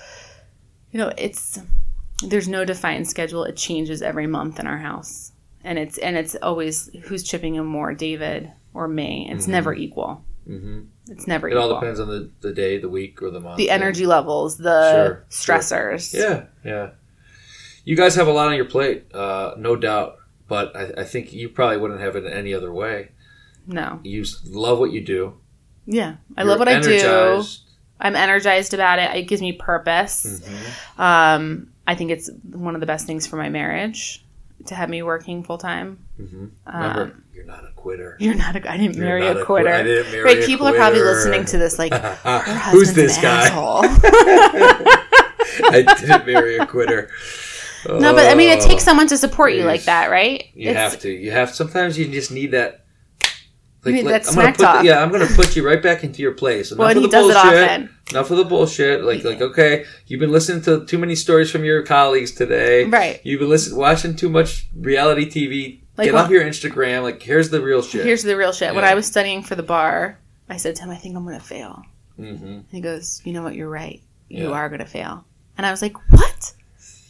you 0.92 0.98
know, 0.98 1.12
it's 1.16 1.58
there's 2.24 2.48
no 2.48 2.64
defined 2.64 3.08
schedule. 3.08 3.44
It 3.44 3.56
changes 3.56 4.02
every 4.02 4.26
month 4.26 4.58
in 4.58 4.66
our 4.66 4.78
house. 4.78 5.32
And 5.64 5.78
it's 5.78 5.98
and 5.98 6.16
it's 6.16 6.34
always 6.36 6.88
who's 7.04 7.22
chipping 7.22 7.56
in 7.56 7.64
more, 7.66 7.92
David 7.92 8.52
or 8.72 8.86
me. 8.88 9.28
It's 9.30 9.46
Mhm. 9.46 9.50
never 9.50 9.74
equal. 9.74 10.24
hmm 10.46 10.82
It's 11.10 11.26
never 11.26 11.48
equal. 11.48 11.60
It 11.60 11.64
equal. 11.64 11.74
all 11.74 11.80
depends 11.80 11.98
on 12.00 12.08
the, 12.08 12.30
the 12.40 12.52
day, 12.52 12.78
the 12.78 12.88
week, 12.88 13.20
or 13.22 13.30
the 13.30 13.40
month. 13.40 13.56
the 13.56 13.64
yeah. 13.64 13.72
energy 13.72 14.06
levels, 14.06 14.58
the 14.58 14.92
Sure, 14.92 15.24
stressors. 15.30 16.14
Yeah, 16.14 16.44
yeah. 16.64 16.90
You 17.86 17.96
guys 17.96 18.16
have 18.16 18.26
a 18.26 18.32
lot 18.32 18.48
on 18.48 18.56
your 18.56 18.64
plate, 18.66 19.04
uh, 19.14 19.54
no 19.56 19.76
doubt. 19.76 20.16
But 20.48 20.76
I, 20.76 21.00
I 21.02 21.04
think 21.04 21.32
you 21.32 21.48
probably 21.48 21.76
wouldn't 21.78 22.00
have 22.00 22.16
it 22.16 22.24
any 22.30 22.52
other 22.52 22.72
way. 22.72 23.10
No. 23.66 24.00
You 24.02 24.24
love 24.44 24.78
what 24.80 24.92
you 24.92 25.00
do. 25.00 25.34
Yeah. 25.86 26.16
I 26.36 26.42
You're 26.42 26.50
love 26.50 26.58
what 26.58 26.68
I 26.68 26.80
do. 26.80 27.42
I'm 28.00 28.14
energized 28.16 28.74
about 28.74 28.98
it. 28.98 29.16
It 29.16 29.22
gives 29.22 29.40
me 29.40 29.52
purpose. 29.52 30.40
Mhm. 30.44 31.00
Um, 31.00 31.68
I 31.86 31.94
think 31.94 32.10
it's 32.10 32.28
one 32.52 32.74
of 32.74 32.80
the 32.80 32.86
best 32.86 33.06
things 33.06 33.26
for 33.26 33.36
my 33.36 33.48
marriage 33.48 34.24
to 34.66 34.74
have 34.74 34.90
me 34.90 35.02
working 35.02 35.42
full 35.44 35.58
time. 35.58 35.98
Mhm. 36.20 36.50
Remember, 36.66 37.02
Um, 37.02 37.24
you're 37.34 37.44
not 37.44 37.64
a 37.64 37.70
quitter. 37.76 38.16
You're 38.20 38.34
not 38.34 38.56
a. 38.56 38.70
I 38.70 38.76
didn't 38.76 38.96
You're 38.96 39.04
marry 39.06 39.26
a 39.26 39.44
quitter. 39.44 39.72
I 39.72 39.82
didn't 39.84 40.10
marry 40.12 40.24
right? 40.24 40.42
a 40.42 40.46
People 40.46 40.66
are 40.66 40.74
probably 40.74 41.02
listening 41.02 41.44
to 41.46 41.58
this 41.58 41.78
like, 41.78 41.92
Who's 42.72 42.92
this 42.94 43.16
guy? 43.18 43.48
I 45.68 45.82
didn't 46.00 46.26
marry 46.26 46.56
a 46.58 46.66
quitter. 46.66 47.10
No, 47.88 48.14
but 48.14 48.26
I 48.30 48.34
mean, 48.34 48.50
it 48.50 48.60
Oh. 48.62 48.66
takes 48.68 48.82
someone 48.84 49.06
to 49.08 49.16
support 49.18 49.52
you 49.54 49.64
like 49.64 49.84
that, 49.84 50.10
right? 50.10 50.44
You 50.54 50.70
It's- 50.70 50.90
have 50.92 51.00
to. 51.02 51.10
You 51.10 51.30
have. 51.30 51.54
Sometimes 51.54 51.98
you 51.98 52.06
just 52.08 52.30
need 52.30 52.50
that. 52.52 52.84
You 53.84 53.92
need 53.92 54.06
that 54.06 54.26
I'm 54.28 54.34
gonna 54.34 54.48
put. 54.52 54.58
The, 54.58 54.80
yeah, 54.84 55.00
I'm 55.00 55.12
gonna 55.12 55.26
put 55.26 55.54
you 55.54 55.64
right 55.64 55.80
back 55.80 56.02
into 56.02 56.20
your 56.20 56.32
place. 56.32 56.72
Enough 56.72 56.78
Well, 56.80 56.88
he 56.94 57.02
the 57.02 57.08
bullshit. 57.08 57.36
often. 57.36 57.90
Enough 58.10 58.30
of 58.32 58.36
the 58.38 58.44
bullshit. 58.44 59.04
Like, 59.04 59.22
like, 59.22 59.40
okay, 59.40 59.84
you've 60.08 60.18
been 60.18 60.32
listening 60.32 60.62
to 60.62 60.84
too 60.86 60.98
many 60.98 61.14
stories 61.14 61.50
from 61.52 61.62
your 61.64 61.82
colleagues 61.82 62.32
today. 62.32 62.84
Right. 62.84 63.20
You've 63.22 63.38
been 63.40 63.48
listening, 63.48 63.78
watching 63.78 64.16
too 64.16 64.28
much 64.28 64.66
reality 64.76 65.26
TV. 65.30 65.82
Like 65.96 66.06
Get 66.06 66.14
off 66.16 66.30
your 66.30 66.42
Instagram. 66.44 67.04
Like, 67.04 67.22
here's 67.22 67.50
the 67.50 67.60
real 67.60 67.80
shit. 67.80 68.04
Here's 68.04 68.22
the 68.24 68.36
real 68.36 68.52
shit. 68.52 68.74
When 68.74 68.84
I 68.84 68.94
was 68.94 69.06
studying 69.06 69.42
for 69.44 69.54
the 69.54 69.62
bar, 69.62 70.18
I 70.50 70.56
said 70.56 70.74
to 70.76 70.82
him, 70.82 70.90
"I 70.90 70.96
think 70.96 71.16
I'm 71.16 71.24
going 71.24 71.38
to 71.38 71.44
fail." 71.44 71.82
hmm 72.16 72.60
he 72.72 72.80
goes, 72.80 73.22
"You 73.24 73.32
know 73.34 73.42
what? 73.42 73.54
You're 73.54 73.68
right. 73.70 74.00
You 74.28 74.48
Yeah. 74.48 74.54
are 74.56 74.68
going 74.68 74.80
to 74.80 74.84
fail." 74.86 75.24
And 75.56 75.64
I 75.64 75.70
was 75.70 75.80
like, 75.80 75.94
"What?" 76.10 76.52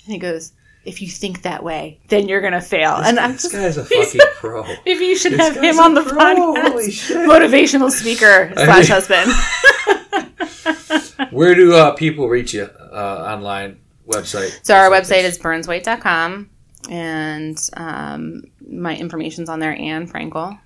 And 0.05 0.13
he 0.13 0.19
goes, 0.19 0.53
if 0.87 1.03
you 1.03 1.09
think 1.09 1.43
that 1.43 1.63
way, 1.65 2.01
then 2.09 2.29
you're 2.29 2.41
gonna 2.41 2.61
fail. 2.61 2.99
This, 2.99 3.09
and 3.09 3.19
I'm 3.21 3.33
this 3.33 3.43
just 3.43 3.55
guy's 3.55 3.77
a 3.77 3.85
fucking 3.87 4.21
pro. 4.37 4.63
maybe 4.85 5.05
you 5.07 5.17
should 5.17 5.33
This 5.33 5.41
have 5.41 5.57
him 5.63 5.79
on 5.79 5.95
the 5.95 6.03
pro. 6.03 6.13
podcast. 6.19 6.69
Holy 6.71 6.91
shit. 7.03 7.17
Motivational 7.29 7.91
speaker 7.91 8.53
slash 8.57 8.89
husband. 8.89 9.31
Where 11.31 11.55
do 11.55 11.75
uh, 11.75 11.93
people 11.95 12.29
reach 12.29 12.55
you 12.55 12.65
uh, 12.65 13.33
online 13.37 13.79
website? 14.07 14.59
So 14.65 14.75
our 14.75 14.91
website 14.91 15.25
is 15.25 15.39
burnswhite.com 15.39 16.51
and 16.91 17.71
um, 17.77 18.43
my 18.71 18.97
information's 18.97 19.49
on 19.49 19.59
there 19.61 19.73
Anne 19.79 20.09
Frankel. 20.09 20.59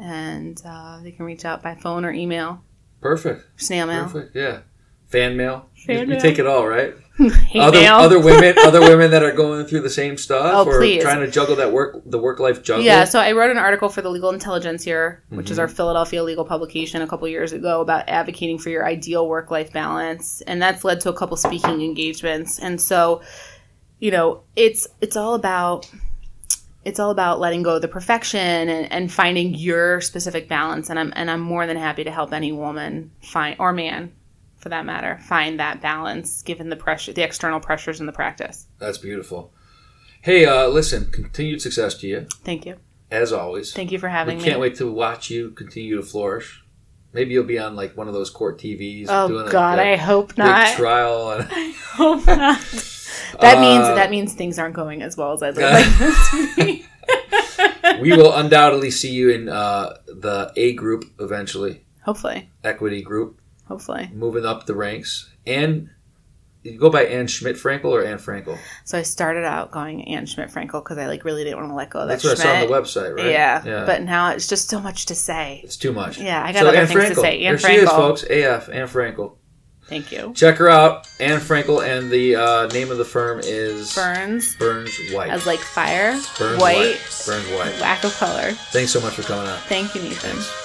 And 0.00 0.60
uh, 0.66 1.00
they 1.02 1.12
can 1.12 1.24
reach 1.24 1.44
out 1.44 1.62
by 1.62 1.74
phone 1.76 2.04
or 2.04 2.10
email, 2.12 2.62
perfect. 3.00 3.44
snail 3.60 3.86
mail, 3.86 4.04
Perfect. 4.04 4.34
Yeah. 4.34 4.60
Fan 5.06 5.36
mail. 5.36 5.68
You- 5.76 5.84
Fan 5.86 5.98
you, 6.00 6.06
mail. 6.06 6.20
take 6.20 6.38
it 6.40 6.46
all, 6.46 6.66
right? 6.66 6.94
other 7.54 7.80
mail. 7.80 7.94
other 7.94 8.18
women, 8.18 8.54
other 8.64 8.80
women 8.80 9.10
that 9.12 9.22
are 9.22 9.30
going 9.32 9.66
through 9.66 9.80
the 9.82 9.90
same 9.90 10.16
stuff, 10.18 10.50
Oh, 10.52 10.64
or 10.66 10.78
please. 10.78 11.02
trying 11.02 11.20
to 11.20 11.30
juggle 11.30 11.54
that 11.56 11.70
work, 11.72 12.02
the 12.06 12.18
work 12.18 12.40
life 12.40 12.62
juggle. 12.62 12.84
Yeah, 12.84 13.04
so 13.04 13.20
I 13.20 13.32
wrote 13.32 13.50
an 13.50 13.58
article 13.58 13.88
for 13.88 14.02
the 14.02 14.10
Legal 14.10 14.30
Intelligencer 14.32 14.84
here, 14.84 15.22
which 15.28 15.46
Mm-hmm. 15.46 15.52
is 15.52 15.58
our 15.58 15.68
Philadelphia 15.68 16.22
legal 16.24 16.44
publication 16.44 17.02
a 17.02 17.06
couple 17.06 17.28
years 17.28 17.52
ago 17.52 17.80
about 17.80 18.08
advocating 18.08 18.58
for 18.58 18.70
your 18.70 18.84
ideal 18.84 19.28
work 19.28 19.50
life 19.50 19.72
balance, 19.72 20.40
and 20.42 20.60
that's 20.60 20.82
led 20.84 21.00
to 21.02 21.08
a 21.08 21.14
couple 21.14 21.36
speaking 21.36 21.80
engagements. 21.82 22.58
And 22.58 22.80
so, 22.80 23.22
you 24.00 24.10
know, 24.10 24.42
it's 24.56 24.88
it's 25.00 25.16
all 25.16 25.34
about 25.34 25.88
it's 26.84 26.98
all 27.00 27.10
about 27.10 27.40
letting 27.40 27.62
go 27.62 27.76
of 27.76 27.82
the 27.82 27.88
perfection 27.88 28.40
and, 28.68 28.92
and 28.92 29.10
finding 29.10 29.54
your 29.54 30.00
specific 30.02 30.48
balance. 30.48 30.90
And 30.90 30.98
I'm 30.98 31.12
and 31.16 31.30
I'm 31.30 31.40
more 31.40 31.66
than 31.66 31.76
happy 31.76 32.04
to 32.04 32.10
help 32.10 32.32
any 32.32 32.52
woman 32.52 33.12
find 33.22 33.56
or 33.58 33.72
man, 33.72 34.12
for 34.64 34.70
that 34.70 34.84
matter, 34.84 35.18
find 35.22 35.60
that 35.60 35.80
balance 35.80 36.42
given 36.42 36.70
the 36.70 36.76
pressure, 36.76 37.12
the 37.12 37.22
external 37.22 37.60
pressures 37.60 38.00
in 38.00 38.06
the 38.06 38.12
practice. 38.12 38.66
That's 38.80 38.98
beautiful. 38.98 39.52
Hey, 40.22 40.46
uh, 40.46 40.66
listen, 40.68 41.10
continued 41.12 41.60
success 41.62 41.94
to 41.98 42.06
you, 42.08 42.26
Thank 42.42 42.64
you, 42.66 42.76
as 43.10 43.30
always. 43.32 43.72
thank 43.74 43.92
you 43.92 43.98
for 43.98 44.08
having 44.08 44.38
we 44.38 44.40
having 44.40 44.50
can't 44.52 44.60
wait 44.60 44.74
to 44.76 44.90
watch 44.90 45.28
you 45.30 45.50
continue 45.50 45.96
to 45.96 46.02
flourish. 46.02 46.64
Maybe 47.12 47.34
you'll 47.34 47.44
be 47.44 47.58
on 47.60 47.76
like 47.76 47.96
one 47.96 48.08
of 48.08 48.14
those 48.14 48.30
court 48.30 48.58
TVs 48.58 49.06
Oh 49.08 49.28
doing 49.28 49.48
God, 49.50 49.78
a 49.78 49.92
I 49.92 49.96
hope 49.96 50.36
not. 50.36 50.74
trial. 50.76 51.30
And, 51.30 51.44
hope 51.92 52.26
not. 52.26 52.60
That 53.40 53.60
means 53.60 53.84
Uh, 53.84 53.94
that 53.96 54.10
means 54.10 54.32
things 54.32 54.58
aren't 54.60 54.74
going 54.74 55.02
as 55.02 55.16
well 55.16 55.32
as 55.32 55.42
I'd 55.42 55.56
like 55.58 55.84
them 55.98 56.12
to 56.12 56.54
be. 56.56 56.86
we 58.00 58.12
will 58.16 58.32
undoubtedly 58.32 58.90
see 58.90 59.10
you 59.12 59.30
in 59.30 59.48
uh, 59.48 59.96
the 60.06 60.52
A 60.56 60.72
group 60.74 61.04
eventually, 61.20 61.84
Hopefully, 62.04 62.48
equity 62.62 63.02
group, 63.02 63.40
hopefully. 63.66 64.10
moving 64.12 64.44
up 64.44 64.66
the 64.66 64.74
ranks. 64.74 65.30
And 65.46 65.90
you 66.62 66.78
go 66.78 66.88
by 66.88 67.04
Anne 67.04 67.26
Schmidt 67.26 67.56
Frankel 67.56 67.86
or 67.86 68.02
Anne 68.04 68.18
Frankel? 68.18 68.58
So 68.84 68.98
I 68.98 69.02
started 69.02 69.44
out 69.44 69.70
going 69.70 70.08
Anne 70.08 70.24
Schmidt 70.26 70.50
Frankel 70.50 70.82
because 70.82 70.96
I 70.96 71.06
like 71.06 71.24
really 71.24 71.44
didn't 71.44 71.58
want 71.58 71.70
to 71.70 71.74
let 71.74 71.90
go 71.90 72.00
of 72.00 72.08
that 72.08 72.14
That's 72.14 72.24
what 72.24 72.38
Schmidt. 72.38 72.46
I 72.46 72.58
saw 72.58 72.62
on 72.64 72.70
the 72.70 72.74
website, 72.74 73.16
right? 73.16 73.30
Yeah, 73.30 73.62
yeah. 73.64 73.84
but 73.84 74.02
now 74.02 74.30
it's 74.30 74.48
just 74.48 74.70
so 74.70 74.80
much 74.80 75.06
to 75.06 75.14
say. 75.14 75.60
it's 75.62 75.76
too 75.76 75.92
much. 75.92 76.18
Yeah, 76.18 76.42
I 76.42 76.52
got 76.52 76.66
other 76.66 76.86
things 76.86 77.08
to 77.10 77.14
say. 77.16 77.44
Anne 77.44 77.56
there 77.56 77.58
she 77.58 77.76
is, 77.76 77.88
Frankel. 77.88 77.96
folks. 77.96 78.22
AF, 78.24 78.68
Anne 78.70 78.88
Frankel. 78.88 79.36
Thank 79.86 80.10
you. 80.12 80.32
Check 80.34 80.56
her 80.56 80.70
out, 80.70 81.06
Anne 81.20 81.40
Frankel, 81.40 81.86
and 81.86 82.10
the 82.10 82.36
uh, 82.36 82.66
name 82.68 82.90
of 82.90 82.96
the 82.96 83.04
firm 83.04 83.40
is 83.44 83.94
Burns 83.94 84.56
Burns 84.56 84.98
White. 85.12 85.28
as 85.28 85.46
like 85.46 85.60
fire, 85.60 86.12
Burns 86.38 86.58
white, 86.62 86.98
Burns 87.26 87.46
White. 87.50 87.78
lack 87.80 88.02
of 88.04 88.14
color. 88.14 88.52
Thanks 88.72 88.92
so 88.92 89.00
much 89.02 89.12
for 89.12 89.22
coming 89.22 89.46
out. 89.46 89.58
Thank 89.60 89.94
you, 89.94 90.00
Nathan. 90.00 90.30
Thanks. 90.30 90.63